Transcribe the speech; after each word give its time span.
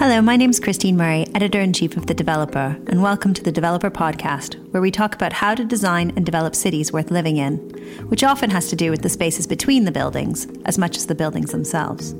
Hello, 0.00 0.22
my 0.22 0.34
name 0.34 0.48
is 0.48 0.58
Christine 0.58 0.96
Murray, 0.96 1.26
editor 1.34 1.60
in 1.60 1.74
chief 1.74 1.94
of 1.94 2.06
The 2.06 2.14
Developer, 2.14 2.74
and 2.86 3.02
welcome 3.02 3.34
to 3.34 3.42
the 3.42 3.52
Developer 3.52 3.90
Podcast, 3.90 4.54
where 4.72 4.80
we 4.80 4.90
talk 4.90 5.14
about 5.14 5.34
how 5.34 5.54
to 5.54 5.62
design 5.62 6.10
and 6.16 6.24
develop 6.24 6.54
cities 6.54 6.90
worth 6.90 7.10
living 7.10 7.36
in, 7.36 7.58
which 8.08 8.24
often 8.24 8.48
has 8.48 8.70
to 8.70 8.76
do 8.76 8.90
with 8.90 9.02
the 9.02 9.10
spaces 9.10 9.46
between 9.46 9.84
the 9.84 9.92
buildings 9.92 10.46
as 10.64 10.78
much 10.78 10.96
as 10.96 11.04
the 11.04 11.14
buildings 11.14 11.52
themselves. 11.52 12.12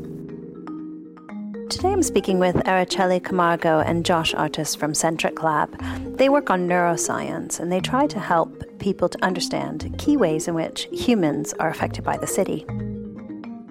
Today 1.74 1.90
I'm 1.90 2.02
speaking 2.02 2.38
with 2.38 2.56
Araceli 2.56 3.24
Camargo 3.24 3.78
and 3.78 4.04
Josh 4.04 4.34
Artus 4.34 4.76
from 4.76 4.92
Centric 4.92 5.42
Lab. 5.42 5.74
They 6.18 6.28
work 6.28 6.50
on 6.50 6.68
neuroscience 6.68 7.60
and 7.60 7.72
they 7.72 7.80
try 7.80 8.06
to 8.08 8.20
help 8.20 8.62
people 8.78 9.08
to 9.08 9.24
understand 9.24 9.94
key 9.96 10.18
ways 10.18 10.48
in 10.48 10.54
which 10.54 10.86
humans 10.92 11.54
are 11.54 11.70
affected 11.70 12.04
by 12.04 12.18
the 12.18 12.26
city. 12.26 12.66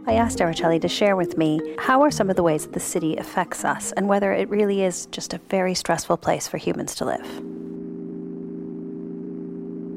I 0.10 0.14
asked 0.14 0.40
Araceli 0.40 0.82
to 0.82 0.88
share 0.88 1.16
with 1.16 1.38
me 1.38 1.62
how 1.78 2.02
are 2.02 2.10
some 2.10 2.32
of 2.32 2.36
the 2.36 2.42
ways 2.42 2.64
that 2.64 2.74
the 2.74 2.80
city 2.80 3.16
affects 3.18 3.64
us 3.64 3.92
and 3.92 4.10
whether 4.10 4.34
it 4.34 4.50
really 4.50 4.82
is 4.82 5.06
just 5.12 5.36
a 5.36 5.38
very 5.52 5.76
stressful 5.76 6.18
place 6.18 6.48
for 6.48 6.58
humans 6.58 6.96
to 6.96 7.06
live. 7.06 7.44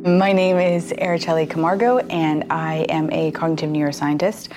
My 0.06 0.32
name 0.32 0.58
is 0.58 0.92
Araceli 0.92 1.48
Camargo, 1.48 1.96
and 2.10 2.44
I 2.52 2.80
am 2.90 3.10
a 3.10 3.30
cognitive 3.30 3.70
neuroscientist. 3.70 4.50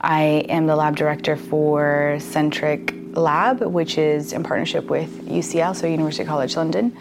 I 0.00 0.46
am 0.48 0.66
the 0.66 0.76
lab 0.76 0.96
director 0.96 1.36
for 1.36 2.16
Centric 2.18 2.94
Lab, 3.12 3.60
which 3.60 3.98
is 3.98 4.32
in 4.32 4.42
partnership 4.42 4.86
with 4.86 5.10
UCL, 5.28 5.76
so 5.76 5.86
University 5.88 6.24
College 6.24 6.56
London. 6.56 6.96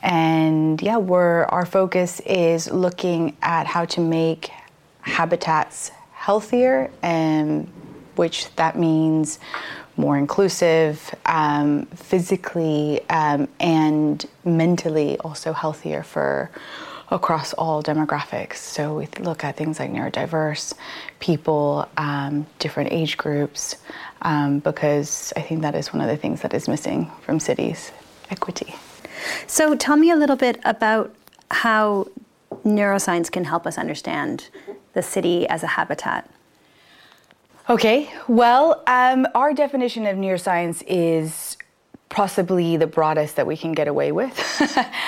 And 0.00 0.80
yeah, 0.80 0.98
we're, 0.98 1.42
our 1.46 1.66
focus 1.66 2.20
is 2.20 2.70
looking 2.70 3.36
at 3.42 3.66
how 3.66 3.84
to 3.86 4.00
make 4.00 4.52
habitats 5.00 5.90
healthier, 6.28 6.90
and 7.02 7.66
which 8.16 8.54
that 8.56 8.76
means 8.76 9.38
more 9.96 10.18
inclusive, 10.18 10.94
um, 11.24 11.86
physically 11.86 13.00
um, 13.08 13.48
and 13.60 14.26
mentally 14.44 15.18
also 15.20 15.54
healthier 15.54 16.02
for 16.02 16.50
across 17.10 17.54
all 17.54 17.82
demographics. 17.82 18.56
So 18.56 18.98
we 18.98 19.08
look 19.20 19.42
at 19.42 19.56
things 19.56 19.80
like 19.80 19.90
neurodiverse 19.90 20.74
people, 21.18 21.88
um, 21.96 22.46
different 22.58 22.92
age 22.92 23.16
groups, 23.16 23.76
um, 24.20 24.58
because 24.58 25.32
I 25.34 25.40
think 25.40 25.62
that 25.62 25.74
is 25.74 25.94
one 25.94 26.02
of 26.02 26.10
the 26.10 26.18
things 26.18 26.42
that 26.42 26.52
is 26.52 26.68
missing 26.68 27.10
from 27.22 27.40
cities 27.40 27.90
equity. 28.28 28.74
So 29.46 29.74
tell 29.74 29.96
me 29.96 30.10
a 30.10 30.16
little 30.16 30.36
bit 30.36 30.60
about 30.66 31.14
how 31.50 32.08
neuroscience 32.64 33.30
can 33.30 33.44
help 33.44 33.66
us 33.66 33.78
understand 33.78 34.48
the 34.92 35.02
city 35.02 35.46
as 35.48 35.62
a 35.62 35.66
habitat? 35.66 36.30
Okay, 37.70 38.10
well, 38.28 38.82
um, 38.86 39.26
our 39.34 39.52
definition 39.52 40.06
of 40.06 40.16
neuroscience 40.16 40.82
is 40.86 41.58
possibly 42.08 42.78
the 42.78 42.86
broadest 42.86 43.36
that 43.36 43.46
we 43.46 43.56
can 43.56 43.72
get 43.72 43.88
away 43.88 44.10
with. 44.10 44.34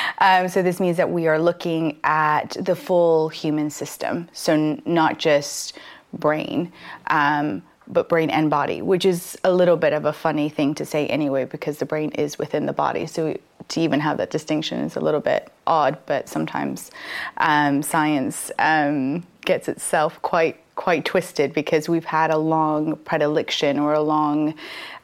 um, 0.18 0.48
so, 0.48 0.62
this 0.62 0.78
means 0.78 0.98
that 0.98 1.10
we 1.10 1.26
are 1.26 1.38
looking 1.38 1.98
at 2.04 2.56
the 2.60 2.76
full 2.76 3.30
human 3.30 3.70
system, 3.70 4.28
so 4.32 4.52
n- 4.52 4.82
not 4.84 5.18
just 5.18 5.78
brain. 6.12 6.70
Um, 7.06 7.62
but 7.90 8.08
brain 8.08 8.30
and 8.30 8.48
body, 8.50 8.82
which 8.82 9.04
is 9.04 9.36
a 9.42 9.52
little 9.52 9.76
bit 9.76 9.92
of 9.92 10.04
a 10.04 10.12
funny 10.12 10.48
thing 10.48 10.74
to 10.76 10.84
say 10.84 11.06
anyway, 11.08 11.44
because 11.44 11.78
the 11.78 11.86
brain 11.86 12.10
is 12.12 12.38
within 12.38 12.66
the 12.66 12.72
body. 12.72 13.06
So 13.06 13.36
to 13.68 13.80
even 13.80 14.00
have 14.00 14.16
that 14.18 14.30
distinction 14.30 14.80
is 14.80 14.96
a 14.96 15.00
little 15.00 15.20
bit 15.20 15.52
odd, 15.66 15.98
but 16.06 16.28
sometimes 16.28 16.90
um, 17.38 17.82
science 17.82 18.50
um, 18.58 19.24
gets 19.44 19.68
itself 19.68 20.20
quite 20.22 20.56
quite 20.76 21.04
twisted 21.04 21.52
because 21.52 21.88
we've 21.88 22.06
had 22.06 22.30
a 22.30 22.38
long 22.38 22.96
predilection 22.96 23.78
or 23.78 23.92
a 23.92 24.00
long 24.00 24.54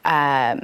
um, 0.05 0.61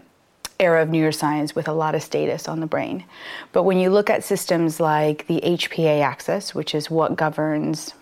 era 0.59 0.81
of 0.81 0.89
neuroscience 0.89 1.53
with 1.53 1.67
a 1.67 1.73
lot 1.73 1.94
of 1.94 2.01
status 2.01 2.47
on 2.47 2.59
the 2.59 2.66
brain. 2.66 3.03
But 3.51 3.63
when 3.63 3.77
you 3.77 3.91
look 3.91 4.09
at 4.09 4.23
systems 4.23 4.79
like 4.79 5.27
the 5.27 5.39
HPA 5.41 6.01
axis, 6.01 6.55
which 6.55 6.73
is 6.73 6.89
what 6.89 7.16
governs 7.16 7.94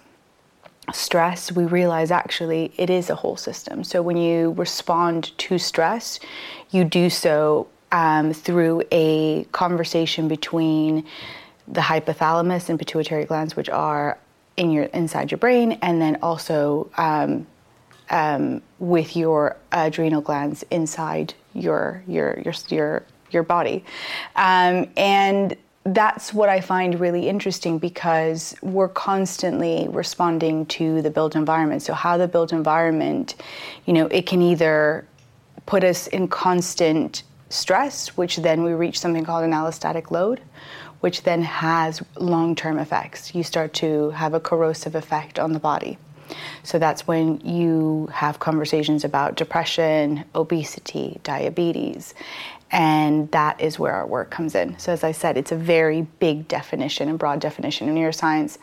stress, 0.94 1.52
we 1.52 1.66
realize 1.66 2.12
actually 2.12 2.72
it 2.78 2.90
is 2.90 3.10
a 3.10 3.16
whole 3.16 3.38
system. 3.38 3.84
So 3.84 4.02
when 4.02 4.18
you 4.18 4.52
respond 4.54 5.38
to 5.40 5.58
stress, 5.58 6.20
you 6.70 6.84
do 6.84 7.10
so 7.10 7.68
um, 7.92 8.34
through 8.34 8.84
a 8.92 9.44
conversation 9.52 10.28
between 10.28 11.06
the 11.68 11.82
hypothalamus 11.82 12.70
and 12.70 12.80
pituitary 12.80 13.26
glands, 13.26 13.56
which 13.56 13.70
are 13.70 14.18
in 14.58 14.72
your 14.72 14.86
inside 14.86 15.32
your 15.32 15.38
brain, 15.38 15.74
and 15.82 16.02
then 16.02 16.18
also 16.22 16.90
um, 16.98 17.48
um, 18.10 18.62
with 18.80 19.16
your 19.16 19.58
adrenal 19.72 20.22
glands 20.22 20.64
inside 20.72 21.34
your 21.54 22.04
your 22.08 22.40
your 22.40 22.54
your 22.70 23.04
your 23.32 23.44
body, 23.44 23.84
um, 24.36 24.90
and 24.98 25.56
that's 25.84 26.32
what 26.34 26.48
I 26.48 26.62
find 26.62 27.00
really 27.00 27.28
interesting 27.28 27.80
because 27.80 28.56
we're 28.62 28.90
constantly 28.90 29.88
responding 29.90 30.68
to 30.68 31.02
the 31.02 31.10
built 31.10 31.36
environment. 31.36 31.82
So 31.82 31.94
how 31.94 32.18
the 32.18 32.28
built 32.28 32.54
environment, 32.54 33.36
you 33.86 33.94
know, 33.94 34.06
it 34.08 34.28
can 34.28 34.42
either 34.44 35.08
put 35.66 35.84
us 35.84 36.08
in 36.08 36.28
constant 36.28 37.24
stress, 37.50 38.16
which 38.16 38.38
then 38.38 38.64
we 38.64 38.74
reach 38.74 39.00
something 39.00 39.26
called 39.26 39.44
an 39.44 39.52
allostatic 39.52 40.12
load, 40.12 40.42
which 41.02 41.24
then 41.24 41.42
has 41.42 42.02
long 42.16 42.56
term 42.56 42.80
effects. 42.80 43.36
You 43.36 43.44
start 43.44 43.74
to 43.76 44.12
have 44.12 44.34
a 44.34 44.40
corrosive 44.40 44.96
effect 44.96 45.38
on 45.38 45.54
the 45.54 45.60
body. 45.60 45.98
So 46.64 46.80
that's 46.80 47.06
when 47.06 47.42
you 47.42 48.08
have 48.14 48.40
conversations 48.40 49.04
about 49.04 49.36
depression, 49.36 50.24
obesity, 50.34 51.20
diabetes. 51.24 52.14
And 52.72 53.30
that 53.32 53.60
is 53.60 53.78
where 53.78 53.92
our 53.92 54.08
work 54.08 54.32
comes 54.32 54.56
in. 54.56 54.80
So, 54.80 54.94
as 54.94 55.04
I 55.04 55.12
said, 55.12 55.36
it's 55.36 55.52
a 55.52 55.58
very 55.58 56.04
big 56.20 56.48
definition 56.48 57.10
and 57.10 57.20
broad 57.20 57.42
definition 57.42 57.90
of 57.90 57.96
neuroscience. 57.96 58.58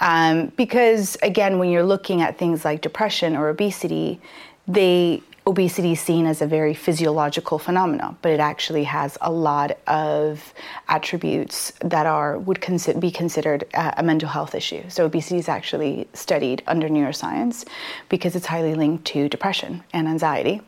Um, 0.00 0.48
because, 0.56 1.16
again, 1.22 1.60
when 1.60 1.70
you're 1.70 1.84
looking 1.84 2.22
at 2.22 2.38
things 2.38 2.64
like 2.64 2.80
depression 2.80 3.36
or 3.36 3.48
obesity, 3.48 4.20
they 4.66 5.22
obesity 5.46 5.92
is 5.92 6.00
seen 6.00 6.26
as 6.26 6.40
a 6.40 6.46
very 6.46 6.74
physiological 6.74 7.58
phenomenon, 7.58 8.16
but 8.22 8.32
it 8.32 8.40
actually 8.40 8.84
has 8.84 9.18
a 9.20 9.30
lot 9.30 9.78
of 9.86 10.54
attributes 10.88 11.72
that 11.80 12.06
are 12.06 12.38
would 12.38 12.60
consi- 12.60 12.98
be 12.98 13.10
considered 13.10 13.64
a, 13.74 13.94
a 13.98 14.02
mental 14.02 14.28
health 14.28 14.54
issue. 14.54 14.82
So 14.88 15.04
obesity 15.06 15.38
is 15.38 15.48
actually 15.48 16.08
studied 16.14 16.62
under 16.66 16.88
neuroscience 16.88 17.66
because 18.08 18.36
it's 18.36 18.46
highly 18.46 18.74
linked 18.74 19.04
to 19.06 19.28
depression 19.28 19.82
and 19.92 20.06
anxiety. 20.08 20.62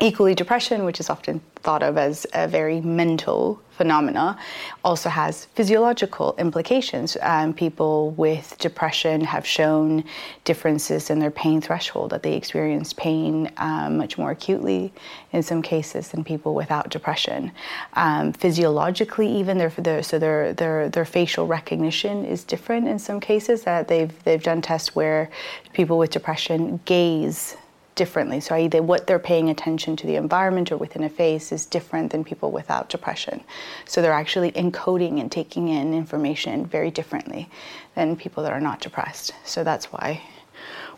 Equally, 0.00 0.34
depression, 0.34 0.84
which 0.84 1.00
is 1.00 1.10
often 1.10 1.40
thought 1.56 1.82
of 1.82 1.96
as 1.96 2.26
a 2.32 2.48
very 2.48 2.80
mental 2.80 3.60
phenomena, 3.70 4.38
also 4.84 5.08
has 5.08 5.44
physiological 5.54 6.34
implications. 6.38 7.16
Um, 7.20 7.52
people 7.52 8.10
with 8.12 8.56
depression 8.58 9.20
have 9.20 9.46
shown 9.46 10.02
differences 10.44 11.10
in 11.10 11.18
their 11.18 11.30
pain 11.30 11.60
threshold, 11.60 12.10
that 12.10 12.22
they 12.22 12.34
experience 12.34 12.92
pain 12.94 13.52
um, 13.58 13.98
much 13.98 14.18
more 14.18 14.30
acutely 14.30 14.92
in 15.32 15.42
some 15.42 15.62
cases 15.62 16.08
than 16.08 16.24
people 16.24 16.54
without 16.54 16.88
depression. 16.88 17.52
Um, 17.92 18.32
physiologically, 18.32 19.28
even 19.28 19.58
their, 19.58 19.70
their, 19.70 20.02
so 20.02 20.18
their, 20.18 20.54
their, 20.54 20.88
their 20.88 21.04
facial 21.04 21.46
recognition 21.46 22.24
is 22.24 22.44
different 22.44 22.88
in 22.88 22.98
some 22.98 23.20
cases. 23.20 23.62
That 23.62 23.88
they've, 23.88 24.12
they've 24.24 24.42
done 24.42 24.62
tests 24.62 24.96
where 24.96 25.30
people 25.74 25.98
with 25.98 26.10
depression 26.10 26.80
gaze 26.86 27.56
differently. 27.94 28.40
So 28.40 28.54
either 28.54 28.82
what 28.82 29.06
they're 29.06 29.18
paying 29.18 29.50
attention 29.50 29.96
to 29.96 30.06
the 30.06 30.16
environment 30.16 30.72
or 30.72 30.76
within 30.76 31.02
a 31.02 31.08
face 31.08 31.52
is 31.52 31.66
different 31.66 32.12
than 32.12 32.24
people 32.24 32.50
without 32.50 32.88
depression. 32.88 33.42
So 33.84 34.00
they're 34.00 34.12
actually 34.12 34.52
encoding 34.52 35.20
and 35.20 35.30
taking 35.30 35.68
in 35.68 35.92
information 35.94 36.66
very 36.66 36.90
differently 36.90 37.48
than 37.94 38.16
people 38.16 38.42
that 38.44 38.52
are 38.52 38.60
not 38.60 38.80
depressed. 38.80 39.32
So 39.44 39.62
that's 39.64 39.92
why 39.92 40.22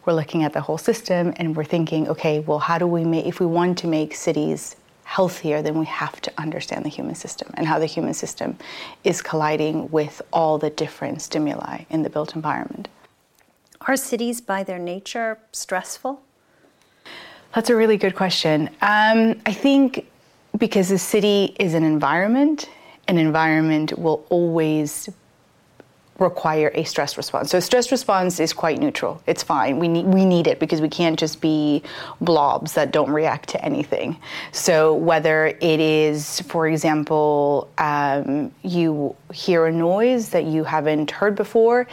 we're 0.05 0.13
looking 0.13 0.43
at 0.45 0.53
the 0.53 0.61
whole 0.61 0.79
system 0.79 1.33
and 1.37 1.57
we're 1.57 1.65
thinking, 1.65 2.09
okay, 2.09 2.41
well, 2.41 2.59
how 2.59 2.79
do 2.79 2.87
we 2.87 3.05
make, 3.05 3.27
if 3.27 3.41
we 3.41 3.47
want 3.47 3.79
to 3.79 3.87
make 3.87 4.15
cities 4.15 4.77
healthier, 5.05 5.63
then 5.63 5.79
we 5.79 5.87
have 5.87 6.21
to 6.23 6.33
understand 6.39 6.85
the 6.85 6.89
human 6.89 7.15
system 7.15 7.51
and 7.55 7.67
how 7.67 7.79
the 7.79 7.87
human 7.87 8.15
system 8.15 8.57
is 9.05 9.23
colliding 9.23 9.91
with 9.91 10.21
all 10.33 10.59
the 10.59 10.71
different 10.71 11.23
stimuli 11.23 11.85
in 11.91 12.03
the 12.03 12.11
built 12.11 12.35
environment. 12.35 12.89
Are 13.83 13.97
cities 13.97 14.41
by 14.41 14.65
their 14.65 14.79
nature 14.79 15.39
stressful? 15.53 16.23
That's 17.55 17.71
a 17.71 17.77
really 17.77 17.97
good 17.97 18.17
question. 18.17 18.69
Um, 18.83 19.41
I 19.47 19.53
think 19.53 20.11
because 20.59 20.89
the 20.89 20.99
city 20.99 21.55
is 21.61 21.75
an 21.75 21.85
environment, 21.85 22.69
an 23.07 23.17
environment 23.17 23.97
will 23.97 24.27
always 24.29 25.09
require 26.19 26.71
a 26.75 26.85
stress 26.85 27.17
response. 27.17 27.51
So 27.51 27.59
stress 27.61 27.91
response 27.91 28.39
is 28.39 28.53
quite 28.53 28.79
neutral. 28.79 29.21
It's 29.27 29.43
fine. 29.43 29.79
We 29.79 29.89
need 29.89 30.07
we 30.07 30.25
need 30.25 30.47
it 30.47 30.61
because 30.61 30.81
we 30.81 30.89
can't 30.89 31.19
just 31.19 31.41
be 31.41 31.83
blobs 32.21 32.73
that 32.75 32.93
don't 32.93 33.11
react 33.11 33.49
to 33.51 33.65
anything. 33.65 34.17
So 34.53 34.95
whether 34.95 35.47
it 35.47 35.81
is, 35.81 36.41
for 36.43 36.69
example, 36.69 37.69
um, 37.79 38.53
you 38.63 39.17
hear 39.33 39.67
a 39.67 39.73
noise 39.73 40.29
that 40.31 40.45
you 40.45 40.63
haven't 40.63 41.11
heard 41.11 41.35
before, 41.35 41.89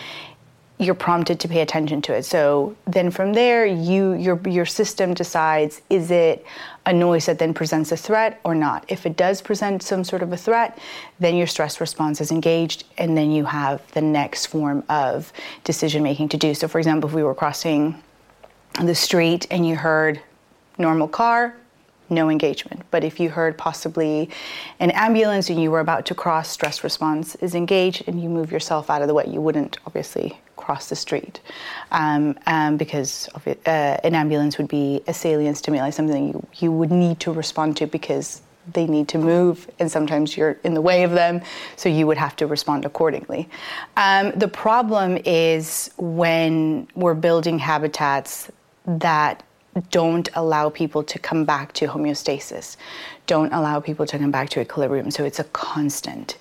you're 0.81 0.95
prompted 0.95 1.39
to 1.39 1.48
pay 1.48 1.62
attention 1.62 2.01
to 2.01 2.13
it. 2.13 2.24
So 2.24 2.75
then 2.88 3.12
from 3.12 3.33
there, 3.33 3.68
you 3.68 4.13
your 4.13 4.42
your 4.48 4.66
system 4.66 5.13
decides 5.13 5.81
is 5.92 6.10
it 6.10 6.44
a 6.88 6.92
noise 6.92 7.28
that 7.28 7.38
then 7.38 7.54
presents 7.54 7.92
a 7.92 7.98
threat 7.98 8.42
or 8.44 8.56
not. 8.56 8.83
If 8.88 9.06
it 9.06 9.16
does 9.16 9.42
present 9.44 9.83
some 9.83 10.04
sort 10.04 10.24
of 10.24 10.33
a 10.33 10.38
threat, 10.38 10.80
then 11.19 11.36
your 11.36 11.45
stress 11.45 11.80
response 11.80 12.19
is 12.19 12.31
engaged, 12.31 12.86
and 12.98 13.16
then 13.16 13.30
you 13.30 13.45
have 13.45 13.80
the 13.92 14.01
next 14.01 14.48
form 14.48 14.83
of 14.89 15.31
decision 15.63 16.01
making 16.01 16.30
to 16.30 16.38
do. 16.38 16.56
So, 16.56 16.68
for 16.68 16.80
example, 16.80 17.07
if 17.07 17.16
we 17.16 17.24
were 17.24 17.36
crossing 17.36 18.01
the 18.81 18.95
street 18.95 19.45
and 19.51 19.68
you 19.68 19.75
heard 19.75 20.19
normal 20.80 21.07
car, 21.07 21.54
no 22.10 22.30
engagement. 22.30 22.81
But 22.92 23.04
if 23.04 23.19
you 23.19 23.30
heard 23.30 23.57
possibly 23.57 24.30
an 24.80 24.92
ambulance 24.92 25.50
and 25.50 25.62
you 25.62 25.69
were 25.72 25.80
about 25.80 26.06
to 26.07 26.16
cross, 26.16 26.50
stress 26.50 26.84
response 26.84 27.36
is 27.36 27.56
engaged 27.56 28.04
and 28.07 28.22
you 28.22 28.30
move 28.30 28.51
yourself 28.51 28.89
out 28.89 29.01
of 29.01 29.07
the 29.07 29.13
way. 29.13 29.25
You 29.27 29.42
wouldn't 29.42 29.77
obviously 29.86 30.39
cross 30.62 30.88
the 30.90 30.96
street 30.96 31.42
um, 31.92 32.38
um, 32.46 32.78
because 32.78 33.28
it, 33.46 33.60
uh, 33.66 33.98
an 34.04 34.16
ambulance 34.16 34.58
would 34.58 34.68
be 34.68 35.02
a 35.08 35.13
salient 35.13 35.58
stimuli, 35.58 35.90
something 35.90 36.28
you, 36.30 36.48
you 36.60 36.72
would 36.72 36.92
need 36.92 37.19
to 37.19 37.31
respond 37.31 37.75
to 37.78 37.88
because 37.88 38.42
they 38.74 38.86
need 38.86 39.08
to 39.08 39.18
move 39.18 39.69
and 39.80 39.92
sometimes 39.92 40.38
you're 40.38 40.58
in 40.63 40.74
the 40.74 40.81
way 40.81 41.04
of 41.04 41.12
them, 41.12 41.42
so 41.75 41.90
you 41.90 42.06
would 42.08 42.18
have 42.18 42.36
to 42.36 42.48
respond 42.48 42.86
accordingly. 42.86 43.50
Um, 43.98 44.31
the 44.36 44.48
problem 44.48 45.18
is 45.25 45.92
when 45.98 46.88
we're 46.96 47.16
building 47.16 47.60
habitats 47.60 48.52
that 48.86 49.44
don't 49.90 50.30
allow 50.36 50.69
people 50.69 51.04
to 51.04 51.18
come 51.18 51.46
back 51.46 51.74
to 51.74 51.88
homeostasis, 51.88 52.78
don't 53.25 53.52
allow 53.54 53.80
people 53.80 54.06
to 54.06 54.18
come 54.18 54.31
back 54.31 54.50
to 54.50 54.60
equilibrium. 54.60 55.10
So 55.12 55.24
it's 55.24 55.40
a 55.40 55.46
constant. 55.46 56.38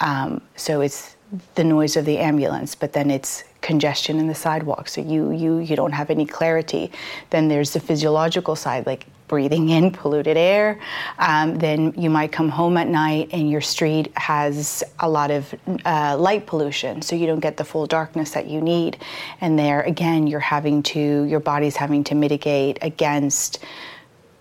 Um, 0.00 0.40
so 0.56 0.80
it's 0.80 1.16
the 1.56 1.64
noise 1.64 1.96
of 1.96 2.04
the 2.04 2.18
ambulance, 2.18 2.74
but 2.74 2.92
then 2.92 3.10
it's 3.10 3.44
congestion 3.60 4.18
in 4.18 4.26
the 4.26 4.34
sidewalk. 4.34 4.88
So 4.88 5.00
you 5.00 5.30
you 5.32 5.58
you 5.58 5.76
don't 5.76 5.92
have 5.92 6.10
any 6.10 6.26
clarity. 6.26 6.90
Then 7.30 7.48
there's 7.48 7.72
the 7.72 7.80
physiological 7.80 8.56
side, 8.56 8.86
like 8.86 9.06
breathing 9.28 9.68
in 9.68 9.90
polluted 10.00 10.36
air. 10.36 10.80
Um, 11.18 11.58
then 11.58 11.92
you 11.96 12.10
might 12.10 12.32
come 12.32 12.48
home 12.48 12.76
at 12.76 12.88
night 12.88 13.28
and 13.32 13.50
your 13.50 13.60
street 13.60 14.10
has 14.16 14.82
a 15.00 15.08
lot 15.08 15.30
of 15.30 15.54
uh, 15.84 16.16
light 16.18 16.46
pollution, 16.46 17.02
so 17.02 17.14
you 17.14 17.26
don't 17.26 17.40
get 17.40 17.56
the 17.56 17.64
full 17.64 17.86
darkness 17.86 18.30
that 18.32 18.46
you 18.46 18.60
need. 18.60 18.98
And 19.40 19.58
there 19.58 19.82
again, 19.82 20.26
you're 20.26 20.40
having 20.40 20.82
to, 20.84 21.24
your 21.24 21.40
body's 21.40 21.76
having 21.76 22.02
to 22.04 22.14
mitigate 22.14 22.78
against 22.82 23.60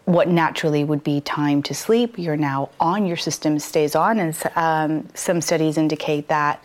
what 0.05 0.29
naturally 0.29 0.85
would 0.85 1.03
be 1.03 1.19
time 1.19 1.61
to 1.61 1.73
sleep. 1.73 2.17
You're 2.17 2.37
now 2.37 2.69
on, 2.79 3.05
your 3.05 3.17
system 3.17 3.59
stays 3.59 3.93
on, 3.93 4.19
and 4.19 4.43
um, 4.55 5.07
some 5.13 5.41
studies 5.41 5.77
indicate 5.77 6.29
that 6.29 6.63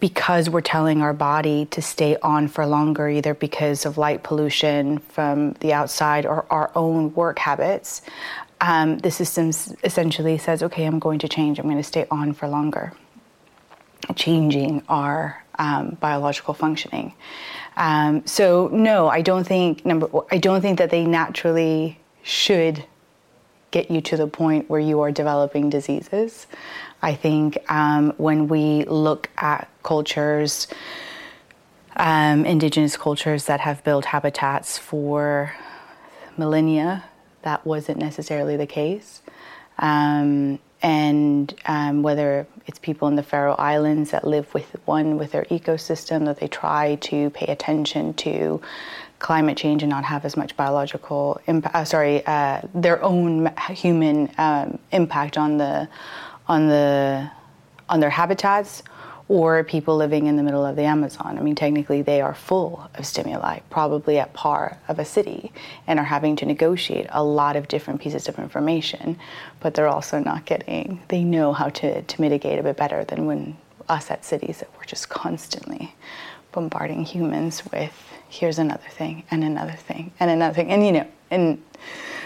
because 0.00 0.48
we're 0.48 0.60
telling 0.60 1.02
our 1.02 1.12
body 1.12 1.66
to 1.66 1.82
stay 1.82 2.16
on 2.22 2.48
for 2.48 2.66
longer, 2.66 3.08
either 3.08 3.34
because 3.34 3.84
of 3.84 3.98
light 3.98 4.22
pollution 4.22 4.98
from 4.98 5.52
the 5.54 5.72
outside 5.72 6.24
or 6.24 6.46
our 6.50 6.70
own 6.74 7.12
work 7.14 7.38
habits, 7.38 8.02
um, 8.60 8.98
the 8.98 9.10
system 9.10 9.48
essentially 9.82 10.38
says, 10.38 10.62
okay, 10.62 10.84
I'm 10.84 10.98
going 10.98 11.18
to 11.20 11.28
change, 11.28 11.58
I'm 11.58 11.66
going 11.66 11.76
to 11.76 11.82
stay 11.82 12.06
on 12.10 12.32
for 12.32 12.48
longer, 12.48 12.92
changing 14.14 14.82
our 14.88 15.44
um, 15.58 15.96
biological 16.00 16.54
functioning. 16.54 17.12
Um, 17.76 18.26
so 18.26 18.68
no, 18.72 19.08
I 19.08 19.22
don't 19.22 19.46
think 19.46 19.84
number. 19.84 20.08
I 20.30 20.38
don't 20.38 20.60
think 20.60 20.78
that 20.78 20.90
they 20.90 21.04
naturally 21.04 22.00
should 22.22 22.84
get 23.70 23.90
you 23.90 24.00
to 24.00 24.16
the 24.16 24.26
point 24.26 24.68
where 24.68 24.80
you 24.80 25.00
are 25.00 25.12
developing 25.12 25.70
diseases. 25.70 26.46
I 27.00 27.14
think 27.14 27.58
um, 27.70 28.12
when 28.16 28.48
we 28.48 28.84
look 28.84 29.30
at 29.38 29.68
cultures, 29.82 30.66
um, 31.96 32.44
indigenous 32.44 32.96
cultures 32.96 33.44
that 33.44 33.60
have 33.60 33.84
built 33.84 34.06
habitats 34.06 34.78
for 34.78 35.54
millennia, 36.36 37.04
that 37.42 37.64
wasn't 37.64 37.98
necessarily 37.98 38.56
the 38.56 38.66
case. 38.66 39.22
Um, 39.78 40.58
and 40.82 41.52
um, 41.66 42.02
whether 42.02 42.46
it's 42.66 42.78
people 42.78 43.08
in 43.08 43.16
the 43.16 43.22
Faroe 43.22 43.54
Islands 43.54 44.10
that 44.10 44.26
live 44.26 44.52
with 44.54 44.76
one 44.84 45.18
with 45.18 45.32
their 45.32 45.44
ecosystem, 45.44 46.26
that 46.26 46.38
they 46.38 46.48
try 46.48 46.96
to 46.96 47.30
pay 47.30 47.46
attention 47.46 48.14
to 48.14 48.60
climate 49.18 49.56
change 49.56 49.82
and 49.82 49.90
not 49.90 50.04
have 50.04 50.24
as 50.24 50.36
much 50.36 50.56
biological 50.56 51.40
impact, 51.46 51.74
uh, 51.74 51.84
sorry, 51.84 52.24
uh, 52.26 52.60
their 52.74 53.02
own 53.02 53.52
human 53.70 54.30
um, 54.38 54.78
impact 54.92 55.36
on 55.36 55.58
the 55.58 55.88
on 56.48 56.68
the 56.68 57.30
on 57.88 58.00
their 58.00 58.10
habitats 58.10 58.82
or 59.28 59.62
people 59.62 59.94
living 59.96 60.26
in 60.26 60.36
the 60.36 60.42
middle 60.42 60.64
of 60.64 60.74
the 60.74 60.82
Amazon. 60.82 61.38
I 61.38 61.42
mean, 61.42 61.54
technically, 61.54 62.00
they 62.00 62.22
are 62.22 62.34
full 62.34 62.88
of 62.94 63.04
stimuli, 63.04 63.60
probably 63.68 64.18
at 64.18 64.32
par 64.32 64.78
of 64.88 64.98
a 64.98 65.04
city, 65.04 65.52
and 65.86 65.98
are 65.98 66.04
having 66.04 66.34
to 66.36 66.46
negotiate 66.46 67.06
a 67.10 67.22
lot 67.22 67.54
of 67.54 67.68
different 67.68 68.00
pieces 68.00 68.26
of 68.28 68.38
information, 68.38 69.18
but 69.60 69.74
they're 69.74 69.88
also 69.88 70.18
not 70.18 70.46
getting, 70.46 71.02
they 71.08 71.22
know 71.22 71.52
how 71.52 71.68
to, 71.68 72.00
to 72.00 72.20
mitigate 72.20 72.58
a 72.58 72.62
bit 72.62 72.78
better 72.78 73.04
than 73.04 73.26
when 73.26 73.56
us 73.88 74.10
at 74.10 74.24
cities 74.24 74.60
that 74.60 74.70
we're 74.76 74.84
just 74.84 75.10
constantly 75.10 75.94
bombarding 76.52 77.04
humans 77.04 77.62
with 77.70 77.92
here's 78.30 78.58
another 78.58 78.88
thing 78.90 79.24
and 79.30 79.44
another 79.44 79.72
thing 79.72 80.10
and 80.20 80.30
another 80.30 80.54
thing. 80.54 80.70
And 80.70 80.86
you 80.86 80.92
know, 80.92 81.06
and 81.30 81.62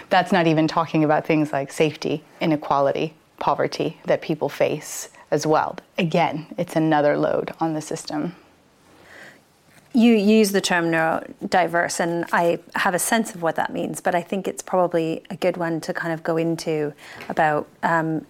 that's 0.09 0.31
not 0.31 0.47
even 0.47 0.67
talking 0.67 1.03
about 1.03 1.25
things 1.25 1.51
like 1.51 1.71
safety, 1.71 2.23
inequality, 2.39 3.13
poverty 3.43 3.97
that 4.05 4.21
people 4.21 4.47
face 4.47 5.09
as 5.29 5.45
well. 5.45 5.75
Again, 5.97 6.45
it's 6.57 6.77
another 6.77 7.17
load 7.17 7.53
on 7.59 7.73
the 7.73 7.81
system. 7.81 8.35
You 9.91 10.13
use 10.13 10.53
the 10.53 10.61
term 10.61 10.85
neurodiverse, 10.85 11.99
and 11.99 12.23
I 12.31 12.59
have 12.75 12.93
a 12.93 12.99
sense 12.99 13.35
of 13.35 13.41
what 13.41 13.57
that 13.57 13.73
means, 13.73 13.99
but 13.99 14.15
I 14.15 14.21
think 14.21 14.47
it's 14.47 14.63
probably 14.63 15.23
a 15.29 15.35
good 15.35 15.57
one 15.57 15.81
to 15.81 15.93
kind 15.93 16.13
of 16.13 16.23
go 16.23 16.37
into 16.37 16.93
about 17.27 17.67
um, 17.83 18.25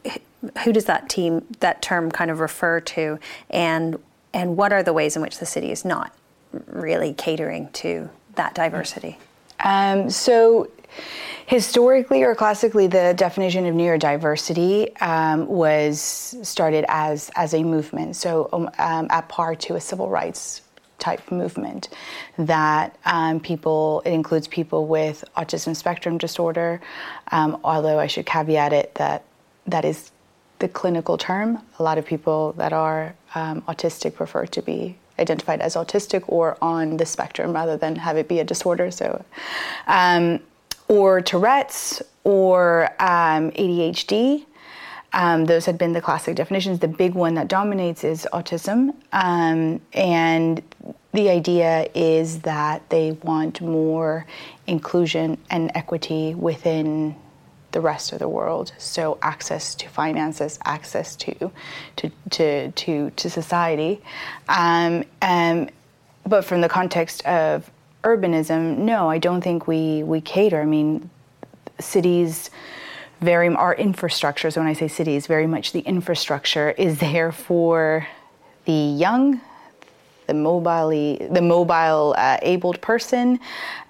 who 0.64 0.74
does 0.74 0.86
that 0.86 1.10
team, 1.10 1.46
that 1.60 1.84
term 1.84 2.10
kind 2.10 2.32
of 2.32 2.40
refer 2.40 2.80
to, 2.80 3.20
and 3.52 4.00
and 4.34 4.58
what 4.58 4.74
are 4.74 4.82
the 4.82 4.94
ways 4.94 5.16
in 5.16 5.22
which 5.22 5.38
the 5.38 5.46
city 5.46 5.70
is 5.70 5.86
not 5.86 6.12
really 6.66 7.14
catering 7.14 7.70
to 7.74 8.10
that 8.34 8.56
diversity? 8.56 9.20
Um, 9.60 10.10
so 10.10 10.72
Historically 11.46 12.24
or 12.24 12.36
classically, 12.36 12.88
the 12.88 13.14
definition 13.18 13.66
of 13.66 13.76
neurodiversity 13.76 15.02
um, 15.02 15.46
was 15.48 16.00
started 16.42 16.86
as, 16.88 17.30
as 17.36 17.54
a 17.54 17.64
movement, 17.64 18.16
so 18.16 18.50
um, 18.54 18.70
um, 18.80 19.08
at 19.10 19.28
par 19.28 19.56
to 19.56 19.76
a 19.76 19.82
civil 19.82 20.10
rights 20.10 20.62
type 21.00 21.32
movement 21.32 21.90
that 22.38 22.98
um, 23.06 23.40
people, 23.40 24.02
it 24.06 24.12
includes 24.12 24.48
people 24.48 24.88
with 24.88 25.24
autism 25.36 25.76
spectrum 25.76 26.18
disorder, 26.18 26.80
um, 27.32 27.60
although 27.64 28.00
I 28.00 28.08
should 28.08 28.26
caveat 28.26 28.72
it 28.72 28.96
that 28.96 29.24
that 29.68 29.84
is 29.84 30.12
the 30.60 30.70
clinical 30.70 31.18
term. 31.18 31.62
A 31.78 31.84
lot 31.84 31.98
of 31.98 32.06
people 32.06 32.54
that 32.54 32.72
are 32.72 33.14
um, 33.36 33.62
autistic 33.64 34.16
prefer 34.16 34.46
to 34.46 34.62
be 34.62 34.96
identified 35.20 35.60
as 35.60 35.76
autistic 35.76 36.24
or 36.28 36.58
on 36.62 36.98
the 36.98 37.06
spectrum 37.06 37.52
rather 37.54 37.76
than 37.76 37.98
have 37.98 38.16
it 38.18 38.28
be 38.30 38.40
a 38.40 38.44
disorder. 38.44 38.90
So, 38.90 39.24
um, 39.88 40.40
or 40.88 41.22
Tourette's 41.22 42.02
or 42.24 42.90
um, 43.00 43.52
ADHD. 43.52 44.46
Um, 45.14 45.46
those 45.46 45.66
had 45.66 45.78
been 45.78 45.94
the 45.94 46.02
classic 46.02 46.36
definitions. 46.36 46.80
The 46.80 46.88
big 46.88 47.14
one 47.14 47.36
that 47.36 47.48
dominates 47.48 48.04
is 48.04 48.28
autism. 48.34 48.96
Um, 49.12 49.80
and 49.94 50.62
the 51.12 51.30
idea 51.30 51.88
is 51.94 52.40
that 52.40 52.90
they 52.90 53.12
want 53.24 53.62
more 53.62 54.26
inclusion 54.66 55.38
and 55.52 55.72
equity 55.76 56.34
within 56.34 57.16
the 57.74 57.82
rest 57.82 58.14
of 58.14 58.20
the 58.20 58.30
world. 58.30 58.72
So 58.78 59.18
access 59.22 59.76
to 59.76 59.90
finances, 59.90 60.58
access 60.66 61.16
to 61.18 61.52
to 61.98 62.12
to 62.32 62.72
to, 62.72 63.10
to 63.12 63.30
society. 63.30 64.02
Um, 64.50 65.04
um, 65.22 65.70
but 66.26 66.46
from 66.46 66.62
the 66.62 66.70
context 66.70 67.26
of 67.26 67.70
urbanism, 68.04 68.78
no, 68.78 69.10
I 69.10 69.18
don't 69.18 69.42
think 69.42 69.68
we 69.68 70.04
we 70.04 70.22
cater. 70.22 70.62
I 70.62 70.66
mean, 70.66 71.10
cities 71.80 72.50
very 73.24 73.48
our 73.56 73.74
infrastructure. 73.74 74.52
So 74.52 74.62
when 74.62 74.68
I 74.68 74.74
say 74.74 74.88
cities, 74.88 75.28
very 75.28 75.48
much 75.48 75.72
the 75.72 75.80
infrastructure 75.80 76.72
is 76.72 77.00
there 77.00 77.32
for 77.32 78.08
the 78.66 78.72
young, 78.74 79.42
the 80.28 80.34
mobile 80.34 80.90
the 80.90 81.42
mobile 81.42 82.16
uh, 82.18 82.38
abled 82.42 82.82
person, 82.82 83.40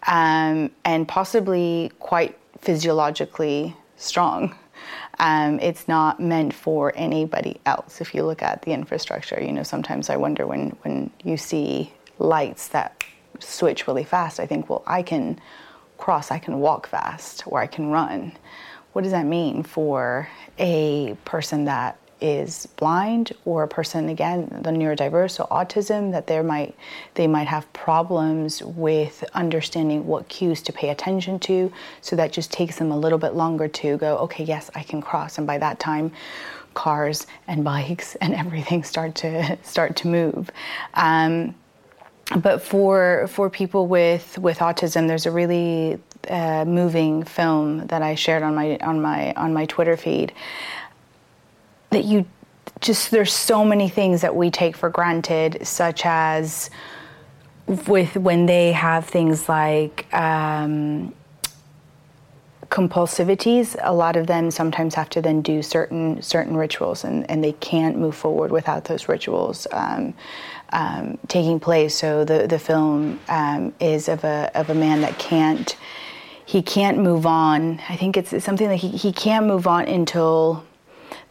um, 0.08 0.72
and 0.86 1.08
possibly 1.08 1.92
quite 2.00 2.38
physiologically 2.60 3.76
strong. 3.98 4.56
Um, 5.20 5.60
it's 5.60 5.88
not 5.88 6.20
meant 6.20 6.54
for 6.54 6.92
anybody 6.96 7.60
else. 7.66 8.02
If 8.02 8.16
you 8.16 8.24
look 8.24 8.42
at 8.42 8.64
the 8.64 8.72
infrastructure, 8.72 9.42
you 9.42 9.52
know 9.52 9.64
sometimes 9.64 10.10
I 10.10 10.18
wonder 10.18 10.46
when 10.48 10.70
when 10.84 11.10
you 11.24 11.38
see 11.38 11.92
lights 12.20 12.70
that 12.70 13.04
switch 13.44 13.88
really 13.88 14.04
fast, 14.04 14.40
I 14.40 14.46
think, 14.46 14.70
well, 14.70 14.84
I 14.88 15.04
can 15.04 15.40
cross, 15.98 16.32
I 16.32 16.40
can 16.40 16.60
walk 16.60 16.88
fast, 16.88 17.44
or 17.46 17.60
I 17.60 17.68
can 17.68 17.90
run. 17.90 18.34
What 18.94 19.04
does 19.04 19.12
that 19.12 19.26
mean 19.26 19.64
for 19.64 20.28
a 20.60 21.16
person 21.26 21.66
that 21.66 21.98
is 22.22 22.68
blind 22.78 23.34
or 23.44 23.64
a 23.64 23.68
person 23.68 24.08
again 24.08 24.48
the 24.64 24.70
neurodiverse 24.70 25.32
so 25.32 25.46
autism 25.52 26.12
that 26.14 26.26
there 26.26 26.42
might 26.42 26.74
they 27.16 27.28
might 27.28 27.48
have 27.48 27.72
problems 27.74 28.64
with 28.64 29.26
understanding 29.34 30.08
what 30.08 30.30
cues 30.30 30.62
to 30.62 30.72
pay 30.72 30.90
attention 30.90 31.38
to? 31.40 31.72
So 32.02 32.16
that 32.16 32.32
just 32.32 32.52
takes 32.52 32.78
them 32.78 32.92
a 32.92 32.98
little 32.98 33.18
bit 33.18 33.36
longer 33.36 33.68
to 33.68 33.98
go 33.98 34.18
okay 34.20 34.44
yes 34.46 34.72
i 34.74 34.84
can 34.84 35.02
cross. 35.02 35.38
And 35.38 35.46
by 35.46 35.58
that 35.58 35.80
time 35.80 36.12
cars 36.74 37.28
and 37.48 37.64
bikes 37.74 38.16
and 38.16 38.34
everything 38.34 38.84
start 38.84 39.16
to 39.16 39.58
start 39.64 39.96
to 39.98 40.08
move. 40.08 40.50
Um, 40.94 41.56
but 42.38 42.62
for 42.62 43.28
for 43.28 43.50
people 43.50 43.88
with 43.88 44.38
with 44.40 44.60
autism 44.60 45.08
there's 45.08 45.26
a 45.26 45.32
really 45.32 46.00
uh, 46.30 46.66
moving 46.66 47.24
film 47.24 47.86
that 47.88 48.02
I 48.02 48.16
shared 48.16 48.44
on 48.44 48.56
my 48.56 48.78
on 48.78 49.02
my 49.02 49.34
on 49.34 49.54
my 49.54 49.66
Twitter 49.66 49.98
feed 49.98 50.34
that 51.92 52.06
you 52.06 52.26
just 52.82 53.12
there's 53.12 53.34
so 53.34 53.64
many 53.64 53.90
things 53.90 54.22
that 54.22 54.36
we 54.36 54.52
take 54.52 54.76
for 54.76 54.90
granted, 54.90 55.66
such 55.66 56.06
as 56.06 56.70
with 57.88 58.18
when 58.18 58.46
they 58.46 58.74
have 58.74 59.06
things 59.06 59.48
like 59.48 60.14
um, 60.14 61.14
compulsivities 62.70 63.78
a 63.84 63.94
lot 63.94 64.18
of 64.18 64.28
them 64.28 64.52
sometimes 64.52 64.96
have 64.96 65.10
to 65.10 65.22
then 65.22 65.42
do 65.42 65.62
certain 65.62 66.22
certain 66.22 66.58
rituals 66.58 67.04
and, 67.06 67.30
and 67.30 67.44
they 67.44 67.54
can't 67.54 67.98
move 67.98 68.16
forward 68.16 68.52
without 68.52 68.86
those 68.86 69.08
rituals. 69.08 69.66
Um, 69.72 70.14
um, 70.74 71.18
taking 71.28 71.60
place 71.60 71.96
so 71.96 72.26
the, 72.26 72.48
the 72.48 72.60
film 72.60 73.20
um, 73.30 73.74
is 73.80 74.10
of 74.10 74.24
a, 74.24 74.52
of 74.56 74.70
a 74.70 74.76
man 74.76 75.02
that 75.02 75.18
can't 75.18 75.78
he 76.46 76.62
can't 76.62 76.98
move 76.98 77.26
on. 77.26 77.80
I 77.88 77.96
think 77.96 78.18
it's, 78.18 78.44
something 78.44 78.68
that 78.68 78.76
he, 78.76 78.90
he 78.90 79.14
can't 79.14 79.46
move 79.46 79.66
on 79.66 79.88
until 79.88 80.66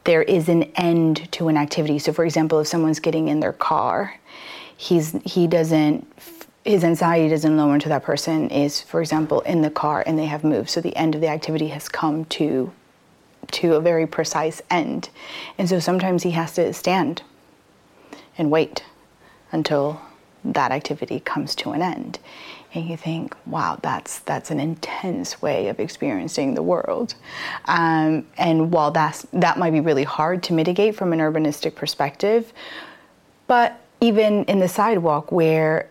there 0.05 0.23
is 0.23 0.49
an 0.49 0.65
end 0.75 1.31
to 1.33 1.49
an 1.49 1.57
activity. 1.57 1.99
So, 1.99 2.13
for 2.13 2.25
example, 2.25 2.61
if 2.61 2.67
someone's 2.67 2.99
getting 2.99 3.29
in 3.29 3.41
their 3.41 3.53
car, 3.53 4.19
he's 4.77 5.13
he 5.25 5.47
doesn't 5.47 6.11
his 6.65 6.85
anxiety 6.85 7.29
doesn't 7.29 7.57
lower 7.57 7.75
until 7.75 7.91
that 7.91 8.05
person 8.05 8.49
is, 8.51 8.81
for 8.81 9.01
example, 9.01 9.41
in 9.41 9.63
the 9.63 9.71
car 9.71 10.03
and 10.07 10.19
they 10.19 10.27
have 10.27 10.45
moved. 10.45 10.71
So 10.71 10.81
the 10.81 10.97
end 10.97 11.15
of 11.15 11.21
the 11.21 11.29
activity 11.29 11.69
has 11.69 11.89
come 11.89 12.25
to 12.27 12.73
to 13.51 13.75
a 13.75 13.81
very 13.81 14.07
precise 14.07 14.63
end, 14.71 15.11
and 15.59 15.69
so 15.69 15.79
sometimes 15.79 16.23
he 16.23 16.31
has 16.31 16.55
to 16.55 16.73
stand 16.73 17.23
and 18.39 18.51
wait 18.51 18.85
until 19.53 20.01
that 20.45 20.73
activity 20.73 21.21
comes 21.21 21.55
to 21.55 21.71
an 21.71 21.83
end 21.83 22.19
and 22.75 22.89
you 22.89 22.97
think, 22.97 23.37
wow, 23.47 23.79
that's 23.83 24.21
that's 24.21 24.51
an 24.51 24.59
intense 24.59 25.43
way 25.43 25.69
of 25.69 25.79
experiencing 25.79 26.55
the 26.55 26.63
world. 26.63 27.15
Um, 27.67 28.27
and 28.39 28.73
while 28.73 28.91
that's 28.91 29.27
that 29.33 29.59
might 29.59 29.73
be 29.73 29.81
really 29.81 30.05
hard 30.05 30.43
to 30.45 30.53
mitigate 30.53 30.97
from 30.97 31.13
an 31.13 31.19
urbanistic 31.19 31.75
perspective, 31.75 32.53
but 33.47 33.79
even 34.01 34.45
in 34.45 34.59
the 34.59 34.69
sidewalk 34.69 35.31
where 35.31 35.89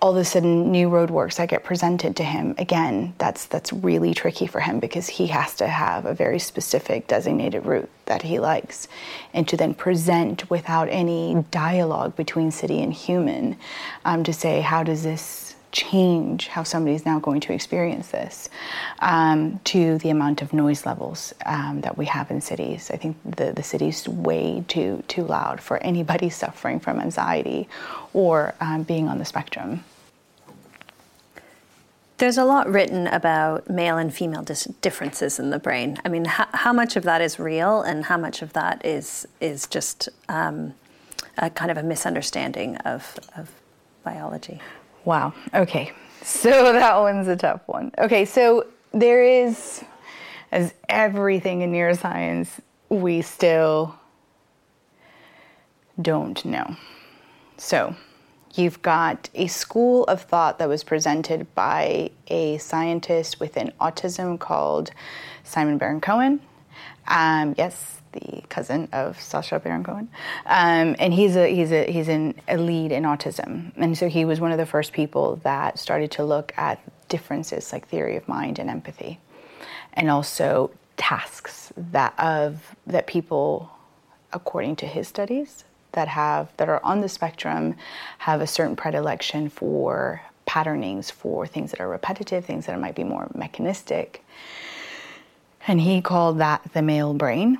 all 0.00 0.12
of 0.12 0.16
a 0.16 0.24
sudden 0.24 0.70
new 0.70 0.88
roadworks 0.88 1.36
that 1.36 1.48
get 1.48 1.64
presented 1.64 2.14
to 2.16 2.24
him. 2.24 2.54
Again 2.58 3.14
that's 3.18 3.46
that's 3.46 3.72
really 3.72 4.14
tricky 4.14 4.46
for 4.46 4.60
him 4.60 4.78
because 4.78 5.08
he 5.08 5.26
has 5.28 5.54
to 5.56 5.66
have 5.66 6.06
a 6.06 6.14
very 6.14 6.38
specific 6.38 7.06
designated 7.06 7.66
route 7.66 7.90
that 8.06 8.22
he 8.22 8.38
likes. 8.38 8.86
And 9.34 9.48
to 9.48 9.56
then 9.56 9.74
present 9.74 10.48
without 10.50 10.88
any 10.88 11.44
dialogue 11.50 12.14
between 12.16 12.50
city 12.50 12.80
and 12.82 12.92
human 12.92 13.56
um, 14.04 14.24
to 14.24 14.32
say 14.32 14.60
how 14.60 14.82
does 14.82 15.02
this 15.02 15.47
change 15.72 16.48
how 16.48 16.62
somebody 16.62 16.94
is 16.94 17.04
now 17.04 17.18
going 17.18 17.40
to 17.40 17.52
experience 17.52 18.08
this 18.08 18.48
um, 19.00 19.60
to 19.64 19.98
the 19.98 20.10
amount 20.10 20.42
of 20.42 20.52
noise 20.52 20.86
levels 20.86 21.34
um, 21.46 21.80
that 21.82 21.96
we 21.98 22.06
have 22.06 22.30
in 22.30 22.40
cities. 22.40 22.90
I 22.90 22.96
think 22.96 23.16
the, 23.24 23.52
the 23.52 23.62
city's 23.62 24.08
way 24.08 24.64
too, 24.68 25.02
too 25.08 25.24
loud 25.24 25.60
for 25.60 25.78
anybody 25.78 26.30
suffering 26.44 26.80
from 26.80 27.00
anxiety 27.00 27.68
or 28.12 28.54
um, 28.60 28.82
being 28.82 29.08
on 29.08 29.18
the 29.18 29.24
spectrum. 29.24 29.84
There's 32.16 32.38
a 32.38 32.44
lot 32.44 32.68
written 32.68 33.06
about 33.06 33.70
male 33.70 33.96
and 33.96 34.12
female 34.12 34.42
dis- 34.42 34.64
differences 34.80 35.38
in 35.38 35.50
the 35.50 35.58
brain. 35.60 36.00
I 36.04 36.08
mean, 36.08 36.24
how, 36.24 36.48
how 36.52 36.72
much 36.72 36.96
of 36.96 37.04
that 37.04 37.20
is 37.20 37.38
real 37.38 37.82
and 37.82 38.06
how 38.06 38.16
much 38.16 38.42
of 38.42 38.54
that 38.54 38.84
is, 38.84 39.28
is 39.40 39.68
just 39.68 40.08
um, 40.28 40.74
a 41.36 41.48
kind 41.48 41.70
of 41.70 41.76
a 41.76 41.82
misunderstanding 41.84 42.76
of, 42.78 43.20
of 43.36 43.52
biology? 44.02 44.60
Wow. 45.04 45.32
Okay. 45.54 45.92
So 46.22 46.50
that 46.72 46.96
one's 46.98 47.28
a 47.28 47.36
tough 47.36 47.62
one. 47.66 47.92
Okay. 47.98 48.24
So 48.24 48.66
there 48.92 49.22
is, 49.22 49.84
as 50.52 50.74
everything 50.88 51.62
in 51.62 51.72
neuroscience, 51.72 52.60
we 52.88 53.22
still 53.22 53.94
don't 56.00 56.44
know. 56.44 56.76
So 57.56 57.94
you've 58.54 58.80
got 58.82 59.28
a 59.34 59.46
school 59.46 60.04
of 60.04 60.22
thought 60.22 60.58
that 60.58 60.68
was 60.68 60.84
presented 60.84 61.52
by 61.54 62.10
a 62.28 62.58
scientist 62.58 63.40
within 63.40 63.72
autism 63.80 64.38
called 64.38 64.90
Simon 65.44 65.78
Baron 65.78 66.00
Cohen. 66.00 66.40
Um, 67.08 67.54
yes, 67.58 67.97
the 68.12 68.42
cousin 68.48 68.88
of 68.92 69.20
Sacha 69.20 69.58
Baron 69.58 69.84
Cohen, 69.84 70.08
um, 70.46 70.96
and 70.98 71.12
he's 71.12 71.36
a 71.36 71.52
he's 71.54 71.72
a 71.72 71.90
he's 71.90 72.08
an, 72.08 72.34
a 72.48 72.56
lead 72.56 72.92
in 72.92 73.04
autism, 73.04 73.72
and 73.76 73.96
so 73.96 74.08
he 74.08 74.24
was 74.24 74.40
one 74.40 74.52
of 74.52 74.58
the 74.58 74.66
first 74.66 74.92
people 74.92 75.36
that 75.42 75.78
started 75.78 76.10
to 76.12 76.24
look 76.24 76.52
at 76.56 76.80
differences 77.08 77.72
like 77.72 77.88
theory 77.88 78.16
of 78.16 78.26
mind 78.28 78.58
and 78.58 78.70
empathy, 78.70 79.18
and 79.94 80.10
also 80.10 80.70
tasks 80.96 81.72
that 81.76 82.18
of 82.18 82.74
that 82.86 83.06
people, 83.06 83.70
according 84.32 84.76
to 84.76 84.86
his 84.86 85.08
studies, 85.08 85.64
that 85.92 86.08
have 86.08 86.48
that 86.56 86.68
are 86.68 86.84
on 86.84 87.00
the 87.00 87.08
spectrum, 87.08 87.74
have 88.18 88.40
a 88.40 88.46
certain 88.46 88.76
predilection 88.76 89.48
for 89.48 90.20
patternings 90.48 91.10
for 91.10 91.46
things 91.46 91.70
that 91.70 91.80
are 91.80 91.88
repetitive, 91.88 92.44
things 92.44 92.66
that 92.66 92.80
might 92.80 92.94
be 92.94 93.04
more 93.04 93.30
mechanistic. 93.34 94.24
And 95.66 95.78
he 95.80 96.00
called 96.00 96.38
that 96.38 96.62
the 96.72 96.80
male 96.80 97.12
brain 97.12 97.58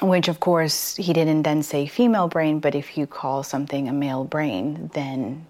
which 0.00 0.28
of 0.28 0.40
course 0.40 0.96
he 0.96 1.12
didn't 1.12 1.42
then 1.42 1.62
say 1.62 1.86
female 1.86 2.28
brain, 2.28 2.60
but 2.60 2.74
if 2.74 2.96
you 2.96 3.06
call 3.06 3.42
something 3.42 3.88
a 3.88 3.92
male 3.92 4.24
brain, 4.24 4.90
then 4.94 5.46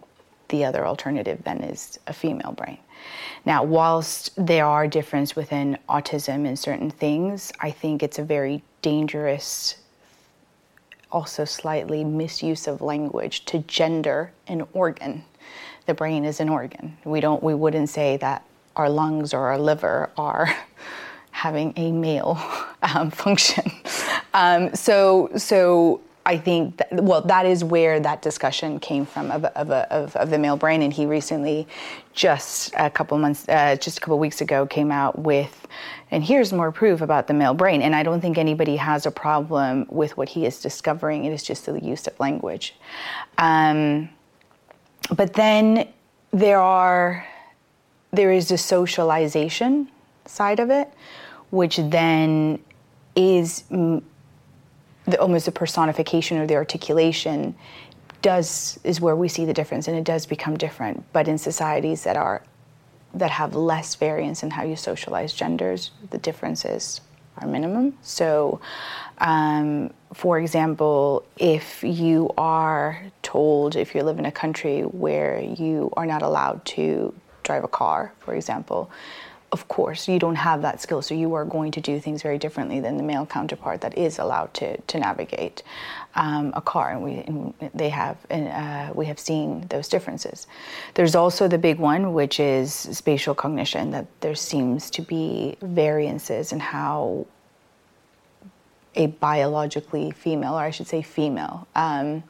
the 0.49 0.65
other 0.65 0.87
alternative 0.87 1.41
then 1.45 1.62
is 1.62 1.99
a 2.07 2.12
female 2.12 2.53
brain. 2.53 2.79
Now, 3.45 3.62
whilst 3.62 4.33
there 4.37 4.67
are 4.67 4.87
differences 4.87 5.37
within 5.37 5.79
autism 5.88 6.47
in 6.47 6.57
certain 6.57 6.91
things, 6.91 7.53
I 7.61 7.71
think 7.71 8.03
it's 8.03 8.19
a 8.19 8.25
very 8.25 8.62
dangerous, 8.83 9.76
also 11.12 11.45
slightly 11.45 12.05
misuse 12.05 12.67
of 12.67 12.81
language 12.81 13.45
to 13.47 13.59
gender 13.61 14.33
an 14.49 14.67
organ. 14.73 15.25
The 15.87 15.95
brain 15.95 16.25
is 16.25 16.41
an 16.41 16.49
organ. 16.49 16.97
We 17.05 17.21
don't 17.21 17.43
we 17.43 17.55
wouldn't 17.55 17.88
say 17.88 18.17
that 18.19 18.45
our 18.75 18.91
lungs 18.91 19.33
or 19.33 19.47
our 19.47 19.59
liver 19.59 20.11
are 20.17 20.53
having 21.31 21.73
a 21.76 21.93
male 21.93 22.38
um, 22.83 23.11
function. 23.11 23.71
Um, 24.37 24.75
so, 24.75 25.31
so 25.35 26.02
I 26.26 26.37
think, 26.37 26.76
that, 26.76 26.93
well, 26.93 27.23
that 27.23 27.47
is 27.47 27.64
where 27.64 27.99
that 28.00 28.21
discussion 28.21 28.78
came 28.78 29.07
from 29.07 29.31
of, 29.31 29.47
of, 29.47 29.71
of, 29.71 30.14
of, 30.14 30.28
the 30.28 30.38
male 30.38 30.59
brain. 30.59 30.83
And 30.83 30.93
he 30.93 31.07
recently, 31.07 31.66
just 32.12 32.75
a 32.76 32.90
couple 32.90 33.16
months, 33.16 33.49
uh, 33.49 33.76
just 33.76 33.97
a 33.97 34.00
couple 34.02 34.19
weeks 34.19 34.43
ago, 34.43 34.66
came 34.66 34.93
out 34.93 35.19
with, 35.19 35.66
and 36.11 36.23
here's 36.23 36.52
more 36.52 36.71
proof 36.71 37.00
about 37.00 37.28
the 37.28 37.33
male 37.33 37.55
brain. 37.55 37.81
And 37.81 37.97
I 37.97 38.02
don't 38.02 38.21
think 38.21 38.37
anybody 38.37 38.76
has 38.76 39.07
a 39.07 39.11
problem 39.11 39.87
with 39.88 40.19
what 40.19 40.28
he 40.28 40.45
is 40.45 40.61
discovering. 40.61 41.25
It 41.25 41.33
is 41.33 41.43
just 41.43 41.64
the 41.64 41.83
use 41.83 42.07
of 42.07 42.21
language. 42.21 42.75
Um, 43.38 44.11
but 45.16 45.33
then 45.33 45.88
there 46.33 46.61
are, 46.61 47.26
there 48.11 48.33
is 48.33 48.49
the 48.49 48.59
socialization 48.59 49.88
side 50.26 50.61
of 50.61 50.69
it, 50.69 50.93
which 51.49 51.78
then 51.78 52.59
is 53.14 53.64
the, 55.07 55.21
almost 55.21 55.47
the 55.47 55.53
personification 55.53 56.39
or 56.39 56.47
the 56.47 56.57
articulation 56.57 57.55
does 58.23 58.79
is 58.83 59.01
where 59.01 59.15
we 59.15 59.29
see 59.29 59.45
the 59.45 59.53
difference 59.53 59.89
and 59.89 59.97
it 59.97 60.05
does 60.05 60.27
become 60.27 60.57
different. 60.57 61.05
But 61.13 61.29
in 61.29 61.39
societies 61.39 62.05
that 62.05 62.17
are 62.17 62.43
that 63.15 63.31
have 63.31 63.55
less 63.55 63.95
variance 63.95 64.43
in 64.43 64.51
how 64.51 64.65
you 64.65 64.77
socialize 64.77 65.33
genders 65.33 65.91
the 66.11 66.19
differences 66.19 67.01
are 67.39 67.47
minimum. 67.47 67.97
So 68.03 68.61
um, 69.19 69.93
for 70.13 70.39
example 70.39 71.25
if 71.39 71.83
you 71.85 72.31
are 72.37 73.01
told 73.23 73.77
if 73.77 73.95
you 73.95 74.03
live 74.03 74.19
in 74.19 74.27
a 74.27 74.33
country 74.33 74.83
where 74.83 75.41
you 75.41 75.93
are 75.97 76.07
not 76.07 76.23
allowed 76.23 76.65
to 76.65 77.15
drive 77.43 77.65
a 77.65 77.69
car 77.69 78.13
for 78.21 78.35
example 78.35 78.91
of 79.53 79.69
course, 79.69 80.09
you 80.09 80.19
don't 80.19 80.35
have 80.35 80.62
that 80.62 80.81
skill, 80.81 81.03
so 81.03 81.15
you 81.15 81.35
are 81.35 81.45
going 81.45 81.71
to 81.73 81.81
do 81.81 82.00
things 82.00 82.23
very 82.23 82.38
differently 82.38 82.81
than 82.81 82.97
the 82.97 83.03
male 83.03 83.26
counterpart 83.26 83.81
that 83.81 83.97
is 83.97 84.19
allowed 84.19 84.53
to, 84.55 84.76
to 84.76 84.99
navigate 84.99 85.62
um, 86.15 86.53
a 86.57 86.61
car, 86.61 86.91
and 86.91 87.03
we 87.03 87.12
and 87.26 87.55
they 87.75 87.88
have 87.91 88.17
uh, 88.31 88.91
we 88.95 89.07
have 89.07 89.19
seen 89.19 89.67
those 89.69 89.88
differences. 89.88 90.47
There's 90.95 91.15
also 91.15 91.47
the 91.47 91.59
big 91.59 91.79
one, 91.79 92.12
which 92.12 92.41
is 92.41 92.73
spatial 92.75 93.35
cognition. 93.35 93.91
That 93.91 94.07
there 94.21 94.35
seems 94.35 94.91
to 94.91 95.03
be 95.03 95.57
variances 95.62 96.53
in 96.53 96.61
how 96.61 97.26
a 98.97 99.07
biologically 99.07 100.11
female, 100.11 100.55
or 100.55 100.62
I 100.62 100.71
should 100.71 100.87
say 100.87 101.03
female, 101.03 101.69
um, 101.75 102.25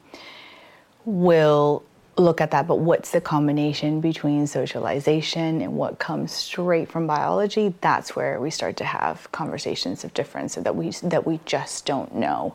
will 1.04 1.82
look 2.16 2.40
at 2.40 2.50
that. 2.50 2.66
But 2.66 2.78
what's 2.78 3.10
the 3.10 3.20
combination 3.20 4.00
between 4.00 4.46
socialization 4.46 5.60
and 5.60 5.76
what 5.76 5.98
comes 5.98 6.32
straight 6.32 6.90
from 6.90 7.06
biology? 7.06 7.74
That's 7.80 8.16
where 8.16 8.40
we 8.40 8.50
start 8.50 8.76
to 8.78 8.84
have 8.84 9.30
conversations 9.32 10.04
of 10.04 10.14
difference 10.14 10.54
that 10.54 10.74
we 10.74 10.90
that 11.02 11.26
we 11.26 11.40
just 11.44 11.86
don't 11.86 12.14
know. 12.14 12.54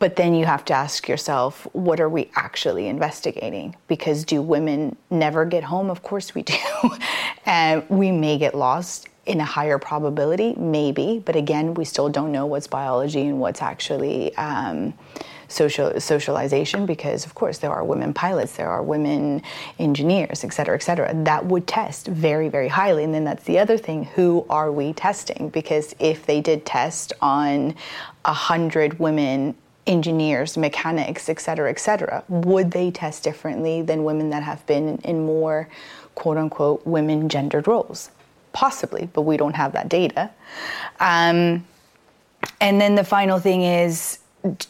But 0.00 0.16
then 0.16 0.34
you 0.34 0.46
have 0.46 0.64
to 0.64 0.72
ask 0.72 1.08
yourself, 1.08 1.68
what 1.72 2.00
are 2.00 2.08
we 2.08 2.30
actually 2.34 2.88
investigating? 2.88 3.76
Because 3.86 4.24
do 4.24 4.40
women 4.40 4.96
never 5.10 5.44
get 5.44 5.62
home? 5.62 5.90
Of 5.90 6.02
course 6.02 6.34
we 6.34 6.42
do. 6.42 6.56
and 7.44 7.84
we 7.90 8.10
may 8.10 8.38
get 8.38 8.54
lost 8.54 9.10
in 9.26 9.40
a 9.40 9.44
higher 9.44 9.78
probability, 9.78 10.54
maybe. 10.54 11.22
But 11.22 11.36
again, 11.36 11.74
we 11.74 11.84
still 11.84 12.08
don't 12.08 12.32
know 12.32 12.46
what's 12.46 12.66
biology 12.66 13.20
and 13.26 13.40
what's 13.40 13.60
actually 13.60 14.34
um, 14.36 14.94
social 15.50 16.00
socialization 16.00 16.86
because 16.86 17.26
of 17.26 17.34
course 17.34 17.58
there 17.58 17.72
are 17.72 17.84
women 17.84 18.14
pilots 18.14 18.56
there 18.56 18.68
are 18.68 18.82
women 18.82 19.42
engineers 19.78 20.44
et 20.44 20.52
cetera 20.52 20.74
et 20.74 20.82
cetera 20.82 21.12
that 21.24 21.44
would 21.44 21.66
test 21.66 22.06
very 22.06 22.48
very 22.48 22.68
highly 22.68 23.04
and 23.04 23.12
then 23.12 23.24
that's 23.24 23.44
the 23.44 23.58
other 23.58 23.76
thing 23.76 24.04
who 24.04 24.46
are 24.48 24.70
we 24.70 24.92
testing 24.92 25.48
because 25.48 25.94
if 25.98 26.24
they 26.24 26.40
did 26.40 26.64
test 26.64 27.12
on 27.20 27.74
a 28.24 28.32
hundred 28.32 28.98
women 28.98 29.54
engineers, 29.90 30.56
mechanics, 30.56 31.28
et 31.28 31.40
cetera, 31.40 31.68
et 31.68 31.80
cetera, 31.80 32.22
would 32.28 32.70
they 32.70 32.92
test 32.92 33.24
differently 33.24 33.82
than 33.82 34.04
women 34.04 34.30
that 34.30 34.42
have 34.42 34.64
been 34.66 34.98
in 34.98 35.26
more 35.26 35.68
quote 36.14 36.36
unquote 36.36 36.86
women 36.86 37.28
gendered 37.28 37.66
roles? 37.66 38.10
Possibly, 38.52 39.08
but 39.12 39.22
we 39.22 39.36
don't 39.36 39.56
have 39.56 39.72
that 39.72 39.88
data. 39.88 40.30
Um, 41.00 41.66
and 42.60 42.80
then 42.80 42.94
the 42.94 43.04
final 43.04 43.40
thing 43.40 43.62
is, 43.62 44.19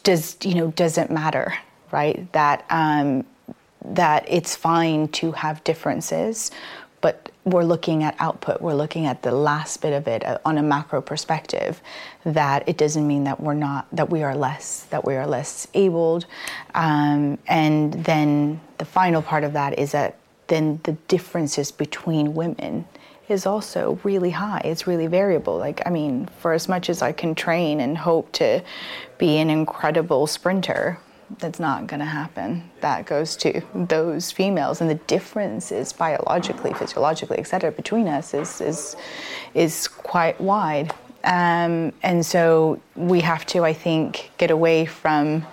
does 0.03 0.37
you 0.43 0.55
know 0.55 0.71
doesn't 0.71 1.11
matter, 1.11 1.53
right? 1.91 2.31
That 2.33 2.65
um, 2.69 3.25
that 3.83 4.25
it's 4.27 4.55
fine 4.55 5.07
to 5.09 5.31
have 5.31 5.63
differences, 5.63 6.51
but 7.01 7.31
we're 7.43 7.63
looking 7.63 8.03
at 8.03 8.15
output, 8.19 8.61
we're 8.61 8.75
looking 8.75 9.07
at 9.07 9.23
the 9.23 9.31
last 9.31 9.81
bit 9.81 9.93
of 9.93 10.07
it 10.07 10.23
uh, 10.23 10.37
on 10.45 10.57
a 10.57 10.63
macro 10.63 11.01
perspective, 11.01 11.81
that 12.23 12.67
it 12.67 12.77
doesn't 12.77 13.07
mean 13.07 13.23
that 13.23 13.39
we're 13.39 13.55
not, 13.55 13.87
that 13.91 14.09
we 14.09 14.21
are 14.21 14.35
less, 14.35 14.83
that 14.91 15.03
we 15.03 15.15
are 15.15 15.25
less 15.25 15.67
abled. 15.73 16.27
Um, 16.75 17.39
and 17.47 17.93
then 17.93 18.61
the 18.77 18.85
final 18.85 19.21
part 19.23 19.43
of 19.43 19.53
that 19.53 19.79
is 19.79 19.91
that 19.93 20.17
then 20.47 20.79
the 20.83 20.93
differences 21.07 21.71
between 21.71 22.35
women 22.35 22.85
is 23.31 23.45
also 23.45 23.99
really 24.03 24.29
high. 24.29 24.61
It's 24.63 24.85
really 24.85 25.07
variable. 25.07 25.57
Like, 25.57 25.81
I 25.85 25.89
mean, 25.89 26.29
for 26.39 26.53
as 26.53 26.67
much 26.69 26.89
as 26.89 27.01
I 27.01 27.11
can 27.11 27.33
train 27.33 27.79
and 27.79 27.97
hope 27.97 28.31
to 28.33 28.61
be 29.17 29.37
an 29.37 29.49
incredible 29.49 30.27
sprinter, 30.27 30.99
that's 31.39 31.59
not 31.59 31.87
going 31.87 32.01
to 32.01 32.05
happen. 32.05 32.69
That 32.81 33.05
goes 33.05 33.37
to 33.37 33.61
those 33.73 34.31
females, 34.31 34.81
and 34.81 34.89
the 34.89 34.99
differences 35.07 35.93
biologically, 35.93 36.73
physiologically, 36.73 37.37
et 37.39 37.47
cetera, 37.47 37.71
between 37.71 38.07
us 38.07 38.33
is 38.33 38.61
is 38.61 38.95
is 39.53 39.87
quite 39.87 40.39
wide. 40.41 40.93
Um, 41.23 41.93
and 42.03 42.25
so 42.25 42.81
we 42.95 43.21
have 43.21 43.45
to, 43.45 43.63
I 43.63 43.73
think, 43.73 44.31
get 44.37 44.51
away 44.51 44.85
from 44.85 45.45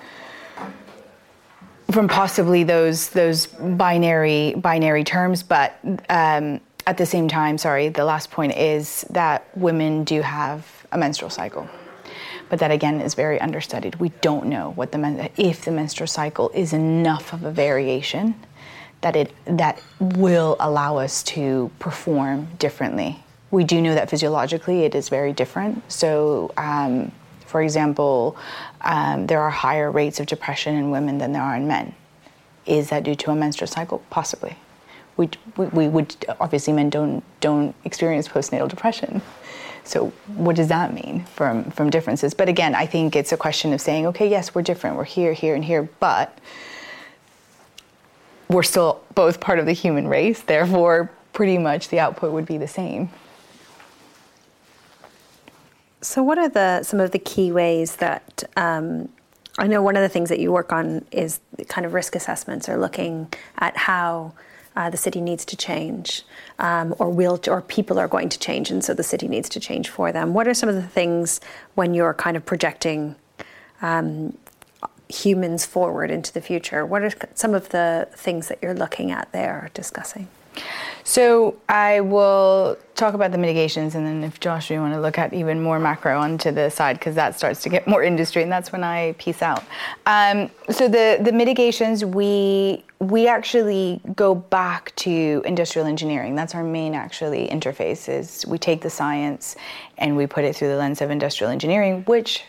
from 1.93 2.09
possibly 2.09 2.65
those 2.65 3.11
those 3.11 3.47
binary 3.47 4.55
binary 4.57 5.05
terms, 5.05 5.43
but 5.45 5.79
um, 6.09 6.61
at 6.89 6.97
the 6.97 7.07
same 7.07 7.29
time, 7.29 7.59
sorry, 7.59 7.89
the 7.89 8.05
last 8.05 8.31
point 8.31 8.57
is 8.57 9.05
that 9.11 9.47
women 9.57 10.05
do 10.05 10.23
have 10.23 10.87
a 10.91 10.99
menstrual 10.99 11.31
cycle 11.31 11.69
but 12.49 12.61
that 12.61 12.71
again 12.71 13.01
is 13.01 13.15
very 13.15 13.41
understudied. 13.41 13.97
We 13.97 14.09
don't 14.21 14.47
know 14.47 14.73
what 14.73 14.93
the 14.93 14.99
men- 14.99 15.29
if 15.37 15.65
the 15.65 15.71
menstrual 15.71 16.07
cycle 16.07 16.51
is 16.55 16.73
enough 16.73 17.33
of 17.33 17.45
a 17.45 17.51
variation 17.51 18.35
that 19.01 19.15
it 19.15 19.33
that 19.45 19.81
will 20.01 20.57
allow 20.59 20.97
us 20.97 21.23
to 21.23 21.71
perform 21.79 22.49
differently. 22.59 23.23
We 23.51 23.65
do 23.65 23.81
know 23.81 23.95
that 23.95 24.11
physiologically 24.11 24.85
it 24.85 24.95
is 24.95 25.09
very 25.09 25.33
different. 25.33 25.91
So, 25.91 26.51
um, 26.57 27.13
for 27.47 27.63
example, 27.63 28.37
um, 28.83 29.27
there 29.27 29.41
are 29.41 29.51
higher 29.51 29.91
rates 29.91 30.21
of 30.21 30.27
depression 30.27 30.75
in 30.75 30.91
women 30.91 31.19
than 31.19 31.33
there 31.33 31.43
are 31.43 31.57
in 31.57 31.67
men. 31.67 31.95
Is 32.67 32.91
that 32.91 33.05
due 33.05 33.15
to 33.15 33.31
a 33.31 33.35
menstrual 33.35 33.69
cycle? 33.69 34.03
Possibly. 34.11 34.57
We, 35.19 35.29
we, 35.57 35.89
would 35.89 36.15
obviously 36.41 36.73
men 36.73 36.89
don't 36.89 37.23
don't 37.41 37.75
experience 37.85 38.27
postnatal 38.29 38.69
depression. 38.69 39.21
So 39.85 40.13
what 40.37 40.57
does 40.57 40.69
that 40.69 40.95
mean 40.95 41.27
from 41.27 41.71
from 41.73 41.91
differences? 41.91 42.33
But 42.33 42.49
again, 42.49 42.75
I 42.75 42.87
think 42.87 43.15
it's 43.15 43.33
a 43.33 43.37
question 43.37 43.73
of 43.73 43.81
saying, 43.81 44.07
okay, 44.07 44.31
yes, 44.31 44.55
we're 44.55 44.63
different. 44.63 44.97
We're 44.97 45.05
here, 45.05 45.33
here, 45.33 45.55
and 45.55 45.65
here, 45.65 45.91
but 45.99 46.39
we're 48.49 48.63
still 48.63 49.03
both 49.15 49.41
part 49.41 49.59
of 49.59 49.67
the 49.67 49.73
human 49.73 50.09
race. 50.09 50.41
Therefore, 50.41 51.11
pretty 51.33 51.59
much 51.59 51.89
the 51.89 52.01
output 52.01 52.33
would 52.33 52.47
be 52.47 52.57
the 52.57 52.69
same. 52.69 53.11
So, 56.01 56.23
what 56.23 56.39
are 56.39 56.49
the 56.49 56.83
some 56.85 57.01
of 57.01 57.11
the 57.11 57.19
key 57.19 57.51
ways 57.53 57.97
that 57.97 58.45
um, 58.57 59.09
I 59.59 59.67
know 59.67 59.83
one 59.83 59.97
of 59.97 60.03
the 60.03 60.09
things 60.09 60.29
that 60.29 60.39
you 60.39 60.53
work 60.53 60.73
on 60.73 61.05
is 61.11 61.41
kind 61.67 61.85
of 61.85 61.93
risk 61.93 62.15
assessments 62.15 62.69
or 62.69 62.77
looking 62.77 63.33
at 63.59 63.77
how 63.77 64.33
uh, 64.79 64.89
the 64.89 64.97
city 64.97 65.21
needs 65.21 65.45
to 65.45 65.57
change, 65.57 66.23
um, 66.61 66.95
or 67.01 67.11
will, 67.11 67.41
or 67.49 67.61
people 67.61 67.99
are 67.99 68.07
going 68.07 68.29
to 68.29 68.39
change, 68.39 68.71
and 68.71 68.85
so 68.85 68.95
the 68.95 69.03
city 69.03 69.27
needs 69.27 69.49
to 69.49 69.59
change 69.59 69.89
for 69.89 70.13
them. 70.13 70.33
What 70.35 70.47
are 70.47 70.55
some 70.55 70.69
of 70.69 70.77
the 70.77 70.87
things 70.99 71.41
when 71.75 71.95
you're 71.95 72.15
kind 72.15 72.37
of 72.37 72.47
projecting 72.47 73.17
um, 73.83 74.39
humans 75.09 75.67
forward 75.67 76.13
into 76.13 76.33
the 76.33 76.41
future? 76.41 76.87
What 76.87 77.03
are 77.03 77.11
some 77.35 77.55
of 77.55 77.71
the 77.71 78.09
things 78.13 78.47
that 78.47 78.61
you're 78.63 78.73
looking 78.73 79.11
at 79.11 79.33
there, 79.33 79.69
discussing? 79.75 80.29
So 81.05 81.57
I 81.71 82.01
will 82.01 82.77
talk 82.95 83.15
about 83.15 83.33
the 83.33 83.39
mitigations, 83.39 83.95
and 83.95 84.07
then 84.07 84.23
if 84.23 84.41
Josh, 84.41 84.71
you 84.71 84.79
want 84.79 84.93
to 84.93 85.01
look 85.01 85.17
at 85.17 85.33
even 85.33 85.63
more 85.63 85.79
macro 85.79 86.19
onto 86.19 86.51
the 86.51 86.69
side, 86.69 86.99
because 86.99 87.15
that 87.15 87.35
starts 87.35 87.63
to 87.63 87.71
get 87.71 87.87
more 87.87 88.03
industry, 88.03 88.43
and 88.43 88.53
that's 88.53 88.73
when 88.73 88.85
I 88.85 89.13
piece 89.13 89.41
out. 89.41 89.65
Um, 90.05 90.51
so 90.69 90.87
the 90.87 91.19
the 91.23 91.33
mitigations 91.33 92.05
we 92.05 92.85
we 92.99 93.27
actually 93.27 94.03
go 94.15 94.35
back 94.35 94.95
to 94.97 95.41
industrial 95.47 95.87
engineering. 95.87 96.35
That's 96.35 96.55
our 96.55 96.65
main 96.65 96.95
actually 96.95 97.49
interface. 97.49 98.09
Is 98.09 98.45
we 98.47 98.59
take 98.59 98.83
the 98.83 98.91
science 98.91 99.57
and 99.97 100.15
we 100.15 100.27
put 100.27 100.45
it 100.45 100.57
through 100.57 100.69
the 100.69 100.77
lens 100.77 101.01
of 101.01 101.11
industrial 101.11 101.51
engineering, 101.51 102.03
which 102.05 102.45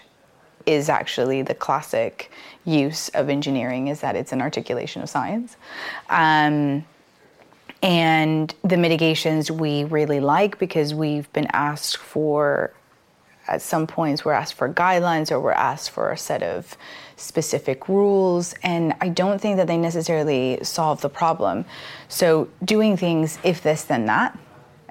is 0.66 0.90
actually 0.90 1.44
the 1.44 1.56
classic 1.56 2.30
use 2.66 3.08
of 3.10 3.30
engineering. 3.30 3.88
Is 3.88 4.02
that 4.02 4.18
it's 4.18 4.34
an 4.34 4.42
articulation 4.42 5.02
of 5.02 5.10
science. 5.10 5.56
Um, 6.10 6.84
and 7.82 8.54
the 8.64 8.78
mitigations 8.78 9.50
we 9.50 9.86
really 9.86 10.20
like 10.20 10.60
because 10.60 10.94
we've 10.94 11.32
been 11.34 11.48
asked 11.54 11.98
for, 11.98 12.74
at 13.48 13.62
some 13.62 13.88
points, 13.88 14.26
we're 14.26 14.34
asked 14.34 14.54
for 14.54 14.72
guidelines 14.72 15.32
or 15.32 15.40
we're 15.40 15.52
asked 15.52 15.92
for 15.92 16.12
a 16.12 16.18
set 16.18 16.44
of 16.44 16.78
specific 17.16 17.88
rules. 17.88 18.54
And 18.64 18.94
I 19.02 19.10
don't 19.10 19.40
think 19.40 19.58
that 19.58 19.68
they 19.68 19.78
necessarily 19.78 20.60
solve 20.62 21.02
the 21.02 21.10
problem. 21.10 21.66
So 22.10 22.50
doing 22.64 22.98
things 22.98 23.40
if 23.44 23.62
this, 23.64 23.84
then 23.84 24.06
that. 24.06 24.38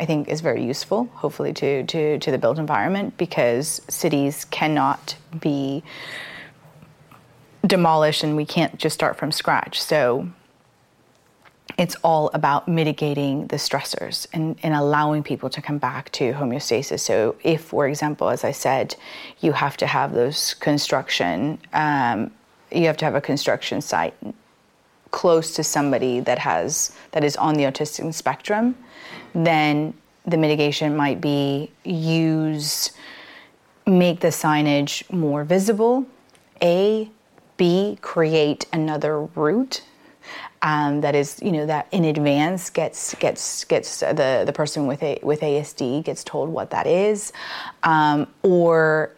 I 0.01 0.05
think 0.05 0.29
is 0.29 0.41
very 0.41 0.65
useful, 0.65 1.07
hopefully, 1.15 1.53
to, 1.55 1.83
to, 1.83 2.19
to 2.21 2.31
the 2.31 2.39
built 2.39 2.59
environment 2.59 3.17
because 3.17 3.83
cities 3.89 4.45
cannot 4.45 5.17
be 5.41 5.83
demolished 7.67 8.23
and 8.23 8.37
we 8.37 8.47
can't 8.47 8.79
just 8.79 8.95
start 8.95 9.17
from 9.17 9.33
scratch. 9.33 9.81
So 9.83 10.29
it's 11.77 11.97
all 12.03 12.31
about 12.33 12.67
mitigating 12.67 13.47
the 13.49 13.57
stressors 13.57 14.27
and, 14.33 14.59
and 14.63 14.75
allowing 14.75 15.23
people 15.23 15.51
to 15.51 15.61
come 15.61 15.79
back 15.79 16.11
to 16.13 16.33
homeostasis. 16.33 17.01
So, 17.01 17.37
if, 17.43 17.63
for 17.63 17.87
example, 17.87 18.31
as 18.31 18.43
I 18.43 18.53
said, 18.53 18.97
you 19.41 19.53
have 19.53 19.77
to 19.79 19.87
have 19.87 20.15
those 20.15 20.55
construction, 20.55 21.59
um, 21.73 22.31
you 22.73 22.87
have 22.87 22.97
to 22.99 23.05
have 23.05 23.15
a 23.15 23.21
construction 23.21 23.81
site 23.81 24.15
close 25.11 25.55
to 25.55 25.65
somebody 25.65 26.21
that 26.21 26.39
has 26.39 26.93
that 27.13 27.25
is 27.25 27.37
on 27.37 27.55
the 27.55 27.65
autistic 27.65 28.13
spectrum, 28.15 28.77
then 29.35 29.95
the 30.27 30.37
mitigation 30.37 30.97
might 30.97 31.21
be 31.21 31.71
use 31.85 32.93
make 33.87 34.21
the 34.21 34.29
signage 34.29 35.11
more 35.11 35.45
visible. 35.45 36.07
A, 36.63 37.11
B, 37.57 37.99
create 38.03 38.67
another 38.73 39.21
route 39.21 39.83
um, 40.63 41.01
that 41.03 41.15
is 41.15 41.41
you 41.43 41.53
know 41.53 41.67
that 41.67 41.87
in 41.93 42.05
advance 42.05 42.71
gets 42.71 43.15
gets 43.15 43.65
gets 43.65 44.01
the 44.01 44.43
the 44.45 44.53
person 44.53 44.87
with 44.87 45.03
a 45.03 45.19
with 45.23 45.41
ASD 45.41 46.05
gets 46.05 46.25
told 46.25 46.49
what 46.49 46.71
that 46.71 46.87
is, 46.87 47.33
um, 47.83 48.27
or 48.43 49.11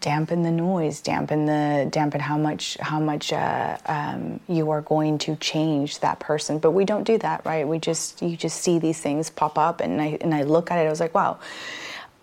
dampen 0.00 0.42
the 0.42 0.50
noise, 0.50 1.00
dampen 1.00 1.46
the 1.46 1.88
dampen 1.90 2.20
how 2.20 2.36
much 2.36 2.76
how 2.80 3.00
much 3.00 3.32
uh, 3.32 3.76
um, 3.86 4.40
you 4.48 4.70
are 4.70 4.82
going 4.82 5.18
to 5.18 5.36
change 5.36 6.00
that 6.00 6.18
person. 6.20 6.58
But 6.58 6.72
we 6.72 6.84
don't 6.84 7.04
do 7.04 7.18
that, 7.18 7.44
right? 7.44 7.66
We 7.66 7.78
just 7.78 8.20
you 8.22 8.36
just 8.36 8.60
see 8.60 8.78
these 8.78 9.00
things 9.00 9.30
pop 9.30 9.56
up, 9.58 9.80
and 9.80 10.00
I 10.00 10.18
and 10.20 10.34
I 10.34 10.42
look 10.42 10.70
at 10.70 10.78
it. 10.78 10.86
I 10.86 10.90
was 10.90 11.00
like, 11.00 11.14
wow. 11.14 11.38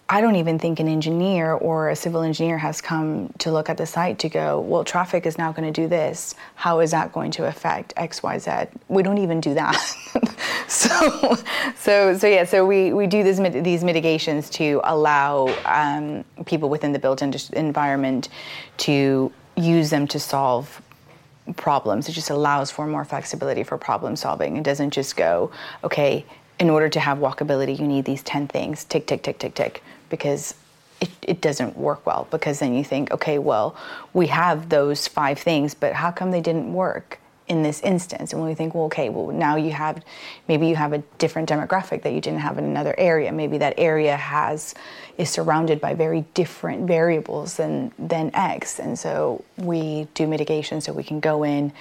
I 0.08 0.22
don't 0.22 0.36
even 0.36 0.60
think 0.60 0.80
an 0.80 0.88
engineer 0.88 1.54
or 1.54 1.89
a 1.89 1.96
civil 1.96 2.22
engineer 2.22 2.60
has 2.60 2.80
come 2.80 3.34
to 3.39 3.52
look 3.52 3.70
at 3.70 3.78
the 3.78 3.88
site 3.88 4.20
to 4.20 4.30
go, 4.30 4.60
well, 4.60 4.84
traffic 4.84 5.26
is 5.26 5.39
now 5.39 5.52
going 5.52 5.72
to 5.72 5.82
do 5.82 5.88
this. 5.88 6.36
How 6.54 6.80
is 6.80 6.91
that 6.91 7.12
going 7.12 7.32
to 7.32 7.48
affect 7.48 7.91
X, 7.98 8.22
Y, 8.22 8.38
Z? 8.38 8.52
We 8.88 9.02
don't 9.02 9.18
even 9.18 9.41
do 9.41 9.56
that. 9.56 9.76
so, 10.68 11.36
so, 11.76 12.15
so 12.15 12.28
yeah. 12.28 12.44
So 12.44 12.68
we, 12.68 12.94
we 12.94 13.08
do 13.08 13.24
this, 13.24 13.39
these 13.63 13.84
mitigations 13.84 14.48
to 14.52 14.80
allow 14.84 15.48
um, 15.65 16.24
people 16.46 16.70
within 16.70 16.91
the 16.91 17.00
built 17.00 17.24
environment 17.24 18.30
to 18.78 19.32
use 19.58 19.89
them 19.89 20.08
to 20.10 20.20
solve 20.20 20.84
problems. 21.56 22.08
It 22.08 22.12
just 22.12 22.30
allows 22.30 22.70
for 22.70 22.86
more 22.86 23.06
flexibility 23.06 23.63
for 23.63 23.76
problem 23.80 24.15
solving. 24.15 24.58
It 24.58 24.63
doesn't 24.63 24.91
just 24.91 25.15
go, 25.15 25.50
okay, 25.84 26.26
in 26.60 26.70
order 26.70 26.89
to 26.89 27.00
have 27.00 27.18
walkability, 27.18 27.78
you 27.78 27.88
need 27.88 28.06
these 28.06 28.24
10 28.24 28.48
things, 28.48 28.84
tick, 28.86 29.08
tick, 29.08 29.24
tick, 29.24 29.39
tick, 29.39 29.56
tick 29.56 29.84
because 30.10 30.56
it, 31.02 31.10
it 31.22 31.41
doesn't 31.41 31.78
work 31.78 32.06
well 32.06 32.28
because 32.32 32.60
then 32.60 32.74
you 32.74 32.84
think, 32.84 33.12
okay, 33.12 33.38
well, 33.38 33.76
we 34.13 34.28
have 34.28 34.70
those 34.70 35.08
five 35.08 35.39
things, 35.39 35.74
but 35.74 35.94
how 35.94 36.12
come 36.12 36.32
they 36.32 36.41
didn't 36.41 36.72
work 36.74 37.20
in 37.48 37.62
this 37.62 37.82
instance? 37.82 38.32
And 38.32 38.41
when 38.41 38.50
we 38.50 38.56
think, 38.56 38.74
well, 38.74 38.86
okay, 38.86 39.10
well, 39.10 39.28
now 39.28 39.56
you 39.58 39.72
have, 39.72 40.04
maybe 40.48 40.68
you 40.68 40.76
have 40.76 40.94
a 40.94 41.00
different 41.18 41.50
demographic 41.50 42.02
that 42.04 42.13
you 42.13 42.22
didn't 42.22 42.39
have 42.39 42.58
in 42.58 42.63
another 42.63 42.96
area. 42.98 43.32
Maybe 43.32 43.58
that 43.58 43.74
area 43.78 44.15
has, 44.15 44.74
is 45.18 45.30
surrounded 45.30 45.82
by 45.82 45.94
very 45.94 46.26
different 46.34 46.88
variables 46.88 47.58
than, 47.58 47.91
than 48.00 48.32
X. 48.34 48.80
And 48.80 48.98
so 48.98 49.44
we 49.58 50.08
do 50.13 50.26
mitigation 50.28 50.80
so 50.80 50.94
we 50.94 51.04
can 51.04 51.20
go 51.20 51.44
in, 51.44 51.74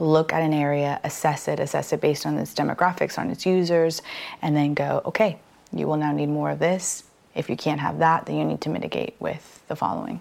look 0.00 0.32
at 0.32 0.42
an 0.42 0.52
area, 0.52 1.00
assess 1.04 1.46
it, 1.46 1.60
assess 1.60 1.92
it 1.92 2.00
based 2.00 2.26
on 2.26 2.36
its 2.38 2.54
demographics, 2.54 3.18
on 3.18 3.30
its 3.30 3.46
users, 3.46 4.02
and 4.42 4.56
then 4.56 4.74
go, 4.74 5.02
okay, 5.04 5.38
you 5.72 5.86
will 5.86 5.96
now 5.96 6.10
need 6.12 6.28
more 6.28 6.50
of 6.50 6.58
this 6.58 7.04
if 7.34 7.48
you 7.48 7.56
can't 7.56 7.80
have 7.80 7.98
that, 7.98 8.26
then 8.26 8.36
you 8.36 8.44
need 8.44 8.60
to 8.62 8.68
mitigate 8.68 9.14
with 9.18 9.62
the 9.68 9.76
following. 9.76 10.20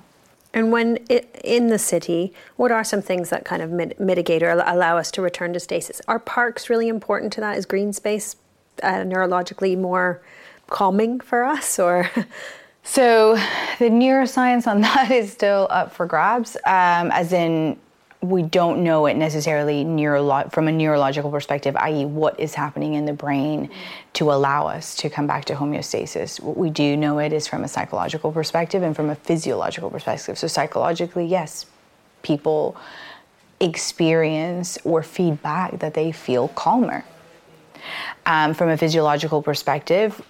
And 0.53 0.71
when 0.71 0.97
it, 1.09 1.39
in 1.43 1.67
the 1.67 1.79
city, 1.79 2.33
what 2.55 2.71
are 2.71 2.83
some 2.83 3.01
things 3.01 3.29
that 3.29 3.45
kind 3.45 3.61
of 3.61 3.69
mit- 3.71 3.99
mitigate 3.99 4.41
or 4.41 4.51
allow 4.51 4.97
us 4.97 5.11
to 5.11 5.21
return 5.21 5.53
to 5.53 5.59
stasis? 5.59 6.01
Are 6.07 6.19
parks 6.19 6.69
really 6.69 6.87
important 6.87 7.33
to 7.33 7.41
that? 7.41 7.57
Is 7.57 7.65
green 7.65 7.93
space 7.93 8.35
uh, 8.81 9.03
neurologically 9.03 9.77
more 9.77 10.21
calming 10.67 11.19
for 11.19 11.43
us, 11.43 11.79
or? 11.79 12.09
So, 12.81 13.35
the 13.77 13.89
neuroscience 13.89 14.65
on 14.65 14.81
that 14.81 15.11
is 15.11 15.31
still 15.31 15.67
up 15.69 15.93
for 15.93 16.07
grabs. 16.07 16.55
Um, 16.65 17.11
as 17.11 17.33
in, 17.33 17.77
we 18.21 18.41
don't 18.41 18.83
know 18.83 19.05
it 19.05 19.15
necessarily 19.15 19.85
neurolo- 19.85 20.51
from 20.51 20.67
a 20.67 20.71
neurological 20.71 21.31
perspective, 21.31 21.75
i.e., 21.77 22.03
what 22.03 22.37
is 22.37 22.53
happening 22.53 22.95
in 22.95 23.05
the 23.05 23.13
brain 23.13 23.69
to 24.13 24.31
allow 24.31 24.67
us 24.67 24.95
to 24.97 25.09
come 25.09 25.25
back 25.25 25.45
to 25.45 25.55
homeostasis. 25.55 26.41
What 26.41 26.57
we 26.57 26.69
do 26.69 26.97
know 26.97 27.19
it 27.19 27.31
is 27.31 27.47
from 27.47 27.63
a 27.63 27.67
psychological 27.67 28.31
perspective 28.33 28.83
and 28.83 28.93
from 28.93 29.09
a 29.09 29.15
physiological 29.15 29.89
perspective. 29.89 30.37
So, 30.37 30.47
psychologically, 30.47 31.25
yes, 31.25 31.65
people 32.21 32.75
experience 33.61 34.77
or 34.83 35.01
feedback 35.01 35.79
that 35.79 35.93
they 35.93 36.11
feel 36.11 36.49
calmer. 36.49 37.05
Um, 38.25 38.53
from 38.53 38.69
a 38.69 38.77
physiological 38.77 39.41
perspective, 39.41 40.21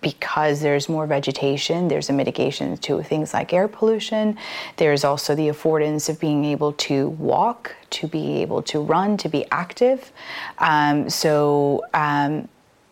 because 0.00 0.60
there's 0.60 0.88
more 0.88 1.06
vegetation, 1.06 1.88
there's 1.88 2.08
a 2.08 2.12
mitigation 2.12 2.76
to 2.78 3.02
things 3.02 3.34
like 3.34 3.52
air 3.52 3.68
pollution. 3.68 4.36
There's 4.76 5.04
also 5.04 5.34
the 5.34 5.48
affordance 5.48 6.08
of 6.08 6.18
being 6.18 6.44
able 6.44 6.72
to 6.74 7.10
walk, 7.10 7.74
to 7.90 8.06
be 8.06 8.40
able 8.42 8.62
to 8.62 8.80
run, 8.80 9.16
to 9.18 9.28
be 9.28 9.44
active. 9.50 10.10
Um, 10.58 11.10
so 11.10 11.84
um, 11.92 12.48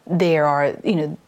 there 0.06 0.46
are, 0.46 0.76
you 0.84 0.96
know, 0.96 1.18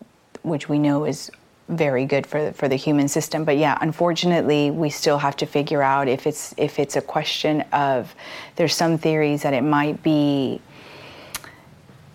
which 0.42 0.68
we 0.68 0.78
know 0.78 1.04
is 1.04 1.30
very 1.68 2.04
good 2.04 2.26
for 2.26 2.52
for 2.52 2.68
the 2.68 2.76
human 2.76 3.08
system. 3.08 3.44
But 3.44 3.56
yeah, 3.56 3.78
unfortunately, 3.80 4.70
we 4.70 4.90
still 4.90 5.18
have 5.18 5.36
to 5.36 5.46
figure 5.46 5.82
out 5.82 6.08
if 6.08 6.26
it's 6.26 6.52
if 6.56 6.78
it's 6.78 6.96
a 6.96 7.00
question 7.00 7.62
of 7.72 8.14
there's 8.56 8.74
some 8.74 8.98
theories 8.98 9.42
that 9.42 9.54
it 9.54 9.62
might 9.62 10.02
be 10.02 10.60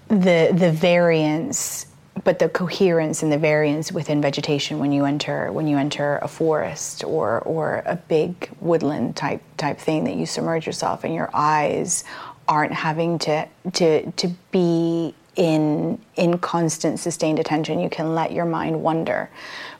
the 0.10 0.52
the 0.54 0.72
variance 0.72 1.88
but 2.24 2.40
the 2.40 2.48
coherence 2.48 3.24
and 3.24 3.32
the 3.32 3.38
variance 3.38 3.92
within 3.92 4.22
vegetation 4.22 4.80
when 4.80 4.92
you 4.92 5.06
enter 5.06 5.52
when 5.52 5.68
you 5.68 5.78
enter 5.78 6.18
a 6.22 6.28
forest 6.28 7.04
or 7.04 7.42
or 7.42 7.84
a 7.86 7.96
big 7.96 8.50
woodland 8.62 9.16
type 9.16 9.42
type 9.58 9.78
thing 9.80 10.06
that 10.06 10.16
you 10.16 10.26
submerge 10.26 10.66
yourself 10.66 11.04
and 11.04 11.14
your 11.14 11.30
eyes 11.34 12.04
aren't 12.48 12.74
having 12.74 13.20
to 13.20 13.48
to 13.74 14.10
to 14.12 14.30
be 14.52 15.14
in 15.36 16.00
in 16.16 16.38
constant 16.38 17.00
sustained 17.00 17.40
attention 17.40 17.80
you 17.80 17.90
can 17.90 18.16
let 18.16 18.32
your 18.32 18.46
mind 18.46 18.82
wander 18.82 19.30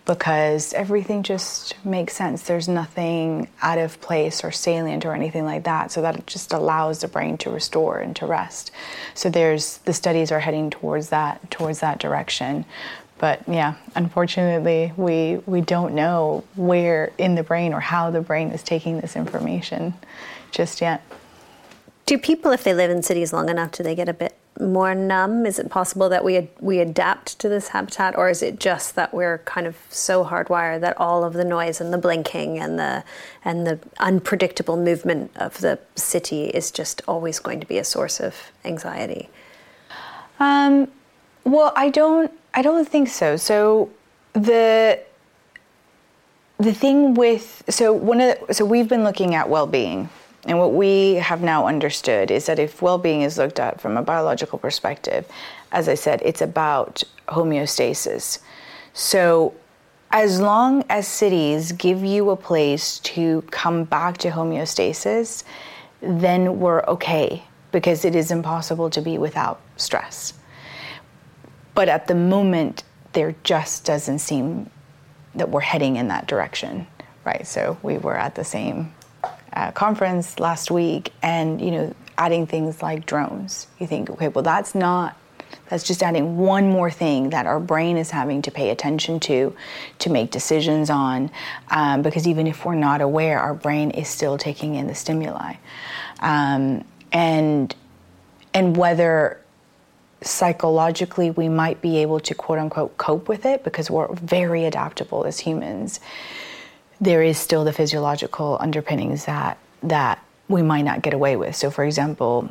because 0.06 0.72
everything 0.74 1.24
just 1.24 1.74
makes 1.84 2.14
sense. 2.14 2.44
There's 2.44 2.68
nothing 2.68 3.50
out 3.62 3.80
of 3.80 4.00
place 4.02 4.44
or 4.44 4.52
salient 4.52 5.04
or 5.04 5.14
anything 5.14 5.46
like 5.46 5.64
that. 5.64 5.92
So 5.92 6.02
that 6.04 6.28
just 6.28 6.54
allows 6.54 7.02
the 7.02 7.08
brain 7.08 7.38
to 7.40 7.50
restore 7.50 8.00
and 8.00 8.16
to 8.18 8.28
rest. 8.28 8.72
So 9.16 9.30
there's 9.30 9.80
the 9.80 9.94
studies 9.94 10.32
are 10.32 10.40
heading 10.40 10.70
towards 10.70 11.10
that 11.10 11.50
towards 11.50 11.80
that 11.80 12.00
direction. 12.00 12.66
But 13.18 13.42
yeah 13.48 13.76
unfortunately 13.96 14.94
we 14.96 15.42
we 15.46 15.62
don't 15.62 15.96
know 15.96 16.44
where 16.56 17.12
in 17.18 17.36
the 17.36 17.44
brain 17.44 17.74
or 17.74 17.80
how 17.80 18.12
the 18.12 18.22
brain 18.22 18.50
is 18.50 18.62
taking 18.62 19.00
this 19.00 19.16
information 19.16 19.96
just 20.52 20.82
yet. 20.82 21.02
Do 22.06 22.20
people 22.20 22.52
if 22.52 22.64
they 22.64 22.76
live 22.76 22.92
in 22.92 23.02
cities 23.02 23.34
long 23.34 23.50
enough 23.50 23.72
do 23.72 23.82
they 23.82 23.96
get 23.96 24.08
a 24.08 24.14
bit 24.14 24.38
more 24.60 24.96
numb? 24.96 25.46
Is 25.46 25.60
it 25.60 25.70
possible 25.70 26.08
that 26.10 26.24
we 26.24 26.38
ad- 26.38 26.50
we 26.60 26.80
adapt 26.80 27.40
to 27.40 27.50
this 27.50 27.70
habitat, 27.70 28.18
or 28.18 28.30
is 28.30 28.42
it 28.42 28.60
just 28.60 28.96
that 28.96 29.14
we're 29.14 29.40
kind 29.40 29.68
of 29.68 29.76
so 29.90 30.24
hardwired 30.24 30.82
that 30.82 30.98
all 30.98 31.24
of 31.24 31.34
the 31.34 31.44
noise 31.44 31.82
and 31.82 31.94
the 31.94 31.98
blinking 31.98 32.58
and 32.58 32.80
the 32.80 33.04
and 33.44 33.68
the 33.68 33.80
unpredictable 34.00 34.78
movement 34.78 35.32
of 35.36 35.60
the 35.60 35.80
city 35.96 36.46
is 36.46 36.72
just 36.72 37.02
always 37.08 37.40
going 37.40 37.60
to 37.60 37.68
be 37.68 37.78
a 37.78 37.84
source 37.84 38.20
of 38.20 38.52
anxiety? 38.64 39.30
Um, 40.40 40.90
well, 41.44 41.74
I 41.76 41.90
don't 41.90 42.32
I 42.54 42.62
don't 42.62 42.88
think 42.88 43.10
so. 43.10 43.38
So 43.38 43.90
the 44.34 45.00
the 46.58 46.74
thing 46.74 47.14
with 47.14 47.64
so 47.70 47.92
one 47.92 48.22
of 48.22 48.48
the, 48.48 48.54
so 48.54 48.64
we've 48.64 48.88
been 48.88 49.04
looking 49.04 49.36
at 49.36 49.50
well-being 49.50 50.10
and 50.46 50.60
what 50.60 50.74
we 50.74 51.16
have 51.16 51.42
now 51.42 51.68
understood 51.68 52.30
is 52.30 52.46
that 52.46 52.60
if 52.60 52.82
well 52.82 52.98
being 52.98 53.22
is 53.22 53.38
looked 53.38 53.60
at 53.60 53.82
from 53.82 53.98
a 53.98 54.04
biological 54.04 54.60
perspective, 54.60 55.28
as 55.72 55.90
I 55.90 55.96
said, 55.96 56.22
it's 56.24 56.42
about 56.42 57.04
homeostasis. 57.28 58.40
So, 58.94 59.54
as 60.12 60.40
long 60.40 60.86
as 60.90 61.08
cities 61.08 61.72
give 61.72 62.04
you 62.04 62.30
a 62.30 62.38
place 62.38 63.00
to 63.00 63.42
come 63.52 63.84
back 63.84 64.18
to 64.20 64.30
homeostasis, 64.30 65.44
then 66.02 66.60
we're 66.60 66.84
okay 66.84 67.44
because 67.72 68.06
it 68.06 68.16
is 68.16 68.32
impossible 68.32 68.90
to 68.92 69.02
be 69.02 69.18
without 69.18 69.60
stress. 69.76 70.34
But 71.74 71.90
at 71.90 72.08
the 72.08 72.16
moment, 72.16 72.84
there 73.12 73.36
just 73.44 73.84
doesn't 73.84 74.20
seem 74.20 74.70
that 75.34 75.50
we're 75.50 75.60
heading 75.60 75.98
in 75.98 76.08
that 76.08 76.28
direction, 76.28 76.88
right? 77.26 77.46
So 77.46 77.78
we 77.82 77.98
were 77.98 78.16
at 78.16 78.36
the 78.36 78.46
same 78.46 78.94
conference 79.74 80.40
last 80.40 80.72
week, 80.72 81.12
and 81.22 81.62
you 81.62 81.72
know, 81.72 81.96
adding 82.18 82.48
things 82.48 82.82
like 82.82 83.06
drones. 83.06 83.68
You 83.80 83.88
think, 83.88 84.10
okay, 84.10 84.28
well, 84.28 84.44
that's 84.44 84.76
not. 84.76 85.18
That's 85.70 85.84
just 85.84 86.04
adding 86.04 86.38
one 86.38 86.70
more 86.70 86.92
thing 86.92 87.30
that 87.30 87.46
our 87.46 87.60
brain 87.60 87.98
is 87.98 88.12
having 88.12 88.42
to 88.44 88.52
pay 88.52 88.72
attention 88.72 89.20
to, 89.22 89.56
to 90.00 90.10
make 90.10 90.30
decisions 90.30 90.90
on. 90.90 91.32
Um, 91.72 92.02
because 92.02 92.28
even 92.28 92.46
if 92.46 92.66
we're 92.66 92.76
not 92.76 93.02
aware, 93.02 93.40
our 93.40 93.54
brain 93.54 93.92
is 93.92 94.08
still 94.08 94.38
taking 94.38 94.76
in 94.76 94.88
the 94.88 94.96
stimuli, 94.96 95.56
um, 96.20 96.84
and 97.12 97.74
and 98.54 98.78
whether 98.78 99.42
psychologically 100.22 101.30
we 101.32 101.48
might 101.48 101.82
be 101.82 101.98
able 101.98 102.20
to 102.20 102.34
quote 102.34 102.58
unquote 102.58 102.98
cope 102.98 103.28
with 103.28 103.46
it 103.46 103.64
because 103.64 103.92
we're 103.92 104.12
very 104.16 104.66
adaptable 104.66 105.24
as 105.26 105.40
humans 105.40 106.00
there 107.02 107.22
is 107.22 107.38
still 107.38 107.64
the 107.64 107.74
physiological 107.74 108.58
underpinnings 108.60 109.26
that 109.26 109.58
that 109.84 110.24
we 110.48 110.62
might 110.62 110.84
not 110.84 111.02
get 111.02 111.14
away 111.14 111.36
with. 111.36 111.56
So, 111.56 111.72
for 111.72 111.84
example, 111.84 112.50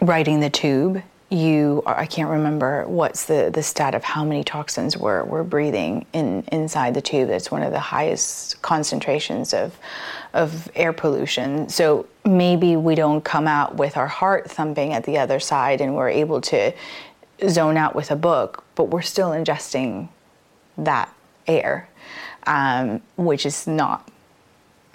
riding 0.00 0.40
the 0.40 0.50
tube, 0.50 1.02
you 1.30 1.82
I 1.86 2.06
can't 2.06 2.28
remember 2.28 2.86
what's 2.86 3.24
the, 3.24 3.50
the 3.52 3.62
stat 3.62 3.94
of 3.94 4.04
how 4.04 4.24
many 4.24 4.44
toxins 4.44 4.96
we're, 4.96 5.24
we're 5.24 5.44
breathing 5.44 6.04
in 6.12 6.44
inside 6.52 6.94
the 6.94 7.00
tube. 7.00 7.28
That's 7.28 7.50
one 7.50 7.62
of 7.62 7.72
the 7.72 7.80
highest 7.80 8.60
concentrations 8.62 9.54
of 9.54 9.78
of 10.34 10.70
air 10.74 10.92
pollution. 10.92 11.68
So 11.68 12.06
maybe 12.24 12.76
we 12.76 12.94
don't 12.94 13.22
come 13.22 13.48
out 13.48 13.76
with 13.76 13.96
our 13.96 14.08
heart 14.08 14.50
thumping 14.50 14.92
at 14.92 15.04
the 15.04 15.18
other 15.18 15.40
side 15.40 15.80
and 15.80 15.96
we're 15.96 16.10
able 16.10 16.40
to 16.42 16.72
zone 17.48 17.76
out 17.76 17.94
with 17.94 18.10
a 18.10 18.16
book, 18.16 18.64
but 18.74 18.84
we're 18.84 19.02
still 19.02 19.30
ingesting 19.30 20.08
that 20.76 21.12
air 21.46 21.88
um, 22.46 23.00
which 23.16 23.46
is 23.46 23.66
not 23.66 24.08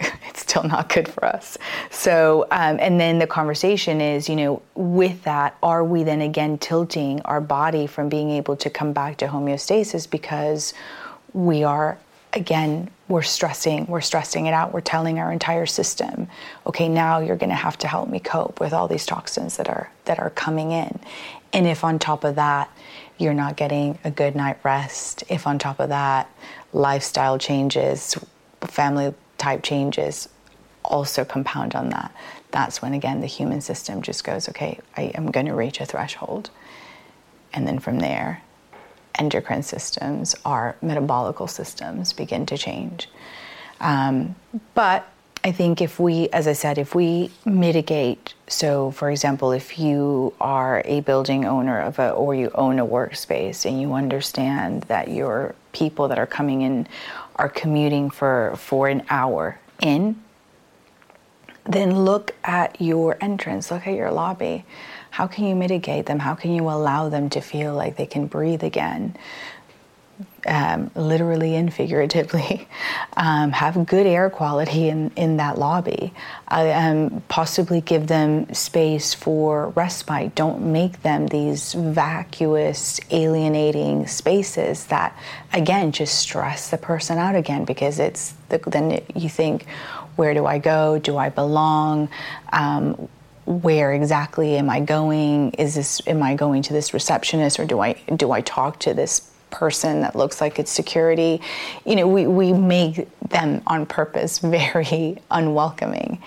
it's 0.00 0.42
still 0.42 0.62
not 0.62 0.88
good 0.88 1.08
for 1.08 1.24
us. 1.24 1.58
So, 1.90 2.46
um, 2.50 2.78
and 2.80 3.00
then 3.00 3.18
the 3.18 3.26
conversation 3.26 4.00
is, 4.00 4.28
you 4.28 4.36
know, 4.36 4.62
with 4.74 5.24
that, 5.24 5.56
are 5.62 5.82
we 5.82 6.04
then 6.04 6.20
again 6.20 6.58
tilting 6.58 7.20
our 7.22 7.40
body 7.40 7.86
from 7.86 8.08
being 8.08 8.30
able 8.30 8.56
to 8.56 8.70
come 8.70 8.92
back 8.92 9.16
to 9.18 9.26
homeostasis 9.26 10.08
because 10.08 10.72
we 11.32 11.64
are 11.64 11.98
again 12.34 12.90
we're 13.08 13.22
stressing 13.22 13.86
we're 13.86 14.02
stressing 14.02 14.46
it 14.46 14.52
out 14.52 14.74
we're 14.74 14.82
telling 14.82 15.18
our 15.18 15.32
entire 15.32 15.64
system 15.64 16.28
okay 16.66 16.86
now 16.86 17.18
you're 17.20 17.36
going 17.36 17.48
to 17.48 17.56
have 17.56 17.78
to 17.78 17.88
help 17.88 18.08
me 18.08 18.20
cope 18.20 18.60
with 18.60 18.72
all 18.72 18.86
these 18.86 19.06
toxins 19.06 19.56
that 19.56 19.68
are 19.68 19.90
that 20.04 20.18
are 20.18 20.30
coming 20.30 20.70
in 20.70 20.98
and 21.54 21.66
if 21.66 21.84
on 21.84 21.98
top 21.98 22.24
of 22.24 22.34
that 22.34 22.70
you're 23.16 23.34
not 23.34 23.56
getting 23.56 23.98
a 24.04 24.10
good 24.10 24.36
night 24.36 24.58
rest 24.62 25.24
if 25.30 25.46
on 25.46 25.58
top 25.58 25.80
of 25.80 25.88
that 25.88 26.30
lifestyle 26.72 27.38
changes 27.38 28.16
family 28.62 29.14
type 29.38 29.62
changes 29.62 30.28
also 30.84 31.24
compound 31.24 31.74
on 31.74 31.90
that 31.90 32.14
that's 32.50 32.82
when 32.82 32.94
again 32.94 33.20
the 33.20 33.26
human 33.26 33.60
system 33.60 34.02
just 34.02 34.24
goes 34.24 34.48
okay 34.48 34.78
i 34.96 35.02
am 35.14 35.30
going 35.30 35.46
to 35.46 35.54
reach 35.54 35.80
a 35.80 35.86
threshold 35.86 36.50
and 37.52 37.66
then 37.66 37.78
from 37.78 37.98
there 37.98 38.42
endocrine 39.18 39.62
systems, 39.62 40.34
our 40.44 40.76
metabolical 40.82 41.50
systems 41.50 42.12
begin 42.12 42.46
to 42.46 42.56
change. 42.56 43.08
Um, 43.80 44.34
but 44.74 45.06
I 45.44 45.52
think 45.52 45.80
if 45.80 46.00
we, 46.00 46.28
as 46.30 46.48
I 46.48 46.52
said, 46.52 46.78
if 46.78 46.94
we 46.94 47.30
mitigate, 47.44 48.34
so 48.48 48.90
for 48.92 49.10
example, 49.10 49.52
if 49.52 49.78
you 49.78 50.32
are 50.40 50.82
a 50.84 51.00
building 51.00 51.44
owner 51.44 51.80
of 51.80 51.98
a, 51.98 52.10
or 52.10 52.34
you 52.34 52.50
own 52.54 52.78
a 52.78 52.86
workspace 52.86 53.64
and 53.64 53.80
you 53.80 53.94
understand 53.94 54.82
that 54.84 55.08
your 55.08 55.54
people 55.72 56.08
that 56.08 56.18
are 56.18 56.26
coming 56.26 56.62
in 56.62 56.86
are 57.36 57.48
commuting 57.48 58.10
for, 58.10 58.54
for 58.56 58.88
an 58.88 59.04
hour 59.10 59.58
in, 59.80 60.22
then 61.64 62.04
look 62.04 62.34
at 62.44 62.80
your 62.80 63.16
entrance, 63.20 63.70
look 63.70 63.86
at 63.86 63.94
your 63.94 64.10
lobby 64.10 64.64
how 65.10 65.26
can 65.26 65.46
you 65.46 65.54
mitigate 65.54 66.06
them? 66.06 66.18
How 66.18 66.34
can 66.34 66.52
you 66.52 66.68
allow 66.68 67.08
them 67.08 67.30
to 67.30 67.40
feel 67.40 67.74
like 67.74 67.96
they 67.96 68.06
can 68.06 68.26
breathe 68.26 68.62
again? 68.62 69.16
Um, 70.46 70.90
literally 70.94 71.56
and 71.56 71.72
figuratively, 71.72 72.68
um, 73.16 73.50
have 73.50 73.86
good 73.86 74.06
air 74.06 74.30
quality 74.30 74.88
in, 74.88 75.10
in 75.16 75.36
that 75.38 75.58
lobby. 75.58 76.12
Uh, 76.46 76.70
um, 76.72 77.22
possibly 77.28 77.80
give 77.80 78.06
them 78.06 78.52
space 78.54 79.14
for 79.14 79.70
respite. 79.70 80.34
Don't 80.34 80.72
make 80.72 81.02
them 81.02 81.26
these 81.26 81.74
vacuous, 81.74 83.00
alienating 83.10 84.06
spaces 84.06 84.86
that, 84.86 85.18
again, 85.52 85.92
just 85.92 86.18
stress 86.18 86.70
the 86.70 86.78
person 86.78 87.18
out 87.18 87.34
again 87.34 87.64
because 87.64 87.98
it's 87.98 88.34
the, 88.48 88.58
then 88.58 89.00
you 89.14 89.28
think, 89.28 89.66
where 90.16 90.34
do 90.34 90.46
I 90.46 90.58
go? 90.58 90.98
Do 90.98 91.16
I 91.16 91.28
belong? 91.28 92.08
Um, 92.52 93.08
where 93.48 93.94
exactly 93.94 94.56
am 94.56 94.68
I 94.68 94.80
going? 94.80 95.52
Is 95.52 95.74
this 95.74 96.02
am 96.06 96.22
I 96.22 96.34
going 96.34 96.62
to 96.62 96.72
this 96.74 96.92
receptionist 96.92 97.58
or 97.58 97.64
do 97.64 97.80
I 97.80 97.94
do 98.14 98.30
I 98.30 98.42
talk 98.42 98.78
to 98.80 98.92
this 98.92 99.30
person 99.50 100.00
that 100.02 100.16
looks 100.16 100.40
like 100.40 100.58
it's 100.58 100.70
security? 100.70 101.40
You 101.84 101.96
know, 101.96 102.08
we, 102.08 102.26
we 102.26 102.52
make 102.52 103.08
them 103.28 103.62
on 103.66 103.86
purpose 103.86 104.38
very 104.40 105.18
unwelcoming. 105.30 106.22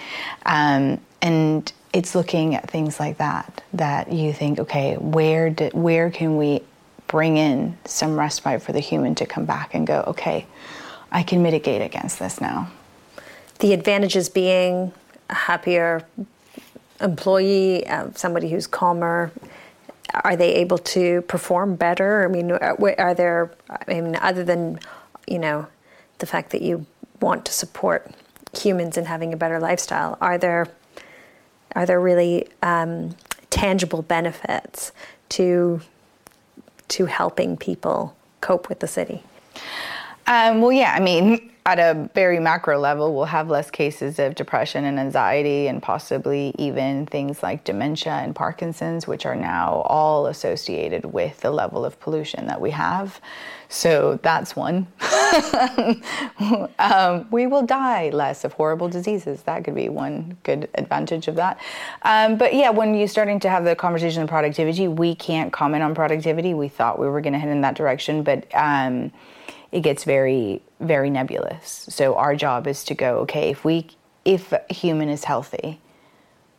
Um, 0.45 0.99
and 1.21 1.71
it's 1.93 2.15
looking 2.15 2.55
at 2.55 2.69
things 2.69 2.99
like 2.99 3.17
that 3.17 3.63
that 3.73 4.12
you 4.12 4.34
think, 4.34 4.60
okay, 4.60 4.95
where 4.95 5.49
do, 5.49 5.69
where 5.73 6.10
can 6.10 6.38
we 6.38 6.62
bring 7.07 7.38
in 7.38 7.77
some 7.86 8.17
respite 8.17 8.62
for 8.62 8.71
the 8.71 8.79
human 8.79 9.13
to 9.15 9.25
come 9.25 9.45
back 9.45 9.75
and 9.75 9.86
go, 9.86 10.03
okay, 10.07 10.45
I 11.12 11.23
can 11.23 11.43
mitigate 11.43 11.81
against 11.81 12.19
this 12.19 12.39
now. 12.39 12.71
The 13.60 13.73
advantages 13.73 14.29
being 14.29 14.93
a 15.29 15.36
happier 15.36 16.05
employee, 17.01 17.86
uh, 17.86 18.10
somebody 18.15 18.49
who's 18.49 18.65
calmer, 18.65 19.31
are 20.13 20.36
they 20.36 20.56
able 20.56 20.78
to 20.78 21.21
perform 21.24 21.76
better? 21.76 22.26
I 22.26 22.28
mean, 22.28 22.52
uh, 22.52 22.76
are 22.97 23.13
there, 23.13 23.52
I 23.69 23.93
mean, 23.93 24.15
other 24.17 24.43
than, 24.43 24.80
you 25.28 25.39
know, 25.39 25.67
the 26.19 26.26
fact 26.26 26.52
that 26.52 26.62
you 26.62 26.86
want 27.19 27.45
to 27.45 27.54
support 27.54 28.12
humans 28.58 28.97
in 28.97 29.06
having 29.06 29.34
a 29.34 29.38
better 29.38 29.60
lifestyle, 29.60 30.17
are 30.21 30.38
there, 30.38 30.67
are 31.76 31.86
there 31.86 32.00
really 32.00 32.47
um, 32.62 33.15
tangible 33.50 34.02
benefits 34.02 34.91
to, 35.30 35.82
to 36.89 37.06
helping 37.06 37.58
people 37.58 38.15
cope 38.41 38.67
with 38.67 38.80
the 38.80 38.88
city? 38.88 39.24
Um, 40.28 40.62
well, 40.62 40.71
yeah, 40.71 40.93
I 40.93 41.00
mean, 41.00 41.50
at 41.65 41.78
a 41.78 42.10
very 42.15 42.39
macro 42.39 42.80
level, 42.80 43.13
we'll 43.13 43.26
have 43.26 43.47
less 43.47 43.69
cases 43.69 44.17
of 44.17 44.34
depression 44.34 44.84
and 44.84 45.00
anxiety, 45.00 45.67
and 45.67 45.82
possibly 45.82 46.54
even 46.58 47.06
things 47.06 47.43
like 47.43 47.63
dementia 47.63 48.13
and 48.13 48.36
Parkinson's, 48.36 49.06
which 49.06 49.28
are 49.28 49.36
now 49.36 49.84
all 49.86 50.26
associated 50.26 51.06
with 51.06 51.39
the 51.41 51.52
level 51.52 51.86
of 51.86 52.00
pollution 52.00 52.47
that 52.47 52.60
we 52.60 52.71
have. 52.71 53.21
So 53.69 54.19
that's 54.24 54.56
one. 54.56 54.88
um, 56.80 57.28
we 57.30 57.45
will 57.45 57.65
die 57.65 58.10
less 58.10 58.43
of 58.43 58.54
horrible 58.54 58.89
diseases. 58.89 59.43
That 59.43 59.63
could 59.63 59.76
be 59.76 59.88
one 59.88 60.38
good 60.43 60.67
advantage 60.76 61.28
of 61.28 61.36
that. 61.36 61.60
Um, 62.02 62.38
but 62.38 62.56
yeah, 62.56 62.71
when 62.71 62.95
you're 62.95 63.08
starting 63.08 63.39
to 63.41 63.50
have 63.50 63.65
the 63.65 63.76
conversation 63.76 64.24
of 64.24 64.30
productivity, 64.30 64.88
we 64.88 65.13
can't 65.13 65.54
comment 65.54 65.84
on 65.84 65.93
productivity. 65.93 66.56
We 66.56 66.69
thought 66.69 66.97
we 66.97 67.08
were 67.08 67.21
going 67.21 67.34
to 67.34 67.39
head 67.39 67.50
in 67.50 67.62
that 67.62 67.76
direction, 67.76 68.24
but. 68.24 68.47
Um, 68.56 69.12
it 69.71 69.81
gets 69.81 70.03
very 70.03 70.62
very 70.79 71.10
nebulous. 71.10 71.86
So 71.89 72.15
our 72.15 72.36
job 72.36 72.67
is 72.67 72.84
to 72.86 72.95
go, 72.95 73.19
okay, 73.19 73.49
if 73.49 73.63
we 73.63 73.88
if 74.25 74.51
a 74.51 74.62
human 74.69 75.10
is 75.10 75.23
healthy, 75.25 75.79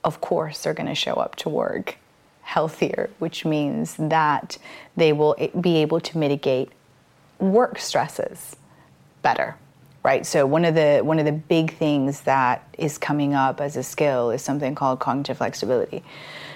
of 0.05 0.21
course 0.21 0.63
they're 0.63 0.75
going 0.75 0.89
to 0.89 0.95
show 0.95 1.15
up 1.15 1.37
to 1.37 1.49
work 1.49 1.99
healthier, 2.43 3.11
which 3.19 3.45
means 3.45 3.97
that 3.97 4.59
they 4.97 5.13
will 5.13 5.37
be 5.61 5.77
able 5.77 6.01
to 6.01 6.19
mitigate 6.19 6.71
work 7.39 7.79
stresses 7.79 8.57
better 9.23 9.57
right 10.03 10.27
so 10.27 10.47
one 10.47 10.65
of 10.65 10.75
the 10.75 11.01
one 11.03 11.19
of 11.19 11.25
the 11.25 11.33
big 11.33 11.75
things 11.75 12.23
that 12.23 12.67
is 12.79 12.99
coming 12.99 13.35
up 13.35 13.61
as 13.61 13.77
a 13.77 13.83
skill 13.83 14.31
is 14.31 14.43
something 14.43 14.75
called 14.75 14.99
cognitive 15.01 15.39
flexibility 15.39 16.03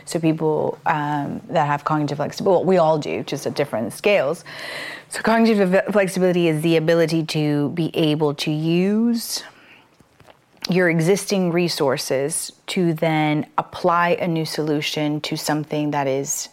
so 0.06 0.20
people 0.20 0.78
um, 0.86 1.40
that 1.48 1.66
have 1.66 1.84
cognitive 1.84 2.16
flexibility, 2.18 2.56
well, 2.58 2.64
we 2.64 2.78
all 2.78 2.96
do, 2.96 3.24
just 3.24 3.44
at 3.46 3.54
different 3.54 3.92
scales. 3.92 4.44
So 5.08 5.20
cognitive 5.20 5.92
flexibility 5.92 6.46
is 6.48 6.62
the 6.62 6.76
ability 6.76 7.24
to 7.26 7.70
be 7.70 7.94
able 7.94 8.32
to 8.34 8.50
use 8.50 9.42
your 10.70 10.88
existing 10.88 11.50
resources 11.50 12.52
to 12.68 12.94
then 12.94 13.46
apply 13.58 14.10
a 14.20 14.28
new 14.28 14.44
solution 14.44 15.20
to 15.22 15.36
something 15.36 15.90
that 15.90 16.06
is 16.06 16.48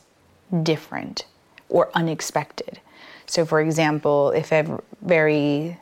different 0.63 1.25
or 1.69 1.89
unexpected. 1.93 2.79
So, 3.27 3.45
for 3.45 3.61
example, 3.61 4.31
if 4.31 4.51
a 4.51 4.81
very 5.01 5.79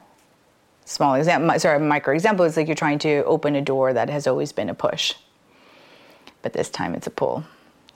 small 0.85 1.15
example, 1.15 1.57
sorry, 1.59 1.79
micro 1.79 2.13
example 2.13 2.45
is 2.45 2.57
like 2.57 2.67
you're 2.67 2.75
trying 2.75 2.99
to 2.99 3.23
open 3.23 3.55
a 3.55 3.61
door 3.61 3.93
that 3.93 4.09
has 4.09 4.27
always 4.27 4.51
been 4.51 4.69
a 4.69 4.73
push, 4.73 5.13
but 6.41 6.53
this 6.53 6.69
time 6.69 6.95
it's 6.95 7.07
a 7.07 7.11
pull. 7.11 7.45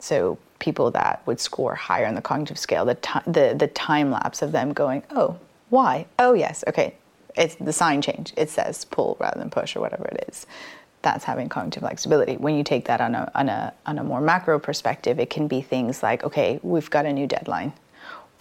So 0.06 0.38
people 0.60 0.92
that 0.92 1.24
would 1.26 1.40
score 1.40 1.74
higher 1.74 2.06
on 2.06 2.14
the 2.14 2.22
cognitive 2.22 2.60
scale, 2.60 2.86
the, 2.86 2.94
t- 2.94 3.26
the, 3.26 3.56
the 3.58 3.66
time 3.66 4.12
lapse 4.12 4.44
of 4.44 4.52
them 4.52 4.72
going, 4.72 5.02
oh, 5.10 5.40
why? 5.72 6.06
Oh, 6.20 6.34
yes, 6.34 6.64
okay. 6.68 6.94
It's 7.36 7.56
the 7.56 7.74
sign 7.74 8.04
change. 8.04 8.32
It 8.38 8.52
says 8.52 8.86
pull 8.86 9.18
rather 9.20 9.40
than 9.40 9.50
push 9.50 9.76
or 9.76 9.80
whatever 9.80 10.06
it 10.06 10.26
is. 10.30 10.46
That's 11.02 11.24
having 11.24 11.50
cognitive 11.50 11.82
flexibility. 11.82 12.38
When 12.38 12.56
you 12.56 12.64
take 12.64 12.86
that 12.86 13.02
on 13.02 13.16
a, 13.16 13.32
on 13.34 13.50
a, 13.50 13.74
on 13.88 13.98
a 13.98 14.04
more 14.04 14.22
macro 14.22 14.60
perspective, 14.60 15.20
it 15.20 15.32
can 15.32 15.48
be 15.48 15.60
things 15.60 16.04
like, 16.04 16.24
okay, 16.24 16.60
we've 16.62 16.92
got 16.92 17.08
a 17.08 17.12
new 17.12 17.26
deadline, 17.26 17.74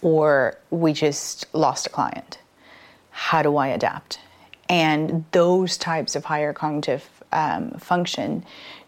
or 0.03 0.59
we 0.69 0.93
just 0.93 1.47
lost 1.55 1.87
a 1.87 1.89
client. 1.89 2.37
How 3.09 3.41
do 3.41 3.57
I 3.57 3.69
adapt? 3.69 4.19
And 4.69 5.25
those 5.31 5.77
types 5.77 6.15
of 6.15 6.25
higher 6.25 6.53
cognitive 6.53 7.09
um, 7.31 7.71
function 7.71 8.45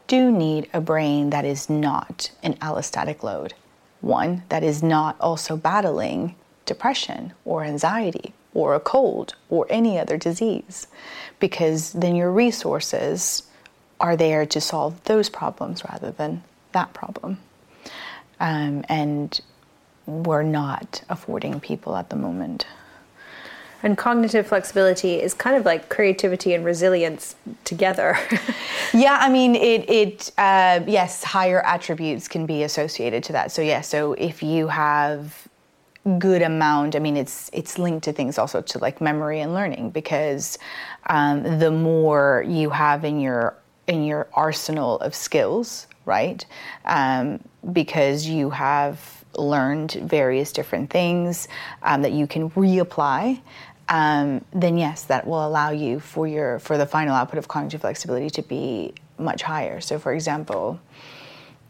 do 0.08 0.32
need 0.32 0.70
a 0.74 0.82
brain 0.82 1.30
that 1.30 1.46
is 1.46 1.70
not 1.70 2.32
an 2.42 2.54
allostatic 2.56 3.24
load, 3.24 3.54
one 4.02 4.44
that 4.50 4.64
is 4.64 4.82
not 4.82 5.16
also 5.20 5.56
battling 5.58 6.36
depression 6.66 7.34
or 7.46 7.64
anxiety 7.64 8.34
or 8.54 8.74
a 8.74 8.80
cold 8.80 9.36
or 9.50 9.68
any 9.70 10.00
other 10.00 10.18
disease, 10.18 10.88
because 11.40 11.94
then 11.94 12.16
your 12.16 12.32
resources 12.32 13.44
are 14.00 14.16
there 14.16 14.46
to 14.46 14.62
solve 14.62 15.04
those 15.04 15.30
problems 15.30 15.84
rather 15.86 16.12
than 16.12 16.44
that 16.72 16.94
problem. 16.94 17.38
Um, 18.40 18.86
and 18.90 19.40
we're 20.06 20.44
not 20.44 21.04
affording 21.10 21.60
people 21.60 21.96
at 21.96 22.10
the 22.10 22.16
moment. 22.16 22.66
And 23.84 23.98
cognitive 23.98 24.48
flexibility 24.48 25.22
is 25.22 25.34
kind 25.34 25.56
of 25.56 25.66
like 25.66 25.90
creativity 25.90 26.54
and 26.54 26.66
resilience 26.66 27.36
together. 27.64 28.18
yeah, 28.94 29.18
I 29.22 29.30
mean, 29.30 29.56
it, 29.56 29.90
it 29.90 30.32
uh, 30.38 30.82
yes, 30.88 31.24
higher 31.24 31.62
attributes 31.66 32.28
can 32.28 32.46
be 32.46 32.64
associated 32.64 33.24
to 33.26 33.34
that. 33.34 33.52
So, 33.52 33.62
yeah, 33.62 33.82
so 33.82 34.14
if 34.14 34.42
you 34.42 34.68
have 34.68 35.48
good 36.20 36.42
amount 36.42 36.96
i 36.96 37.00
mean 37.00 37.18
it's 37.18 37.50
it's 37.52 37.78
linked 37.78 38.04
to 38.04 38.14
things 38.14 38.38
also 38.38 38.62
to 38.62 38.80
like 38.80 39.02
memory 39.02 39.42
and 39.42 39.54
learning 39.54 39.90
because 39.90 40.58
um, 41.08 41.60
the 41.60 41.70
more 41.70 42.46
you 42.48 42.70
have 42.70 43.04
in 43.04 43.20
your 43.20 43.58
in 43.88 44.06
your 44.06 44.28
arsenal 44.34 45.00
of 45.00 45.14
skills 45.14 45.86
right 46.06 46.46
um, 46.86 47.40
because 47.74 48.26
you 48.26 48.50
have 48.50 49.17
learned 49.38 49.92
various 49.94 50.52
different 50.52 50.90
things 50.90 51.48
um, 51.84 52.02
that 52.02 52.12
you 52.12 52.28
can 52.28 52.50
reapply 52.52 53.40
um, 53.90 54.44
then 54.52 54.78
yes, 54.78 55.04
that 55.04 55.26
will 55.26 55.46
allow 55.46 55.70
you 55.70 56.00
for 56.00 56.28
your 56.28 56.60
for 56.60 56.78
the 56.78 56.86
final 56.86 57.16
output 57.16 57.38
of 57.38 57.48
cognitive 57.48 57.82
flexibility 57.82 58.30
to 58.32 58.42
be 58.42 58.94
much 59.18 59.42
higher. 59.42 59.80
So, 59.80 59.98
for 59.98 60.14
example, 60.14 60.80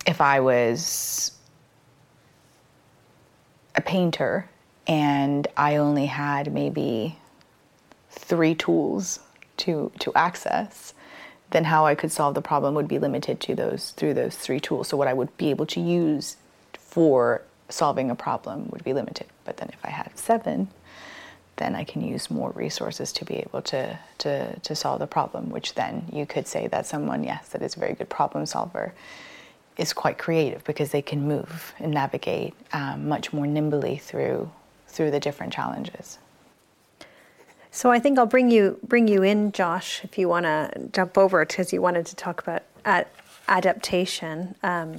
if 0.05 0.19
I 0.19 0.39
was 0.39 1.31
a 3.75 3.81
painter 3.81 4.49
and 4.87 5.47
I 5.55 5.75
only 5.75 6.07
had 6.07 6.51
maybe 6.51 7.19
three 8.09 8.55
tools 8.55 9.19
to 9.57 9.91
to 9.99 10.11
access, 10.15 10.95
then 11.51 11.65
how 11.65 11.85
I 11.85 11.93
could 11.93 12.11
solve 12.11 12.33
the 12.33 12.41
problem 12.41 12.73
would 12.73 12.87
be 12.87 12.97
limited 12.97 13.39
to 13.41 13.53
those 13.53 13.91
through 13.91 14.15
those 14.15 14.35
three 14.35 14.59
tools. 14.59 14.87
So 14.87 14.97
what 14.97 15.07
I 15.07 15.13
would 15.13 15.35
be 15.37 15.51
able 15.51 15.67
to 15.67 15.79
use 15.79 16.37
for 16.73 17.43
solving 17.69 18.09
a 18.09 18.15
problem 18.15 18.69
would 18.69 18.83
be 18.83 18.93
limited. 18.93 19.27
But 19.45 19.57
then 19.57 19.69
if 19.73 19.79
I 19.83 19.89
had 19.89 20.17
seven, 20.17 20.69
then 21.57 21.75
I 21.75 21.83
can 21.83 22.01
use 22.01 22.29
more 22.29 22.51
resources 22.51 23.11
to 23.13 23.25
be 23.25 23.35
able 23.37 23.61
to, 23.63 23.99
to, 24.19 24.59
to 24.59 24.75
solve 24.75 24.99
the 24.99 25.07
problem, 25.07 25.49
which 25.49 25.73
then 25.73 26.07
you 26.11 26.25
could 26.25 26.47
say 26.47 26.67
that 26.67 26.85
someone, 26.85 27.23
yes, 27.23 27.49
that 27.49 27.61
is 27.61 27.75
a 27.75 27.79
very 27.79 27.93
good 27.93 28.09
problem 28.09 28.45
solver, 28.45 28.93
is 29.77 29.93
quite 29.93 30.17
creative 30.17 30.63
because 30.63 30.91
they 30.91 31.01
can 31.01 31.27
move 31.27 31.73
and 31.79 31.91
navigate 31.91 32.53
um, 32.73 33.07
much 33.07 33.33
more 33.33 33.45
nimbly 33.45 33.97
through, 33.97 34.49
through 34.87 35.11
the 35.11 35.19
different 35.19 35.53
challenges. 35.53 36.19
So 37.71 37.91
I 37.91 37.99
think 37.99 38.17
I'll 38.17 38.25
bring 38.25 38.49
you 38.49 38.79
bring 38.81 39.07
you 39.07 39.21
in, 39.21 39.51
Josh, 39.51 40.03
if 40.03 40.17
you 40.17 40.27
want 40.27 40.45
to 40.45 40.89
jump 40.93 41.15
over 41.15 41.45
because 41.45 41.71
you 41.71 41.79
wanted 41.79 42.07
to 42.07 42.15
talk 42.15 42.41
about 42.41 42.63
ad- 42.85 43.07
adaptation. 43.47 44.55
Um, 44.63 44.97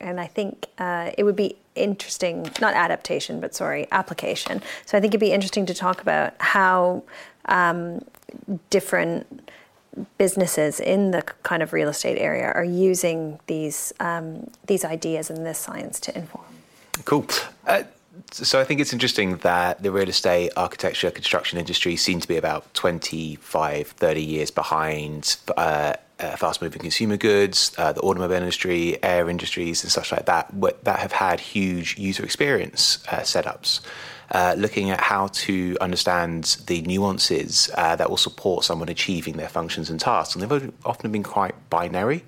and 0.00 0.20
I 0.20 0.26
think 0.26 0.66
uh, 0.78 1.10
it 1.16 1.24
would 1.24 1.36
be 1.36 1.56
interesting, 1.74 2.50
not 2.60 2.74
adaptation, 2.74 3.40
but 3.40 3.54
sorry, 3.54 3.86
application. 3.92 4.62
So 4.84 4.96
I 4.96 5.00
think 5.00 5.12
it'd 5.12 5.20
be 5.20 5.32
interesting 5.32 5.66
to 5.66 5.74
talk 5.74 6.00
about 6.00 6.34
how 6.38 7.02
um, 7.46 8.04
different 8.70 9.26
businesses 10.18 10.78
in 10.78 11.10
the 11.10 11.22
kind 11.42 11.62
of 11.62 11.72
real 11.72 11.88
estate 11.88 12.18
area 12.18 12.52
are 12.52 12.64
using 12.64 13.40
these 13.46 13.92
um, 14.00 14.50
these 14.66 14.84
ideas 14.84 15.30
and 15.30 15.46
this 15.46 15.58
science 15.58 15.98
to 16.00 16.16
inform. 16.16 16.44
Cool. 17.04 17.26
Uh, 17.66 17.84
so 18.30 18.60
I 18.60 18.64
think 18.64 18.80
it's 18.80 18.92
interesting 18.92 19.36
that 19.38 19.82
the 19.82 19.90
real 19.90 20.08
estate, 20.08 20.50
architecture, 20.56 21.10
construction 21.10 21.58
industry 21.58 21.96
seem 21.96 22.20
to 22.20 22.28
be 22.28 22.36
about 22.36 22.72
25, 22.74 23.88
30 23.88 24.22
years 24.22 24.50
behind 24.50 25.36
uh, 25.56 25.94
uh, 26.18 26.36
fast 26.36 26.62
moving 26.62 26.80
consumer 26.80 27.16
goods, 27.16 27.72
uh, 27.78 27.92
the 27.92 28.00
automobile 28.00 28.38
industry, 28.38 29.02
air 29.02 29.28
industries, 29.28 29.82
and 29.82 29.92
such 29.92 30.12
like 30.12 30.26
that, 30.26 30.48
that 30.84 30.98
have 30.98 31.12
had 31.12 31.40
huge 31.40 31.98
user 31.98 32.24
experience 32.24 33.04
uh, 33.10 33.18
setups. 33.18 33.80
Uh, 34.32 34.56
looking 34.58 34.90
at 34.90 35.00
how 35.00 35.28
to 35.28 35.76
understand 35.80 36.56
the 36.66 36.82
nuances 36.82 37.70
uh, 37.76 37.94
that 37.94 38.10
will 38.10 38.16
support 38.16 38.64
someone 38.64 38.88
achieving 38.88 39.36
their 39.36 39.48
functions 39.48 39.88
and 39.88 40.00
tasks. 40.00 40.34
And 40.34 40.42
they've 40.42 40.72
often 40.84 41.12
been 41.12 41.22
quite 41.22 41.54
binary 41.70 42.24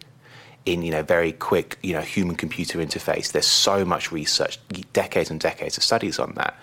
in 0.65 0.83
you 0.83 0.91
know 0.91 1.03
very 1.03 1.33
quick 1.33 1.79
you 1.83 1.95
know 1.95 2.01
human 2.01 2.37
computer 2.37 2.79
interface 2.79 3.33
there's 3.33 3.47
so 3.47 3.85
much 3.85 4.13
research 4.13 4.59
decades 4.93 5.31
and 5.31 5.41
decades 5.41 5.77
of 5.77 5.83
studies 5.83 6.19
on 6.19 6.33
that 6.35 6.55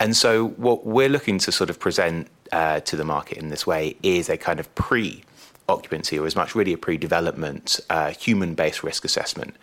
and 0.00 0.16
so 0.16 0.48
what 0.48 0.84
we're 0.86 1.08
looking 1.08 1.38
to 1.38 1.52
sort 1.52 1.70
of 1.70 1.78
present 1.78 2.28
uh, 2.52 2.80
to 2.80 2.96
the 2.96 3.04
market 3.04 3.38
in 3.38 3.48
this 3.48 3.66
way 3.66 3.96
is 4.02 4.28
a 4.28 4.36
kind 4.36 4.58
of 4.58 4.72
pre 4.74 5.22
occupancy 5.68 6.18
or 6.18 6.26
as 6.26 6.36
much 6.36 6.54
really 6.54 6.72
a 6.72 6.78
pre-development 6.78 7.80
uh, 7.90 8.10
human-based 8.10 8.82
risk 8.82 9.04
assessment. 9.04 9.56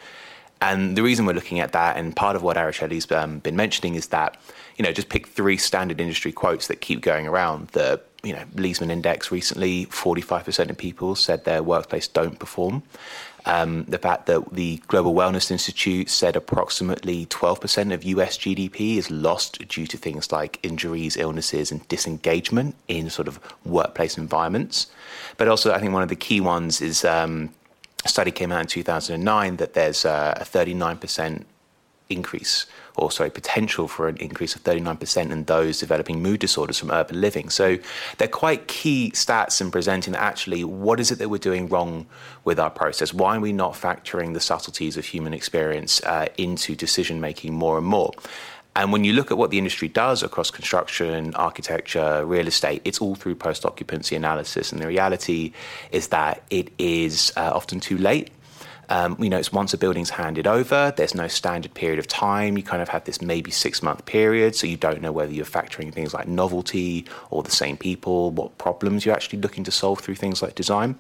And 0.62 0.96
the 0.96 1.04
reason 1.04 1.26
we're 1.26 1.34
looking 1.34 1.60
at 1.60 1.74
that, 1.74 1.98
and 1.98 2.16
part 2.16 2.38
of 2.38 2.42
what 2.42 2.56
Araceli's 2.56 3.12
um, 3.12 3.40
been 3.40 3.58
mentioning, 3.58 3.96
is 3.96 4.08
that 4.08 4.38
you 4.78 4.84
know 4.84 4.94
just 4.94 5.10
pick 5.10 5.28
three 5.28 5.58
standard 5.58 6.00
industry 6.00 6.32
quotes 6.32 6.68
that 6.68 6.80
keep 6.80 7.02
going 7.02 7.28
around. 7.28 7.68
The 7.70 8.00
you 8.24 8.32
know 8.32 8.44
Leesman 8.56 8.90
Index 8.90 9.30
recently, 9.30 9.88
45% 9.88 10.70
of 10.70 10.78
people 10.78 11.16
said 11.16 11.44
their 11.44 11.62
workplace 11.62 12.08
don't 12.08 12.40
perform. 12.40 12.84
Um, 13.46 13.84
the 13.86 13.98
fact 13.98 14.26
that 14.28 14.54
the 14.54 14.78
Global 14.88 15.14
Wellness 15.14 15.52
Institute 15.52 16.10
said 16.10 16.36
approximately 16.36 17.26
12% 17.26 17.94
of 17.94 18.04
US 18.04 18.38
GDP 18.38 18.98
is 18.98 19.12
lost 19.12 19.68
due 19.68 19.86
to 19.88 19.98
things 19.98 20.32
like 20.32 20.60
injuries, 20.64 21.18
illnesses, 21.18 21.72
and 21.72 21.86
disengagement 21.88 22.76
in 22.88 23.10
sort 23.10 23.28
of 23.28 23.40
workplace 23.66 24.18
environments. 24.18 24.88
But 25.38 25.48
also, 25.48 25.74
I 25.74 25.80
think 25.80 25.94
one 25.94 26.04
of 26.04 26.10
the 26.10 26.16
key 26.16 26.40
ones 26.40 26.82
is 26.82 27.04
um, 27.04 27.50
a 28.06 28.08
study 28.08 28.32
came 28.32 28.52
out 28.52 28.62
in 28.62 28.68
2009 28.68 29.58
that 29.58 29.74
there's 29.74 30.06
a 30.06 30.36
39% 30.40 31.44
increase 32.10 32.66
or 32.96 33.12
sorry, 33.12 33.30
potential 33.30 33.88
for 33.88 34.08
an 34.08 34.18
increase 34.18 34.56
of 34.56 34.64
39% 34.64 35.32
in 35.32 35.44
those 35.46 35.80
developing 35.80 36.22
mood 36.22 36.40
disorders 36.40 36.78
from 36.78 36.92
urban 36.92 37.20
living. 37.20 37.50
So 37.50 37.78
they're 38.18 38.28
quite 38.28 38.68
key 38.68 39.12
stats 39.16 39.60
in 39.62 39.72
presenting 39.72 40.16
actually 40.16 40.64
what 40.64 41.00
is 41.00 41.12
it 41.12 41.18
that 41.20 41.30
we're 41.30 41.38
doing 41.40 41.68
wrong 41.68 42.06
with 42.44 42.60
our 42.60 42.70
process? 42.70 43.14
Why 43.14 43.38
are 43.38 43.40
we 43.40 43.54
not 43.54 43.74
factoring 43.74 44.34
the 44.34 44.40
subtleties 44.40 44.98
of 44.98 45.06
human 45.06 45.34
experience 45.34 46.04
uh, 46.04 46.28
into 46.38 46.76
decision 46.76 47.20
making 47.20 47.54
more 47.54 47.78
and 47.78 47.88
more? 47.88 48.12
And 48.76 48.92
when 48.92 49.04
you 49.04 49.14
look 49.14 49.30
at 49.30 49.38
what 49.38 49.52
the 49.52 49.60
industry 49.60 49.88
does 49.88 50.24
across 50.24 50.50
construction, 50.50 51.36
architecture, 51.36 52.26
real 52.26 52.48
estate, 52.48 52.82
it's 52.86 53.00
all 53.00 53.14
through 53.14 53.36
post 53.36 53.66
occupancy 53.66 54.16
analysis. 54.16 54.72
And 54.72 54.82
the 54.82 54.88
reality 54.88 55.54
is 55.92 56.08
that 56.08 56.44
it 56.50 56.72
is 56.80 57.32
uh, 57.38 57.52
often 57.54 57.80
too 57.80 58.00
late 58.00 58.32
um, 58.94 59.18
you 59.20 59.28
know, 59.28 59.40
it's 59.40 59.52
once 59.52 59.74
a 59.74 59.78
building's 59.80 60.12
handed 60.12 60.46
over, 60.46 60.94
there's 60.96 61.16
no 61.16 61.28
standard 61.28 61.74
period 61.74 61.98
of 61.98 62.08
time. 62.08 62.58
You 62.58 62.64
kind 62.64 62.80
of 62.80 62.90
have 62.90 63.06
this 63.06 63.24
maybe 63.24 63.50
six 63.50 63.82
month 63.82 64.06
period, 64.06 64.56
so 64.56 64.68
you 64.68 64.78
don't 64.78 65.02
know 65.02 65.12
whether 65.12 65.34
you're 65.34 65.46
factoring 65.46 65.92
things 65.92 66.14
like 66.14 66.28
novelty 66.28 67.08
or 67.32 67.42
the 67.42 67.50
same 67.50 67.76
people, 67.76 68.30
what 68.30 68.56
problems 68.60 69.04
you're 69.04 69.16
actually 69.16 69.40
looking 69.40 69.64
to 69.64 69.72
solve 69.72 70.00
through 70.00 70.14
things 70.14 70.44
like 70.44 70.54
design. 70.54 70.96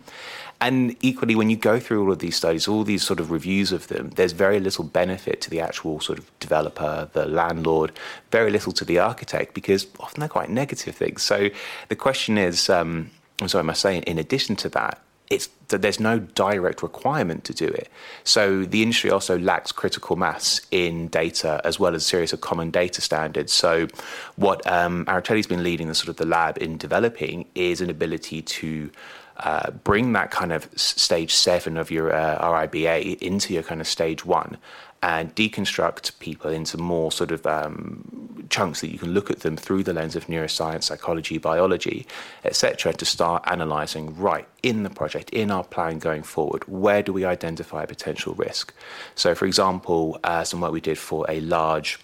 And 0.59 0.95
equally, 1.01 1.35
when 1.35 1.51
you 1.51 1.55
go 1.55 1.79
through 1.79 2.03
all 2.03 2.11
of 2.11 2.17
these 2.17 2.35
studies, 2.35 2.67
all 2.67 2.83
these 2.83 3.03
sort 3.03 3.19
of 3.19 3.29
reviews 3.29 3.71
of 3.71 3.89
them, 3.89 4.09
there's 4.15 4.31
very 4.31 4.59
little 4.59 4.85
benefit 4.85 5.39
to 5.41 5.51
the 5.51 5.59
actual 5.59 5.99
sort 5.99 6.17
of 6.17 6.39
developer, 6.39 7.09
the 7.13 7.27
landlord, 7.27 7.91
very 8.31 8.49
little 8.49 8.71
to 8.71 8.85
the 8.85 8.97
architect, 8.97 9.53
because 9.53 9.85
often 9.99 10.21
they're 10.21 10.29
quite 10.29 10.49
negative 10.49 10.95
things. 10.95 11.21
So 11.21 11.51
the 11.89 11.95
question 11.95 12.39
is, 12.39 12.71
um, 12.71 13.11
I'm 13.39 13.49
sorry, 13.49 13.59
am 13.59 13.69
I 13.69 13.73
saying, 13.73 14.01
in 14.03 14.17
addition 14.17 14.55
to 14.55 14.69
that, 14.69 14.99
it's 15.33 15.49
there's 15.69 15.99
no 15.99 16.19
direct 16.19 16.83
requirement 16.83 17.43
to 17.45 17.53
do 17.53 17.65
it. 17.65 17.89
So 18.23 18.63
the 18.63 18.83
industry 18.83 19.09
also 19.09 19.39
lacks 19.39 19.71
critical 19.71 20.15
mass 20.15 20.61
in 20.69 21.07
data 21.07 21.61
as 21.63 21.79
well 21.79 21.95
as 21.95 22.03
a 22.03 22.05
series 22.05 22.31
of 22.33 22.41
common 22.41 22.69
data 22.69 23.01
standards. 23.01 23.51
So 23.51 23.87
what 24.35 24.65
um, 24.67 25.05
Araceli's 25.05 25.47
been 25.47 25.63
leading 25.63 25.87
the 25.87 25.95
sort 25.95 26.09
of 26.09 26.17
the 26.17 26.25
lab 26.25 26.57
in 26.61 26.77
developing 26.77 27.45
is 27.55 27.81
an 27.81 27.89
ability 27.89 28.41
to 28.43 28.91
uh, 29.37 29.71
bring 29.71 30.13
that 30.13 30.29
kind 30.29 30.53
of 30.53 30.69
stage 30.75 31.33
seven 31.33 31.75
of 31.77 31.89
your 31.89 32.13
uh, 32.13 32.37
RIBA 32.39 33.17
into 33.19 33.53
your 33.53 33.63
kind 33.63 33.81
of 33.81 33.87
stage 33.87 34.23
one 34.23 34.57
and 35.03 35.35
deconstruct 35.35 36.17
people 36.19 36.49
into 36.49 36.77
more 36.77 37.11
sort 37.11 37.29
of 37.29 37.45
um, 37.45 38.45
chunks 38.49 38.79
that 38.79 38.89
you 38.89 38.97
can 38.97 39.13
look 39.13 39.29
at 39.29 39.41
them 39.41 39.57
through 39.57 39.83
the 39.83 39.91
lens 39.91 40.15
of 40.15 40.27
neuroscience, 40.27 40.83
psychology, 40.83 41.37
biology, 41.37 42.07
etc., 42.45 42.93
to 42.93 43.03
start 43.03 43.43
analysing 43.45 44.15
right 44.17 44.47
in 44.63 44.83
the 44.83 44.89
project, 44.89 45.29
in 45.31 45.51
our 45.51 45.65
plan 45.65 45.99
going 45.99 46.23
forward, 46.23 46.63
where 46.69 47.03
do 47.03 47.11
we 47.11 47.25
identify 47.25 47.85
potential 47.85 48.33
risk? 48.35 48.73
So, 49.15 49.35
for 49.35 49.45
example, 49.45 50.17
uh, 50.23 50.45
some 50.45 50.61
work 50.61 50.71
we 50.71 50.79
did 50.79 50.97
for 50.97 51.25
a 51.27 51.41
large 51.41 51.99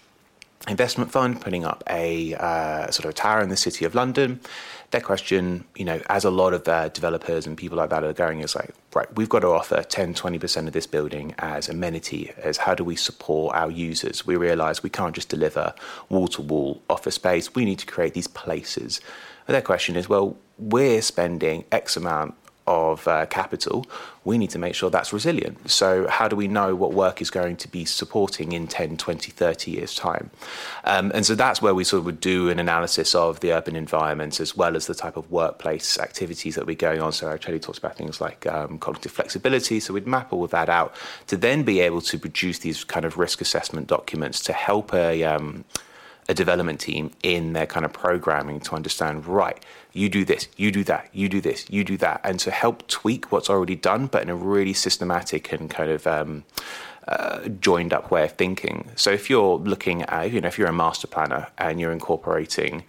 investment 0.68 1.10
fund 1.10 1.40
putting 1.40 1.64
up 1.64 1.82
a 1.88 2.34
uh, 2.34 2.90
sort 2.90 3.06
of 3.06 3.14
tower 3.14 3.40
in 3.40 3.48
the 3.48 3.56
city 3.56 3.86
of 3.86 3.94
London 3.94 4.40
their 4.90 5.00
question, 5.00 5.64
you 5.76 5.84
know, 5.84 6.00
as 6.08 6.24
a 6.24 6.30
lot 6.30 6.52
of 6.52 6.66
uh, 6.66 6.88
developers 6.88 7.46
and 7.46 7.56
people 7.56 7.78
like 7.78 7.90
that 7.90 8.02
are 8.02 8.12
going, 8.12 8.40
is 8.40 8.56
like, 8.56 8.70
right, 8.92 9.06
we've 9.16 9.28
got 9.28 9.40
to 9.40 9.48
offer 9.48 9.82
10, 9.82 10.14
20% 10.14 10.66
of 10.66 10.72
this 10.72 10.86
building 10.86 11.34
as 11.38 11.68
amenity, 11.68 12.32
as 12.38 12.56
how 12.56 12.74
do 12.74 12.82
we 12.82 12.96
support 12.96 13.54
our 13.54 13.70
users? 13.70 14.26
We 14.26 14.34
realize 14.34 14.82
we 14.82 14.90
can't 14.90 15.14
just 15.14 15.28
deliver 15.28 15.74
wall 16.08 16.26
to 16.28 16.42
wall 16.42 16.82
office 16.90 17.14
space. 17.14 17.54
We 17.54 17.64
need 17.64 17.78
to 17.78 17.86
create 17.86 18.14
these 18.14 18.26
places. 18.26 19.00
And 19.46 19.54
their 19.54 19.62
question 19.62 19.94
is, 19.94 20.08
well, 20.08 20.36
we're 20.58 21.02
spending 21.02 21.64
X 21.70 21.96
amount 21.96 22.34
of 22.70 23.08
uh, 23.08 23.26
capital, 23.26 23.84
we 24.24 24.38
need 24.38 24.50
to 24.50 24.58
make 24.58 24.74
sure 24.74 24.90
that's 24.90 25.12
resilient. 25.12 25.70
So, 25.70 26.06
how 26.08 26.28
do 26.28 26.36
we 26.36 26.46
know 26.46 26.74
what 26.74 26.92
work 26.92 27.20
is 27.20 27.30
going 27.30 27.56
to 27.56 27.68
be 27.68 27.84
supporting 27.84 28.52
in 28.52 28.68
10, 28.68 28.96
20, 28.96 29.32
30 29.32 29.70
years' 29.70 29.94
time? 29.94 30.30
Um, 30.84 31.10
and 31.14 31.26
so 31.26 31.34
that's 31.34 31.60
where 31.60 31.74
we 31.74 31.84
sort 31.84 31.98
of 32.00 32.04
would 32.06 32.20
do 32.20 32.48
an 32.48 32.60
analysis 32.60 33.14
of 33.14 33.40
the 33.40 33.52
urban 33.52 33.74
environment 33.74 34.38
as 34.38 34.56
well 34.56 34.76
as 34.76 34.86
the 34.86 34.94
type 34.94 35.16
of 35.16 35.30
workplace 35.30 35.98
activities 35.98 36.54
that 36.54 36.66
we're 36.66 36.76
going 36.76 37.00
on. 37.00 37.12
So, 37.12 37.26
Araceli 37.26 37.60
talks 37.60 37.78
about 37.78 37.96
things 37.96 38.20
like 38.20 38.46
um, 38.46 38.78
cognitive 38.78 39.12
flexibility. 39.12 39.80
So, 39.80 39.94
we'd 39.94 40.06
map 40.06 40.32
all 40.32 40.44
of 40.44 40.50
that 40.52 40.68
out 40.68 40.94
to 41.26 41.36
then 41.36 41.64
be 41.64 41.80
able 41.80 42.02
to 42.02 42.18
produce 42.18 42.60
these 42.60 42.84
kind 42.84 43.04
of 43.04 43.18
risk 43.18 43.40
assessment 43.40 43.88
documents 43.88 44.40
to 44.40 44.52
help 44.52 44.94
a 44.94 45.24
um, 45.24 45.64
a 46.30 46.34
development 46.34 46.78
team 46.78 47.10
in 47.24 47.54
their 47.54 47.66
kind 47.66 47.84
of 47.84 47.92
programming 47.92 48.60
to 48.60 48.76
understand, 48.76 49.26
right, 49.26 49.58
you 49.92 50.08
do 50.08 50.24
this, 50.24 50.46
you 50.56 50.70
do 50.70 50.84
that, 50.84 51.08
you 51.12 51.28
do 51.28 51.40
this, 51.40 51.68
you 51.68 51.82
do 51.82 51.96
that, 51.96 52.20
and 52.22 52.38
to 52.38 52.52
help 52.52 52.86
tweak 52.86 53.32
what's 53.32 53.50
already 53.50 53.74
done, 53.74 54.06
but 54.06 54.22
in 54.22 54.30
a 54.30 54.36
really 54.36 54.72
systematic 54.72 55.52
and 55.52 55.68
kind 55.68 55.90
of 55.90 56.06
um, 56.06 56.44
uh, 57.08 57.48
joined 57.60 57.92
up 57.92 58.12
way 58.12 58.22
of 58.22 58.32
thinking. 58.32 58.88
So 58.94 59.10
if 59.10 59.28
you're 59.28 59.58
looking 59.58 60.02
at, 60.02 60.30
you 60.30 60.40
know, 60.40 60.46
if 60.46 60.56
you're 60.56 60.68
a 60.68 60.72
master 60.72 61.08
planner 61.08 61.48
and 61.58 61.80
you're 61.80 61.90
incorporating 61.90 62.84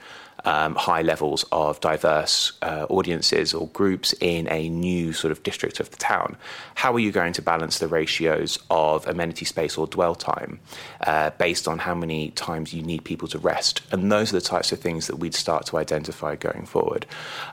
um, 0.46 0.76
high 0.76 1.02
levels 1.02 1.46
of 1.52 1.80
diverse 1.80 2.54
uh, 2.62 2.86
audiences 2.90 3.54
or 3.54 3.68
groups 3.70 4.14
in 4.20 4.48
a 4.50 4.70
new 4.70 5.14
sort 5.14 5.32
of 5.32 5.44
district 5.44 5.80
of 5.80 5.90
the 5.92 5.98
town. 5.98 6.38
How 6.76 6.94
are 6.94 7.00
you 7.00 7.12
going 7.12 7.34
to 7.34 7.42
balance 7.42 7.80
the 7.80 7.88
ratios 7.88 8.60
of 8.70 9.08
amenity 9.08 9.46
space 9.46 9.78
or 9.78 9.88
dwell 9.88 10.16
time 10.16 10.60
uh, 11.02 11.32
based 11.32 11.68
on 11.68 11.80
how 11.80 11.96
many 11.96 12.32
times 12.32 12.74
you 12.74 12.82
need 12.82 13.04
people 13.04 13.28
to 13.30 13.40
rest? 13.40 13.82
And 13.92 14.12
those 14.12 14.32
are 14.32 14.40
the 14.40 14.42
types 14.42 14.72
of 14.72 14.80
things 14.80 15.08
that 15.08 15.18
we'd 15.18 15.36
start 15.36 15.66
to 15.68 15.78
identify 15.78 16.36
going 16.36 16.66
forward. 16.66 17.06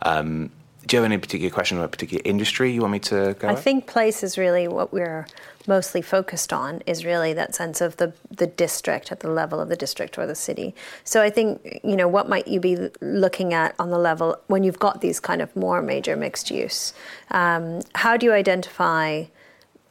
Um, 0.03 0.51
do 0.89 0.97
you 0.97 1.03
have 1.03 1.11
any 1.11 1.18
particular 1.18 1.51
question 1.51 1.76
or 1.78 1.84
a 1.84 1.89
particular 1.89 2.22
industry 2.24 2.72
you 2.72 2.80
want 2.80 2.93
me 2.93 2.99
to 2.99 3.36
go? 3.39 3.47
I 3.47 3.53
at? 3.53 3.59
think 3.59 3.86
place 3.86 4.22
is 4.22 4.39
really 4.39 4.66
what 4.66 4.91
we're 4.91 5.26
mostly 5.66 6.01
focused 6.01 6.51
on 6.51 6.82
is 6.86 7.05
really 7.05 7.34
that 7.34 7.55
sense 7.55 7.82
of 7.82 7.99
the 7.99 8.14
the 8.30 8.47
district 8.47 9.12
at 9.12 9.20
the 9.20 9.30
level 9.30 9.61
of 9.61 9.68
the 9.68 9.76
district 9.76 10.18
or 10.18 10.26
the 10.26 10.34
city. 10.34 10.74
So 11.05 11.22
I 11.22 11.28
think 11.28 11.80
you 11.84 11.95
know 11.95 12.09
what 12.09 12.28
might 12.28 12.49
you 12.49 12.59
be 12.59 12.89
looking 13.03 13.53
at 13.53 13.74
on 13.78 13.91
the 13.91 13.99
level 13.99 14.39
when 14.47 14.64
you've 14.64 14.78
got 14.78 15.03
these 15.03 15.20
kind 15.20 15.43
of 15.43 15.55
more 15.55 15.82
major 15.82 16.16
mixed 16.16 16.51
use. 16.51 16.95
Um, 17.30 17.82
how 17.95 18.16
do 18.16 18.26
you 18.26 18.32
identify? 18.32 19.24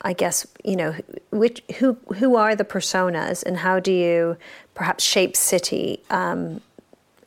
I 0.02 0.14
guess 0.14 0.48
you 0.64 0.76
know 0.76 0.96
which 1.32 1.62
who 1.78 1.98
who 2.16 2.36
are 2.36 2.56
the 2.56 2.66
personas 2.66 3.44
and 3.44 3.58
how 3.58 3.80
do 3.80 3.92
you 3.92 4.38
perhaps 4.74 5.04
shape 5.04 5.36
city 5.36 6.02
um, 6.10 6.62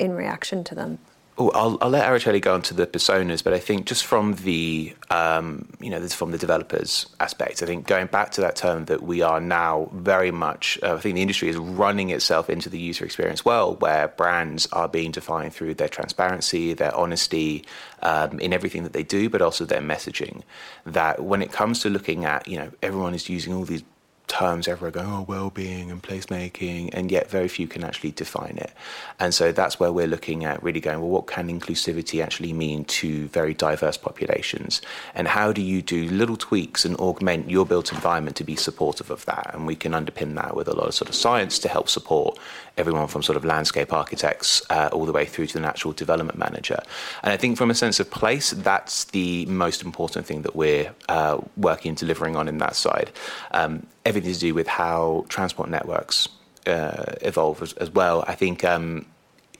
in 0.00 0.12
reaction 0.12 0.64
to 0.64 0.74
them? 0.74 0.98
Oh, 1.41 1.51
I'll, 1.55 1.78
I'll 1.80 1.88
let 1.88 2.07
Araceli 2.07 2.38
go 2.43 2.55
into 2.55 2.74
the 2.74 2.86
personas, 2.86 3.43
but 3.43 3.55
I 3.55 3.59
think 3.59 3.86
just 3.86 4.05
from 4.05 4.34
the 4.34 4.95
um, 5.09 5.66
you 5.80 5.88
know 5.88 6.07
from 6.09 6.32
the 6.32 6.38
developers 6.38 7.07
aspect, 7.18 7.62
I 7.62 7.66
think 7.66 7.86
going 7.86 8.09
back 8.09 8.32
to 8.32 8.43
that 8.43 8.57
term 8.57 8.84
that 8.84 9.03
we 9.03 9.22
are 9.22 9.41
now 9.41 9.88
very 9.95 10.30
much, 10.32 10.78
uh, 10.82 10.97
I 10.97 10.99
think 10.99 11.14
the 11.14 11.22
industry 11.22 11.49
is 11.49 11.57
running 11.57 12.11
itself 12.11 12.51
into 12.51 12.68
the 12.68 12.78
user 12.78 13.07
experience 13.07 13.43
well, 13.43 13.76
where 13.76 14.09
brands 14.09 14.68
are 14.72 14.86
being 14.86 15.12
defined 15.12 15.55
through 15.55 15.76
their 15.76 15.88
transparency, 15.88 16.74
their 16.74 16.95
honesty 16.95 17.64
um, 18.03 18.38
in 18.38 18.53
everything 18.53 18.82
that 18.82 18.93
they 18.93 19.03
do, 19.03 19.30
but 19.30 19.41
also 19.41 19.64
their 19.64 19.80
messaging. 19.80 20.43
That 20.84 21.24
when 21.24 21.41
it 21.41 21.53
comes 21.53 21.80
to 21.80 21.88
looking 21.88 22.26
at 22.26 22.49
you 22.49 22.59
know 22.59 22.70
everyone 22.82 23.14
is 23.14 23.30
using 23.30 23.55
all 23.55 23.64
these 23.64 23.82
terms 24.31 24.68
everywhere 24.68 24.93
going, 24.93 25.07
oh, 25.07 25.24
well-being 25.28 25.91
and 25.91 26.03
placemaking, 26.03 26.91
and 26.93 27.11
yet 27.11 27.28
very 27.28 27.49
few 27.49 27.66
can 27.66 27.83
actually 27.85 28.12
define 28.12 28.57
it. 28.57 28.72
And 29.18 29.35
so 29.35 29.53
that's 29.53 29.81
where 29.81 29.93
we're 29.93 30.07
looking 30.07 30.45
at 30.45 30.62
really 30.62 30.81
going, 30.81 31.01
well, 31.01 31.11
what 31.11 31.26
can 31.26 31.49
inclusivity 31.49 32.22
actually 32.22 32.53
mean 32.53 32.85
to 33.01 33.26
very 33.28 33.55
diverse 33.55 33.97
populations? 33.97 34.81
And 35.14 35.26
how 35.26 35.53
do 35.53 35.61
you 35.61 35.83
do 35.83 36.09
little 36.09 36.37
tweaks 36.37 36.85
and 36.85 36.97
augment 36.97 37.51
your 37.51 37.66
built 37.66 37.93
environment 37.93 38.37
to 38.37 38.45
be 38.45 38.57
supportive 38.57 39.11
of 39.11 39.26
that? 39.26 39.51
And 39.53 39.66
we 39.66 39.74
can 39.74 39.93
underpin 39.93 40.37
that 40.37 40.55
with 40.55 40.68
a 40.68 40.74
lot 40.74 40.87
of 40.87 40.95
sort 40.95 41.09
of 41.09 41.14
science 41.14 41.59
to 41.61 41.68
help 41.68 41.89
support 41.89 42.39
everyone 42.76 43.09
from 43.09 43.22
sort 43.22 43.37
of 43.37 43.45
landscape 43.45 43.93
architects 43.93 44.62
uh, 44.70 44.89
all 44.93 45.07
the 45.07 45.12
way 45.12 45.26
through 45.26 45.47
to 45.47 45.55
the 45.55 45.61
natural 45.61 45.93
development 45.93 46.39
manager. 46.39 46.81
And 47.22 47.33
I 47.33 47.37
think 47.37 47.59
from 47.59 47.70
a 47.70 47.74
sense 47.74 48.01
of 48.01 48.11
place, 48.11 48.51
that's 48.51 49.05
the 49.05 49.45
most 49.47 49.83
important 49.83 50.24
thing 50.24 50.43
that 50.43 50.55
we're 50.55 50.95
uh, 51.09 51.39
working 51.57 51.91
and 51.91 51.99
delivering 51.99 52.37
on 52.37 52.49
in 52.49 52.59
that 52.59 52.76
side. 52.76 53.11
Um, 53.51 53.87
everything 54.11 54.32
to 54.32 54.38
do 54.38 54.54
with 54.54 54.68
how 54.68 55.24
transport 55.28 55.70
networks 55.70 56.28
uh, 56.66 57.14
evolve 57.22 57.62
as, 57.62 57.72
as, 57.74 57.90
well. 57.90 58.24
I 58.26 58.34
think. 58.34 58.64
Um, 58.64 59.06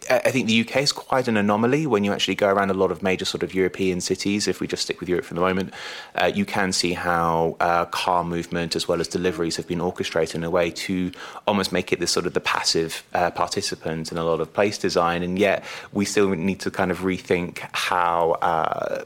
I 0.09 0.31
think 0.31 0.49
the 0.49 0.61
UK 0.63 0.79
is 0.79 0.93
quite 0.93 1.29
an 1.29 1.37
anomaly 1.37 1.87
when 1.87 2.05
you 2.05 2.13
actually 2.13 2.35
go 2.35 2.49
around 2.49 2.71
a 2.71 2.75
lot 2.75 2.91
of 2.91 3.03
major 3.03 3.27
sort 3.27 3.43
of 3.43 3.55
European 3.55 4.01
cities. 4.01 4.49
If 4.49 4.59
we 4.59 4.67
just 4.67 4.83
stick 4.85 4.99
with 4.99 5.11
Europe 5.11 5.27
for 5.27 5.35
the 5.35 5.43
moment, 5.43 5.75
uh, 6.15 6.33
you 6.35 6.47
can 6.47 6.73
see 6.73 6.95
how 6.95 7.57
uh, 7.61 7.85
car 7.85 8.25
movement 8.25 8.75
as 8.75 8.89
well 8.89 9.01
as 9.01 9.09
deliveries 9.09 9.57
have 9.57 9.69
been 9.69 9.81
orchestrated 9.81 10.37
in 10.37 10.45
a 10.45 10.51
way 10.51 10.71
to 10.71 11.13
almost 11.47 11.71
make 11.71 11.93
it 11.93 12.01
this 12.01 12.11
sort 12.11 12.27
of 12.27 12.33
the 12.33 12.41
passive 12.41 13.05
uh, 13.13 13.31
participant 13.31 14.11
in 14.11 14.17
a 14.17 14.25
lot 14.25 14.41
of 14.41 14.53
place 14.53 14.79
design. 14.79 15.23
And 15.23 15.39
yet, 15.39 15.65
we 15.93 16.07
still 16.07 16.31
need 16.31 16.61
to 16.61 16.71
kind 16.71 16.91
of 16.91 17.01
rethink 17.01 17.59
how 17.73 18.33
uh, 18.41 19.05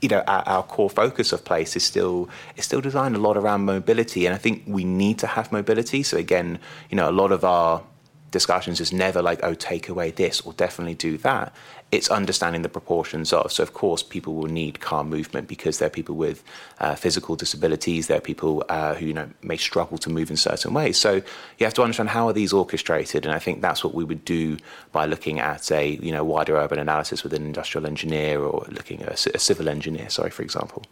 you 0.00 0.08
know 0.08 0.22
our, 0.26 0.42
our, 0.46 0.62
core 0.62 0.90
focus 0.90 1.32
of 1.32 1.44
place 1.44 1.76
is 1.76 1.84
still 1.84 2.28
is 2.56 2.64
still 2.64 2.80
designed 2.80 3.16
a 3.16 3.18
lot 3.18 3.36
around 3.36 3.64
mobility 3.64 4.26
and 4.26 4.34
i 4.34 4.38
think 4.38 4.62
we 4.66 4.84
need 4.84 5.18
to 5.18 5.26
have 5.26 5.50
mobility. 5.52 6.02
So 6.02 6.16
again 6.16 6.58
you 6.90 6.96
know 6.96 7.08
a 7.08 7.12
lot 7.12 7.32
of 7.32 7.44
our 7.44 7.82
discussions 8.30 8.80
is 8.80 8.92
never 8.92 9.22
like 9.22 9.40
oh 9.42 9.54
take 9.54 9.88
away 9.88 10.10
this 10.10 10.40
or 10.42 10.52
definitely 10.52 10.94
do 10.94 11.16
that 11.18 11.54
it's 11.92 12.08
understanding 12.10 12.62
the 12.62 12.68
proportions 12.68 13.32
of. 13.32 13.52
So, 13.52 13.62
of 13.62 13.72
course, 13.72 14.02
people 14.02 14.34
will 14.34 14.48
need 14.48 14.80
car 14.80 15.04
movement 15.04 15.46
because 15.46 15.78
there 15.78 15.86
are 15.86 15.90
people 15.90 16.16
with 16.16 16.42
uh, 16.80 16.96
physical 16.96 17.36
disabilities, 17.36 18.08
there 18.08 18.18
are 18.18 18.20
people 18.20 18.64
uh, 18.68 18.94
who 18.94 19.06
you 19.06 19.14
know 19.14 19.28
may 19.42 19.56
struggle 19.56 19.98
to 19.98 20.10
move 20.10 20.30
in 20.30 20.36
certain 20.36 20.74
ways. 20.74 20.98
So, 20.98 21.22
you 21.58 21.64
have 21.64 21.74
to 21.74 21.82
understand 21.82 22.08
how 22.08 22.28
are 22.28 22.32
these 22.32 22.52
orchestrated, 22.52 23.24
and 23.24 23.34
I 23.34 23.38
think 23.38 23.60
that's 23.60 23.84
what 23.84 23.94
we 23.94 24.04
would 24.04 24.24
do 24.24 24.56
by 24.92 25.06
looking 25.06 25.38
at 25.38 25.70
a 25.70 25.90
you 25.90 26.12
know 26.12 26.24
wider 26.24 26.56
urban 26.56 26.78
analysis 26.78 27.22
with 27.22 27.32
an 27.32 27.44
industrial 27.44 27.86
engineer 27.86 28.40
or 28.40 28.66
looking 28.68 29.02
at 29.02 29.26
a, 29.26 29.36
a 29.36 29.38
civil 29.38 29.68
engineer. 29.68 30.10
Sorry, 30.10 30.30
for 30.30 30.42
example. 30.42 30.82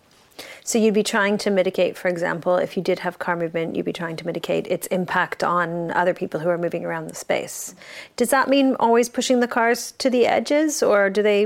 So 0.66 0.78
you'd 0.78 0.94
be 0.94 1.02
trying 1.02 1.36
to 1.38 1.50
mitigate, 1.50 1.94
for 1.94 2.08
example, 2.08 2.56
if 2.56 2.74
you 2.74 2.82
did 2.82 3.00
have 3.00 3.18
car 3.18 3.36
movement, 3.36 3.76
you'd 3.76 3.84
be 3.84 3.92
trying 3.92 4.16
to 4.16 4.26
mitigate 4.26 4.66
its 4.66 4.86
impact 4.86 5.44
on 5.44 5.90
other 5.90 6.14
people 6.14 6.40
who 6.40 6.48
are 6.48 6.56
moving 6.56 6.86
around 6.86 7.08
the 7.08 7.14
space. 7.14 7.74
Does 8.16 8.30
that 8.30 8.48
mean 8.48 8.74
always 8.80 9.10
pushing 9.10 9.40
the 9.40 9.46
cars 9.46 9.92
to 9.98 10.08
the 10.08 10.24
edges, 10.24 10.82
or 10.82 11.10
do 11.10 11.22
they? 11.22 11.42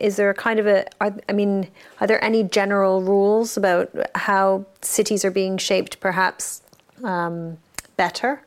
Is 0.00 0.16
there 0.16 0.30
a 0.30 0.34
kind 0.34 0.58
of 0.58 0.66
a? 0.66 0.84
Are, 1.00 1.14
I 1.28 1.32
mean, 1.32 1.68
are 2.00 2.08
there 2.08 2.22
any 2.24 2.42
general 2.42 3.02
rules 3.02 3.56
about 3.56 3.88
how 4.16 4.66
cities 4.82 5.24
are 5.24 5.30
being 5.30 5.58
shaped, 5.58 6.00
perhaps 6.00 6.60
um, 7.04 7.58
better? 7.96 8.42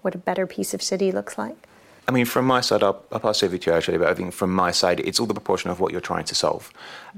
What 0.00 0.14
a 0.14 0.18
better 0.18 0.46
piece 0.46 0.72
of 0.72 0.82
city 0.82 1.12
looks 1.12 1.36
like? 1.36 1.68
I 2.08 2.12
mean, 2.12 2.26
from 2.26 2.44
my 2.44 2.60
side, 2.60 2.82
I'll, 2.82 3.04
I'll 3.12 3.20
pass 3.20 3.42
over 3.42 3.56
to 3.56 3.70
you 3.70 3.76
actually, 3.76 3.98
but 3.98 4.08
I 4.08 4.14
think 4.14 4.32
from 4.32 4.52
my 4.52 4.72
side, 4.72 5.00
it's 5.00 5.20
all 5.20 5.26
the 5.26 5.34
proportion 5.34 5.70
of 5.70 5.78
what 5.78 5.92
you're 5.92 6.00
trying 6.00 6.24
to 6.24 6.34
solve. 6.34 6.72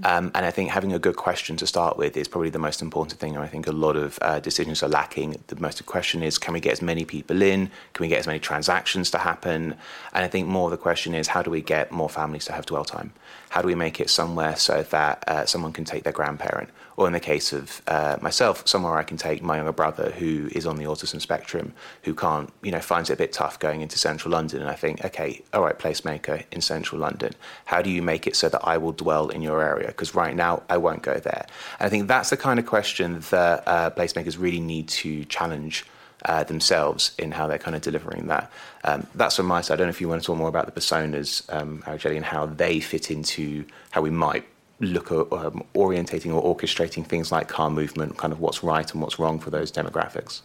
Um, 0.04 0.30
and 0.34 0.44
I 0.44 0.50
think 0.50 0.70
having 0.70 0.92
a 0.92 0.98
good 0.98 1.16
question 1.16 1.56
to 1.56 1.66
start 1.66 1.96
with 1.96 2.16
is 2.16 2.28
probably 2.28 2.50
the 2.50 2.58
most 2.58 2.82
important 2.82 3.18
thing. 3.18 3.34
And 3.34 3.44
I 3.44 3.46
think 3.46 3.66
a 3.66 3.72
lot 3.72 3.96
of 3.96 4.18
uh, 4.20 4.40
decisions 4.40 4.82
are 4.82 4.88
lacking. 4.88 5.36
The 5.46 5.56
most 5.56 5.84
question 5.86 6.22
is 6.22 6.38
can 6.38 6.52
we 6.52 6.60
get 6.60 6.72
as 6.72 6.82
many 6.82 7.04
people 7.04 7.42
in? 7.42 7.70
Can 7.94 8.04
we 8.04 8.08
get 8.08 8.18
as 8.18 8.26
many 8.26 8.38
transactions 8.38 9.10
to 9.12 9.18
happen? 9.18 9.74
And 10.12 10.24
I 10.24 10.28
think 10.28 10.46
more 10.46 10.66
of 10.66 10.72
the 10.72 10.76
question 10.76 11.14
is 11.14 11.28
how 11.28 11.42
do 11.42 11.50
we 11.50 11.62
get 11.62 11.90
more 11.92 12.08
families 12.08 12.44
to 12.46 12.52
have 12.52 12.66
dwell 12.66 12.84
time? 12.84 13.12
How 13.50 13.62
do 13.62 13.68
we 13.68 13.74
make 13.74 14.00
it 14.00 14.10
somewhere 14.10 14.56
so 14.56 14.82
that 14.82 15.24
uh, 15.26 15.46
someone 15.46 15.72
can 15.72 15.84
take 15.84 16.04
their 16.04 16.12
grandparent? 16.12 16.70
Or 16.96 17.06
in 17.06 17.12
the 17.12 17.20
case 17.20 17.52
of 17.52 17.82
uh, 17.86 18.16
myself, 18.20 18.66
somewhere 18.66 18.96
I 18.96 19.02
can 19.02 19.16
take 19.16 19.42
my 19.42 19.56
younger 19.56 19.72
brother 19.72 20.10
who 20.12 20.48
is 20.52 20.66
on 20.66 20.76
the 20.76 20.84
autism 20.84 21.20
spectrum, 21.20 21.72
who 22.02 22.14
can't, 22.14 22.52
you 22.62 22.70
know, 22.70 22.80
finds 22.80 23.10
it 23.10 23.14
a 23.14 23.16
bit 23.16 23.32
tough 23.32 23.58
going 23.58 23.80
into 23.80 23.98
central 23.98 24.32
London. 24.32 24.60
And 24.60 24.70
I 24.70 24.74
think, 24.74 25.04
okay, 25.04 25.42
all 25.52 25.62
right, 25.62 25.78
placemaker 25.78 26.44
in 26.52 26.60
central 26.60 27.00
London, 27.00 27.32
how 27.64 27.82
do 27.82 27.90
you 27.90 28.02
make 28.02 28.26
it 28.26 28.36
so 28.36 28.48
that 28.48 28.60
I 28.64 28.76
will 28.78 28.92
dwell 28.92 29.28
in 29.28 29.42
your 29.42 29.62
area? 29.62 29.88
Because 29.88 30.14
right 30.14 30.36
now 30.36 30.62
I 30.68 30.76
won't 30.76 31.02
go 31.02 31.18
there. 31.18 31.46
And 31.78 31.86
I 31.86 31.88
think 31.88 32.08
that's 32.08 32.30
the 32.30 32.36
kind 32.36 32.58
of 32.58 32.66
question 32.66 33.20
that 33.30 33.62
uh, 33.66 33.90
placemakers 33.90 34.38
really 34.38 34.60
need 34.60 34.88
to 34.88 35.24
challenge. 35.26 35.84
Uh, 36.24 36.44
themselves 36.44 37.16
in 37.18 37.32
how 37.32 37.48
they're 37.48 37.58
kind 37.58 37.74
of 37.74 37.82
delivering 37.82 38.28
that. 38.28 38.48
Um, 38.84 39.04
that's 39.16 39.34
from 39.34 39.46
my 39.46 39.60
side. 39.60 39.74
I 39.74 39.76
don't 39.78 39.86
know 39.88 39.90
if 39.90 40.00
you 40.00 40.08
want 40.08 40.22
to 40.22 40.26
talk 40.26 40.36
more 40.36 40.48
about 40.48 40.66
the 40.66 40.80
personas, 40.80 41.42
um, 41.52 41.82
and 41.84 42.24
how 42.24 42.46
they 42.46 42.78
fit 42.78 43.10
into 43.10 43.64
how 43.90 44.02
we 44.02 44.10
might 44.10 44.44
look 44.82 45.10
at 45.12 45.32
um, 45.32 45.64
orientating 45.74 46.34
or 46.34 46.54
orchestrating 46.54 47.06
things 47.06 47.32
like 47.32 47.48
car 47.48 47.70
movement, 47.70 48.18
kind 48.18 48.32
of 48.32 48.40
what's 48.40 48.62
right 48.62 48.90
and 48.92 49.00
what's 49.00 49.18
wrong 49.18 49.38
for 49.38 49.50
those 49.50 49.72
demographics? 49.72 50.42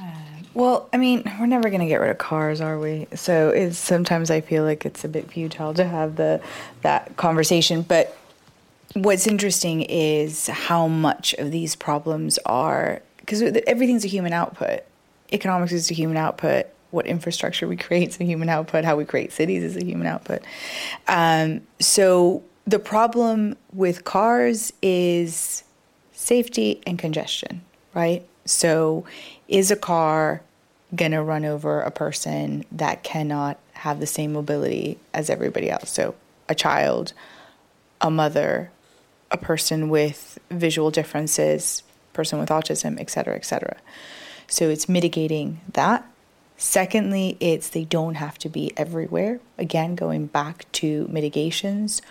Uh, 0.00 0.04
well, 0.54 0.88
I 0.92 0.96
mean, 0.98 1.22
we're 1.40 1.46
never 1.46 1.68
going 1.70 1.80
to 1.80 1.86
get 1.86 2.00
rid 2.00 2.10
of 2.10 2.18
cars, 2.18 2.60
are 2.60 2.78
we? 2.78 3.06
So 3.14 3.50
it's 3.50 3.78
sometimes 3.78 4.30
I 4.30 4.40
feel 4.40 4.62
like 4.62 4.86
it's 4.86 5.04
a 5.04 5.08
bit 5.08 5.30
futile 5.30 5.74
to 5.74 5.84
have 5.84 6.16
the 6.16 6.40
that 6.82 7.16
conversation. 7.16 7.82
But 7.82 8.16
what's 8.94 9.26
interesting 9.26 9.82
is 9.82 10.46
how 10.46 10.86
much 10.86 11.34
of 11.34 11.50
these 11.50 11.74
problems 11.74 12.38
are 12.46 13.02
because 13.18 13.42
everything's 13.66 14.04
a 14.04 14.08
human 14.08 14.32
output. 14.32 14.80
Economics 15.32 15.72
is 15.72 15.90
a 15.90 15.94
human 15.94 16.16
output. 16.16 16.66
What 16.90 17.06
infrastructure 17.06 17.68
we 17.68 17.76
create 17.86 18.08
is 18.08 18.20
a 18.20 18.24
human 18.24 18.48
output. 18.48 18.84
How 18.84 18.96
we 18.96 19.04
create 19.04 19.32
cities 19.32 19.62
is 19.62 19.76
a 19.76 19.84
human 19.84 20.06
output. 20.06 20.42
Um, 21.06 21.62
so 21.78 22.42
the 22.68 22.78
problem 22.78 23.56
with 23.72 24.04
cars 24.04 24.74
is 24.82 25.64
safety 26.12 26.82
and 26.86 26.98
congestion, 26.98 27.62
right? 27.94 28.26
So, 28.44 29.06
is 29.48 29.70
a 29.70 29.76
car 29.76 30.42
going 30.94 31.12
to 31.12 31.22
run 31.22 31.46
over 31.46 31.80
a 31.80 31.90
person 31.90 32.66
that 32.72 33.02
cannot 33.02 33.58
have 33.72 34.00
the 34.00 34.06
same 34.06 34.34
mobility 34.34 34.98
as 35.14 35.30
everybody 35.30 35.70
else? 35.70 35.90
So, 35.90 36.14
a 36.46 36.54
child, 36.54 37.14
a 38.02 38.10
mother, 38.10 38.70
a 39.30 39.38
person 39.38 39.88
with 39.88 40.38
visual 40.50 40.90
differences, 40.90 41.82
person 42.12 42.38
with 42.38 42.50
autism, 42.50 43.00
et 43.00 43.08
cetera, 43.08 43.34
et 43.34 43.46
cetera. 43.46 43.78
So, 44.46 44.68
it's 44.68 44.90
mitigating 44.90 45.62
that. 45.72 46.06
Secondly, 46.58 47.38
it's 47.40 47.70
they 47.70 47.84
don't 47.84 48.16
have 48.16 48.36
to 48.38 48.50
be 48.50 48.72
everywhere. 48.76 49.40
Again, 49.56 49.94
going 49.94 50.26
back 50.26 50.70
to 50.72 51.08
mitigations 51.08 52.02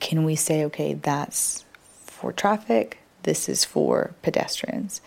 can 0.00 0.24
we 0.24 0.36
say, 0.36 0.64
okay, 0.64 0.94
that's 0.94 1.64
for 2.06 2.32
traffic, 2.32 2.98
this 3.22 3.48
is 3.48 3.64
for 3.64 4.14
pedestrians? 4.22 5.00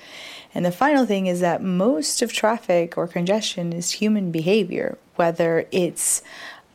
And 0.53 0.65
the 0.65 0.71
final 0.71 1.05
thing 1.05 1.27
is 1.27 1.39
that 1.39 1.63
most 1.63 2.21
of 2.21 2.33
traffic 2.33 2.97
or 2.97 3.07
congestion 3.07 3.73
is 3.73 3.91
human 3.91 4.31
behavior, 4.31 4.97
whether 5.15 5.65
it's 5.71 6.21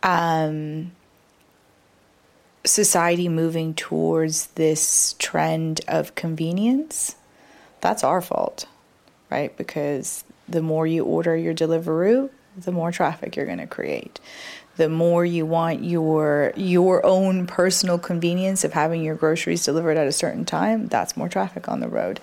um, 0.03 0.93
society 2.65 3.29
moving 3.29 3.75
towards 3.75 4.47
this 4.49 5.15
trend 5.19 5.81
of 5.89 6.15
convenience, 6.15 7.17
that's 7.81 8.03
our 8.03 8.21
fault, 8.21 8.67
right? 9.31 9.57
Because 9.57 10.25
the 10.49 10.63
more 10.63 10.87
you 10.87 11.05
order 11.05 11.37
your 11.37 11.55
Deliveroo, 11.55 12.31
the 12.57 12.73
more 12.73 12.91
traffic 12.91 13.37
you're 13.37 13.47
going 13.47 13.59
to 13.59 13.67
create. 13.67 14.19
The 14.77 14.89
more 14.89 15.25
you 15.25 15.47
want 15.47 15.85
your 15.85 16.53
your 16.57 17.05
own 17.05 17.47
personal 17.47 17.99
convenience 17.99 18.65
of 18.65 18.73
having 18.73 19.03
your 19.03 19.15
groceries 19.15 19.65
delivered 19.65 19.97
at 19.97 20.07
a 20.07 20.13
certain 20.13 20.45
time, 20.45 20.87
that's 20.87 21.17
more 21.17 21.29
traffic 21.29 21.69
on 21.69 21.81
the 21.81 21.89
road. 21.89 22.21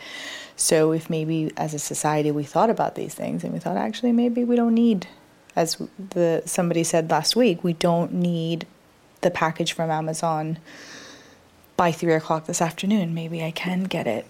So 0.55 0.91
if 0.91 1.09
maybe 1.09 1.51
as 1.57 1.73
a 1.73 1.79
society 1.79 2.31
we 2.31 2.43
thought 2.43 2.69
about 2.69 2.95
these 2.95 3.15
things 3.15 3.43
and 3.43 3.53
we 3.53 3.59
thought 3.59 3.77
actually 3.77 4.11
maybe 4.11 4.43
we 4.43 4.55
don't 4.55 4.75
need 4.75 5.07
as 5.55 5.81
the 5.97 6.41
somebody 6.45 6.83
said 6.83 7.09
last 7.09 7.35
week, 7.35 7.63
we 7.63 7.73
don't 7.73 8.13
need 8.13 8.65
the 9.21 9.31
package 9.31 9.73
from 9.73 9.89
Amazon 9.89 10.57
by 11.77 11.91
three 11.91 12.13
o'clock 12.13 12.45
this 12.45 12.61
afternoon. 12.61 13.13
Maybe 13.13 13.43
I 13.43 13.51
can 13.51 13.83
get 13.83 14.07
it 14.07 14.25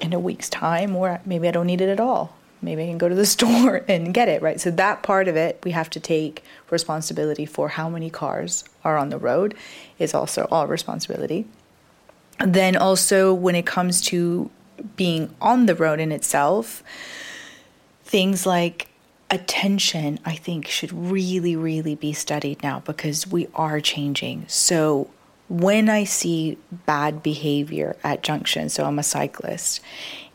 in 0.00 0.12
a 0.12 0.18
week's 0.18 0.48
time, 0.48 0.96
or 0.96 1.20
maybe 1.24 1.48
I 1.48 1.50
don't 1.50 1.66
need 1.66 1.80
it 1.80 1.88
at 1.88 2.00
all. 2.00 2.36
Maybe 2.62 2.82
I 2.82 2.86
can 2.86 2.98
go 2.98 3.08
to 3.08 3.14
the 3.14 3.26
store 3.36 3.84
and 3.88 4.12
get 4.12 4.28
it, 4.28 4.42
right? 4.42 4.60
So, 4.60 4.70
that 4.72 5.02
part 5.02 5.28
of 5.28 5.36
it, 5.36 5.60
we 5.64 5.70
have 5.72 5.90
to 5.90 6.00
take 6.00 6.44
responsibility 6.70 7.46
for 7.46 7.68
how 7.68 7.88
many 7.88 8.10
cars 8.10 8.64
are 8.84 8.96
on 8.96 9.10
the 9.10 9.18
road, 9.18 9.54
is 9.98 10.14
also 10.14 10.46
our 10.50 10.66
responsibility. 10.66 11.46
Then, 12.38 12.76
also, 12.76 13.34
when 13.34 13.54
it 13.54 13.66
comes 13.66 14.00
to 14.02 14.50
being 14.96 15.34
on 15.40 15.66
the 15.66 15.74
road 15.74 16.00
in 16.00 16.10
itself, 16.10 16.82
things 18.04 18.46
like 18.46 18.88
attention, 19.30 20.18
I 20.24 20.34
think, 20.34 20.66
should 20.66 20.92
really, 20.92 21.54
really 21.54 21.94
be 21.94 22.12
studied 22.12 22.62
now 22.62 22.80
because 22.80 23.26
we 23.26 23.48
are 23.54 23.80
changing. 23.80 24.44
So, 24.48 25.10
when 25.48 25.88
I 25.88 26.04
see 26.04 26.58
bad 26.86 27.22
behavior 27.22 27.96
at 28.04 28.22
junctions, 28.22 28.72
so 28.74 28.84
I'm 28.84 29.00
a 29.00 29.02
cyclist, 29.02 29.80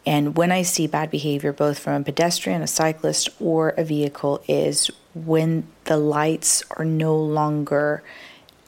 and 0.06 0.38
when 0.38 0.52
I 0.52 0.62
see 0.62 0.88
bad 0.88 1.10
behavior, 1.10 1.52
both 1.52 1.80
from 1.80 2.02
a 2.02 2.06
pedestrian, 2.06 2.62
a 2.62 2.68
cyclist, 2.68 3.30
or 3.40 3.70
a 3.70 3.84
vehicle, 3.84 4.44
is 4.48 4.92
when 5.14 5.68
the 5.86 5.98
lights 5.98 6.64
are 6.72 6.86
no 6.86 7.18
longer 7.18 8.04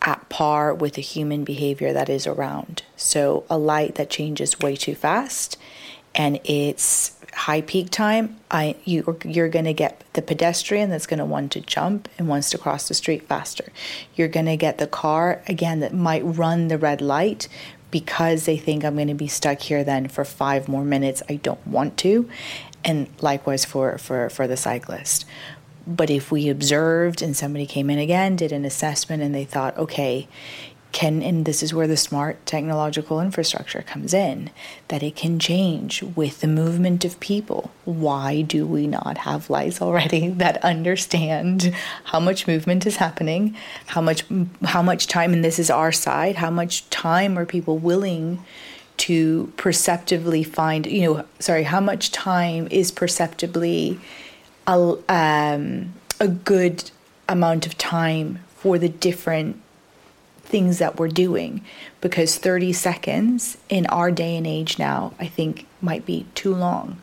at 0.02 0.30
par 0.30 0.74
with 0.74 0.94
the 0.94 1.02
human 1.02 1.44
behavior 1.44 1.94
that 1.94 2.10
is 2.10 2.26
around. 2.26 2.84
So, 2.96 3.46
a 3.50 3.58
light 3.58 3.96
that 3.96 4.10
changes 4.10 4.60
way 4.60 4.76
too 4.76 4.96
fast 4.96 5.58
and 6.18 6.40
it's 6.44 7.16
high 7.34 7.62
peak 7.62 7.92
time, 7.92 8.38
I 8.50 8.76
you 8.84 9.18
you're 9.24 9.50
going 9.50 9.66
to 9.66 9.74
get 9.74 10.04
the 10.14 10.24
pedestrian 10.24 10.90
that's 10.90 11.06
going 11.06 11.20
to 11.20 11.26
want 11.26 11.52
to 11.52 11.62
jump 11.62 12.10
and 12.18 12.28
wants 12.28 12.50
to 12.50 12.58
cross 12.58 12.88
the 12.88 12.96
street 12.96 13.28
faster. 13.28 13.72
You're 14.16 14.28
going 14.28 14.48
to 14.48 14.58
get 14.58 14.80
the 14.80 14.88
car 14.88 15.44
again 15.48 15.80
that 15.82 15.94
might 15.94 16.24
run 16.24 16.68
the 16.68 16.80
red 16.80 17.00
light 17.00 17.48
because 17.92 18.46
they 18.46 18.58
think 18.58 18.84
I'm 18.84 18.96
going 18.96 19.08
to 19.08 19.14
be 19.14 19.28
stuck 19.28 19.60
here 19.60 19.84
then 19.84 20.08
for 20.08 20.26
5 20.26 20.68
more 20.68 20.84
minutes. 20.84 21.24
I 21.30 21.36
don't 21.36 21.66
want 21.66 21.98
to. 21.98 22.30
And 22.84 23.08
likewise 23.22 23.66
for 23.66 23.98
for 23.98 24.30
for 24.30 24.48
the 24.48 24.58
cyclist. 24.58 25.26
But 25.86 26.10
if 26.10 26.32
we 26.32 26.50
observed 26.50 27.22
and 27.22 27.36
somebody 27.36 27.66
came 27.66 27.90
in 27.90 28.00
again, 28.00 28.36
did 28.36 28.52
an 28.52 28.66
assessment 28.66 29.24
and 29.24 29.34
they 29.34 29.46
thought, 29.46 29.78
"Okay, 29.78 30.28
can 30.92 31.22
and 31.22 31.46
this 31.46 31.62
is 31.62 31.74
where 31.74 31.88
the 31.88 31.98
smart 31.98 32.44
technological 32.46 33.20
infrastructure 33.20 33.82
comes 33.82 34.14
in 34.14 34.50
that 34.88 35.04
it 35.04 35.16
can 35.16 35.40
change 35.40 36.02
with 36.02 36.42
the 36.42 36.48
movement 36.48 37.06
of 37.06 37.20
people. 37.20 37.72
Why 37.86 38.42
do 38.42 38.66
we 38.66 38.88
not 38.88 39.20
have 39.20 39.50
lights 39.50 39.82
already 39.82 40.30
that 40.44 40.64
understand 40.64 41.74
how 42.06 42.20
much 42.20 42.48
movement 42.48 42.86
is 42.86 42.98
happening 42.98 43.56
how 43.88 44.02
much 44.02 44.24
how 44.64 44.82
much 44.82 45.08
time 45.08 45.34
and 45.34 45.44
this 45.44 45.60
is 45.60 45.70
our 45.70 45.92
side 45.92 46.36
how 46.36 46.50
much 46.50 46.90
time 46.90 47.38
are 47.38 47.46
people 47.46 47.78
willing 47.78 48.44
to 48.98 49.52
perceptively 49.58 50.44
find 50.44 50.86
you 50.86 51.02
know 51.02 51.26
sorry 51.40 51.64
how 51.64 51.80
much 51.80 52.12
time 52.12 52.68
is 52.72 52.92
perceptibly 52.92 54.00
a, 54.68 54.98
um, 55.08 55.94
a 56.20 56.28
good 56.28 56.92
amount 57.30 57.66
of 57.66 57.78
time 57.78 58.40
for 58.56 58.78
the 58.78 58.90
different 58.90 59.62
things 60.48 60.80
that 60.80 60.98
we're 60.98 61.10
doing 61.10 61.62
because 62.02 62.38
30 62.38 62.74
seconds 62.74 63.58
in 63.70 63.86
our 63.88 64.12
day 64.12 64.36
and 64.36 64.48
age 64.48 64.80
now, 64.80 65.14
I 65.20 65.28
think, 65.28 65.68
might 65.82 66.06
be 66.06 66.26
too 66.34 66.56
long. 66.56 67.02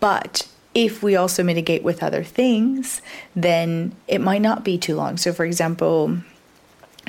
But 0.00 0.48
if 0.74 1.02
we 1.02 1.16
also 1.16 1.42
mitigate 1.42 1.82
with 1.82 2.02
other 2.02 2.22
things, 2.22 3.02
then 3.34 3.94
it 4.06 4.20
might 4.20 4.42
not 4.42 4.64
be 4.64 4.78
too 4.78 4.96
long. 4.96 5.16
So, 5.16 5.32
for 5.32 5.44
example, 5.44 6.18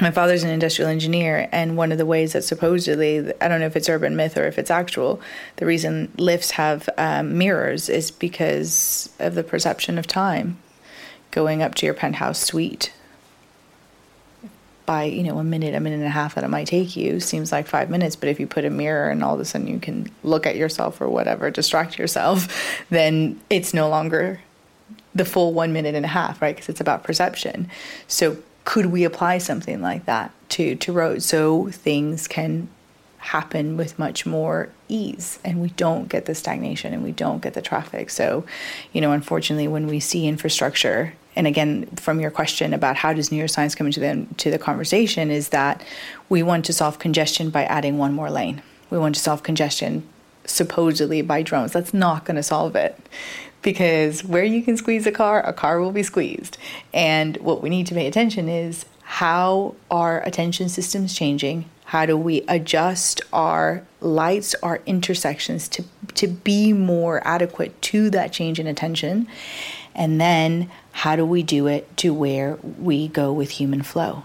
my 0.01 0.11
father's 0.11 0.43
an 0.43 0.49
industrial 0.49 0.89
engineer, 0.89 1.47
and 1.51 1.77
one 1.77 1.91
of 1.91 1.97
the 1.97 2.05
ways 2.05 2.33
that 2.33 2.43
supposedly, 2.43 3.31
I 3.39 3.47
don't 3.47 3.59
know 3.59 3.67
if 3.67 3.75
it's 3.75 3.89
urban 3.89 4.15
myth 4.15 4.37
or 4.37 4.45
if 4.47 4.57
it's 4.57 4.71
actual, 4.71 5.21
the 5.57 5.65
reason 5.65 6.11
lifts 6.17 6.51
have 6.51 6.89
um, 6.97 7.37
mirrors 7.37 7.89
is 7.89 8.11
because 8.11 9.09
of 9.19 9.35
the 9.35 9.43
perception 9.43 9.97
of 9.97 10.07
time 10.07 10.57
going 11.31 11.63
up 11.63 11.75
to 11.75 11.85
your 11.85 11.95
penthouse 11.95 12.39
suite 12.39 12.93
by 14.85 15.03
you 15.03 15.23
know 15.23 15.37
a 15.37 15.43
minute 15.43 15.75
a 15.75 15.79
minute 15.79 15.97
and 15.97 16.05
a 16.05 16.09
half 16.09 16.35
that 16.35 16.43
it 16.43 16.49
might 16.49 16.67
take 16.67 16.95
you 16.95 17.19
seems 17.19 17.51
like 17.51 17.67
five 17.67 17.89
minutes. 17.89 18.15
But 18.15 18.29
if 18.29 18.39
you 18.39 18.47
put 18.47 18.65
a 18.65 18.69
mirror 18.69 19.09
and 19.09 19.23
all 19.23 19.35
of 19.35 19.39
a 19.39 19.45
sudden 19.45 19.67
you 19.67 19.79
can 19.79 20.09
look 20.23 20.45
at 20.45 20.55
yourself 20.55 21.01
or 21.01 21.09
whatever 21.09 21.49
distract 21.51 21.97
yourself 21.97 22.47
then 22.89 23.39
it's 23.49 23.73
no 23.73 23.89
longer 23.89 24.39
the 25.15 25.25
full 25.25 25.53
one 25.53 25.73
minute 25.73 25.95
and 25.95 26.05
a 26.05 26.09
half 26.09 26.41
right? 26.41 26.55
Because 26.55 26.69
it's 26.69 26.81
about 26.81 27.03
perception. 27.03 27.69
So 28.07 28.37
could 28.65 28.87
we 28.87 29.03
apply 29.03 29.39
something 29.39 29.81
like 29.81 30.05
that 30.05 30.31
to 30.49 30.75
to 30.75 30.93
roads 30.93 31.25
so 31.25 31.69
things 31.69 32.27
can 32.27 32.67
happen 33.23 33.77
with 33.77 33.97
much 33.97 34.25
more 34.25 34.67
ease 34.89 35.39
and 35.45 35.61
we 35.61 35.69
don't 35.69 36.09
get 36.09 36.25
the 36.25 36.35
stagnation 36.35 36.93
and 36.93 37.01
we 37.03 37.11
don't 37.13 37.41
get 37.41 37.53
the 37.53 37.61
traffic. 37.61 38.09
So 38.09 38.45
you 38.91 38.99
know 38.99 39.13
unfortunately 39.13 39.69
when 39.69 39.87
we 39.87 40.01
see 40.01 40.27
infrastructure 40.27 41.13
and 41.37 41.47
again 41.47 41.85
from 41.95 42.19
your 42.19 42.29
question 42.29 42.73
about 42.73 42.97
how 42.97 43.13
does 43.13 43.29
neuroscience 43.29 43.77
come 43.77 43.87
into 43.87 44.01
the 44.01 44.27
to 44.35 44.51
the 44.51 44.59
conversation 44.59 45.31
is 45.31 45.49
that 45.49 45.81
we 46.27 46.43
want 46.43 46.65
to 46.65 46.73
solve 46.73 46.99
congestion 46.99 47.49
by 47.49 47.63
adding 47.63 47.97
one 47.97 48.13
more 48.13 48.29
lane. 48.29 48.61
We 48.89 48.97
want 48.97 49.15
to 49.15 49.21
solve 49.21 49.41
congestion 49.41 50.03
supposedly 50.43 51.21
by 51.21 51.43
drones. 51.43 51.71
That's 51.71 51.93
not 51.93 52.25
going 52.25 52.35
to 52.35 52.43
solve 52.43 52.75
it 52.75 52.99
because 53.61 54.25
where 54.25 54.43
you 54.43 54.61
can 54.61 54.75
squeeze 54.75 55.07
a 55.07 55.13
car 55.13 55.41
a 55.47 55.53
car 55.53 55.79
will 55.79 55.93
be 55.93 56.03
squeezed. 56.03 56.57
And 56.93 57.37
what 57.37 57.63
we 57.63 57.69
need 57.69 57.87
to 57.87 57.95
pay 57.95 58.05
attention 58.05 58.49
is 58.49 58.85
how 59.03 59.75
are 59.89 60.21
attention 60.23 60.67
systems 60.67 61.13
changing 61.15 61.69
how 61.93 62.07
do 62.07 62.17
we 62.17 62.41
adjust 62.47 63.21
our 63.31 63.85
lights, 64.01 64.55
our 64.63 64.81
intersections 64.87 65.67
to, 65.67 65.83
to 66.15 66.27
be 66.27 66.73
more 66.73 67.21
adequate 67.23 67.79
to 67.83 68.09
that 68.09 68.33
change 68.33 68.59
in 68.59 68.65
attention? 68.65 69.27
And 69.93 70.19
then 70.19 70.71
how 70.91 71.15
do 71.15 71.23
we 71.23 71.43
do 71.43 71.67
it 71.67 71.95
to 71.97 72.11
where 72.11 72.55
we 72.79 73.09
go 73.09 73.31
with 73.31 73.51
human 73.51 73.83
flow? 73.83 74.23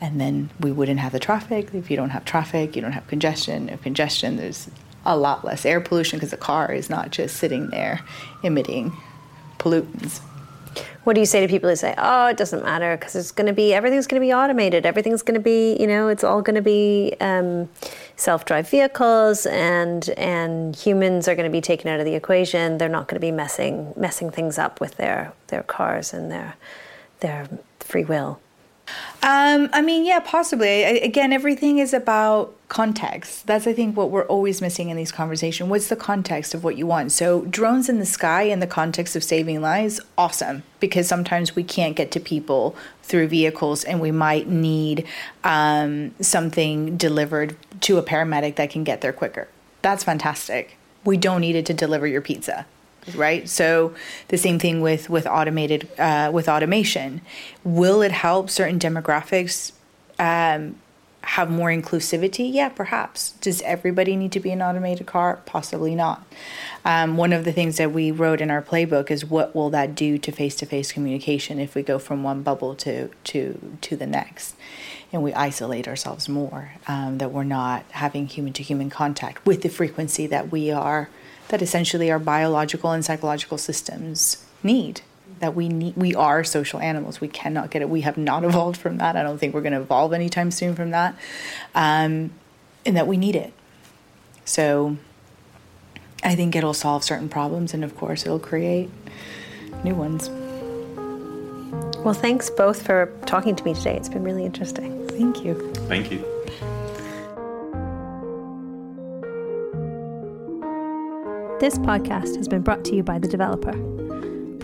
And 0.00 0.18
then 0.18 0.48
we 0.58 0.72
wouldn't 0.72 0.98
have 0.98 1.12
the 1.12 1.18
traffic. 1.18 1.74
If 1.74 1.90
you 1.90 1.96
don't 1.98 2.08
have 2.08 2.24
traffic, 2.24 2.74
you 2.74 2.80
don't 2.80 2.92
have 2.92 3.06
congestion. 3.06 3.68
If 3.68 3.82
congestion, 3.82 4.38
there's 4.38 4.70
a 5.04 5.14
lot 5.14 5.44
less 5.44 5.66
air 5.66 5.82
pollution 5.82 6.18
because 6.18 6.30
the 6.30 6.38
car 6.38 6.72
is 6.72 6.88
not 6.88 7.10
just 7.10 7.36
sitting 7.36 7.68
there 7.68 8.00
emitting 8.42 8.96
pollutants. 9.58 10.22
What 11.04 11.14
do 11.14 11.20
you 11.20 11.26
say 11.26 11.40
to 11.40 11.48
people 11.48 11.70
who 11.70 11.76
say, 11.76 11.94
"Oh, 11.96 12.26
it 12.26 12.36
doesn't 12.36 12.64
matter 12.64 12.96
because 12.96 13.14
it's 13.14 13.30
going 13.30 13.46
to 13.46 13.52
be 13.52 13.72
everything's 13.72 14.06
going 14.06 14.20
to 14.20 14.26
be 14.26 14.32
automated. 14.32 14.86
Everything's 14.86 15.22
going 15.22 15.34
to 15.34 15.40
be, 15.40 15.76
you 15.80 15.86
know, 15.86 16.08
it's 16.08 16.24
all 16.24 16.42
going 16.42 16.56
to 16.56 16.62
be 16.62 17.14
um, 17.20 17.68
self-drive 18.16 18.68
vehicles, 18.68 19.46
and 19.46 20.08
and 20.10 20.74
humans 20.74 21.28
are 21.28 21.34
going 21.34 21.50
to 21.50 21.52
be 21.52 21.60
taken 21.60 21.88
out 21.88 22.00
of 22.00 22.06
the 22.06 22.14
equation. 22.14 22.78
They're 22.78 22.88
not 22.88 23.08
going 23.08 23.16
to 23.16 23.26
be 23.26 23.32
messing 23.32 23.94
messing 23.96 24.30
things 24.30 24.58
up 24.58 24.80
with 24.80 24.96
their 24.96 25.32
their 25.48 25.62
cars 25.62 26.12
and 26.12 26.30
their 26.30 26.56
their 27.20 27.48
free 27.80 28.04
will." 28.04 28.40
Um, 29.22 29.68
I 29.72 29.82
mean, 29.82 30.04
yeah, 30.04 30.20
possibly. 30.20 30.84
I, 30.84 30.90
again, 30.90 31.32
everything 31.32 31.78
is 31.78 31.92
about 31.92 32.54
context. 32.68 33.46
That's, 33.46 33.66
I 33.66 33.72
think, 33.72 33.96
what 33.96 34.10
we're 34.10 34.26
always 34.26 34.60
missing 34.60 34.88
in 34.88 34.96
these 34.96 35.10
conversations. 35.10 35.68
What's 35.68 35.88
the 35.88 35.96
context 35.96 36.54
of 36.54 36.62
what 36.62 36.76
you 36.76 36.86
want? 36.86 37.10
So, 37.12 37.42
drones 37.46 37.88
in 37.88 37.98
the 37.98 38.06
sky 38.06 38.42
in 38.42 38.60
the 38.60 38.66
context 38.66 39.16
of 39.16 39.24
saving 39.24 39.60
lives, 39.60 40.00
awesome, 40.16 40.62
because 40.78 41.08
sometimes 41.08 41.56
we 41.56 41.64
can't 41.64 41.96
get 41.96 42.12
to 42.12 42.20
people 42.20 42.76
through 43.02 43.28
vehicles 43.28 43.82
and 43.82 44.00
we 44.00 44.12
might 44.12 44.48
need 44.48 45.06
um, 45.42 46.14
something 46.20 46.96
delivered 46.96 47.56
to 47.80 47.98
a 47.98 48.02
paramedic 48.02 48.56
that 48.56 48.70
can 48.70 48.84
get 48.84 49.00
there 49.00 49.12
quicker. 49.12 49.48
That's 49.82 50.04
fantastic. 50.04 50.76
We 51.04 51.16
don't 51.16 51.40
need 51.40 51.56
it 51.56 51.66
to 51.66 51.74
deliver 51.74 52.06
your 52.06 52.20
pizza 52.20 52.66
right? 53.14 53.48
So 53.48 53.94
the 54.28 54.38
same 54.38 54.58
thing 54.58 54.80
with 54.80 55.08
with 55.08 55.26
automated 55.26 55.88
uh, 55.98 56.30
with 56.32 56.48
automation. 56.48 57.20
Will 57.64 58.02
it 58.02 58.12
help 58.12 58.50
certain 58.50 58.78
demographics? 58.78 59.72
Um, 60.18 60.76
have 61.26 61.50
more 61.50 61.70
inclusivity? 61.70 62.52
Yeah, 62.52 62.68
perhaps. 62.68 63.32
Does 63.40 63.60
everybody 63.62 64.14
need 64.14 64.30
to 64.32 64.40
be 64.40 64.52
an 64.52 64.62
automated 64.62 65.08
car? 65.08 65.40
Possibly 65.44 65.96
not. 65.96 66.24
Um, 66.84 67.16
one 67.16 67.32
of 67.32 67.44
the 67.44 67.52
things 67.52 67.78
that 67.78 67.90
we 67.90 68.12
wrote 68.12 68.40
in 68.40 68.48
our 68.48 68.62
playbook 68.62 69.10
is 69.10 69.24
what 69.24 69.52
will 69.52 69.68
that 69.70 69.96
do 69.96 70.18
to 70.18 70.30
face-to-face 70.30 70.92
communication 70.92 71.58
if 71.58 71.74
we 71.74 71.82
go 71.82 71.98
from 71.98 72.22
one 72.22 72.42
bubble 72.42 72.76
to 72.76 73.08
to 73.24 73.76
to 73.80 73.96
the 73.96 74.06
next, 74.06 74.54
and 75.12 75.20
we 75.20 75.34
isolate 75.34 75.88
ourselves 75.88 76.28
more. 76.28 76.70
Um, 76.86 77.18
that 77.18 77.32
we're 77.32 77.42
not 77.42 77.84
having 77.90 78.28
human-to-human 78.28 78.90
contact 78.90 79.44
with 79.44 79.62
the 79.62 79.68
frequency 79.68 80.28
that 80.28 80.52
we 80.52 80.70
are, 80.70 81.08
that 81.48 81.62
essentially 81.62 82.10
our 82.10 82.18
biological 82.18 82.90
and 82.92 83.04
psychological 83.04 83.58
systems 83.58 84.44
need 84.62 85.02
that 85.40 85.54
we 85.54 85.68
need 85.68 85.96
we 85.96 86.14
are 86.14 86.44
social 86.44 86.80
animals. 86.80 87.20
We 87.20 87.28
cannot 87.28 87.70
get 87.70 87.82
it. 87.82 87.88
We 87.88 88.02
have 88.02 88.16
not 88.16 88.44
evolved 88.50 88.80
from 88.80 88.98
that. 88.98 89.16
I 89.16 89.22
don't 89.22 89.38
think 89.38 89.54
we're 89.54 89.62
going 89.62 89.72
to 89.72 89.80
evolve 89.80 90.12
anytime 90.12 90.50
soon 90.50 90.74
from 90.74 90.90
that. 90.90 91.16
Um, 91.74 92.30
and 92.84 92.96
that 92.96 93.06
we 93.06 93.16
need 93.16 93.36
it. 93.36 93.52
So 94.44 94.96
i 96.22 96.34
think 96.34 96.56
it'll 96.56 96.74
solve 96.74 97.04
certain 97.04 97.28
problems 97.28 97.74
and 97.74 97.84
of 97.84 97.94
course 97.94 98.24
it'll 98.24 98.38
create 98.38 98.88
new 99.84 99.94
ones. 99.94 100.30
Well 102.04 102.14
thanks 102.14 102.48
both 102.48 102.86
for 102.86 103.12
talking 103.26 103.54
to 103.56 103.64
me 103.64 103.74
today. 103.74 103.96
It's 103.96 104.08
been 104.08 104.24
really 104.24 104.44
interesting. 104.44 105.06
Thank 105.08 105.44
you. 105.44 105.72
Thank 105.88 106.10
you 106.10 106.35
This 111.58 111.78
podcast 111.78 112.36
has 112.36 112.48
been 112.48 112.62
brought 112.62 112.84
to 112.84 112.94
you 112.94 113.02
by 113.02 113.18
The 113.18 113.28
Developer 113.28 113.72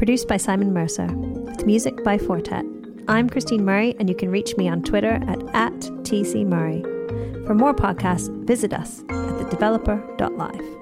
produced 0.02 0.26
by 0.26 0.36
Simon 0.36 0.74
Mercer, 0.74 1.06
with 1.06 1.64
music 1.64 2.02
by 2.02 2.18
Fortet. 2.18 2.64
I'm 3.06 3.30
Christine 3.30 3.64
Murray, 3.64 3.94
and 4.00 4.08
you 4.08 4.16
can 4.16 4.32
reach 4.32 4.56
me 4.56 4.68
on 4.68 4.82
Twitter 4.82 5.20
at, 5.28 5.40
at 5.54 5.72
TCMurray. 6.02 7.46
For 7.46 7.54
more 7.54 7.72
podcasts, 7.72 8.28
visit 8.44 8.72
us 8.72 9.02
at 9.02 9.06
thedeveloper.live. 9.48 10.81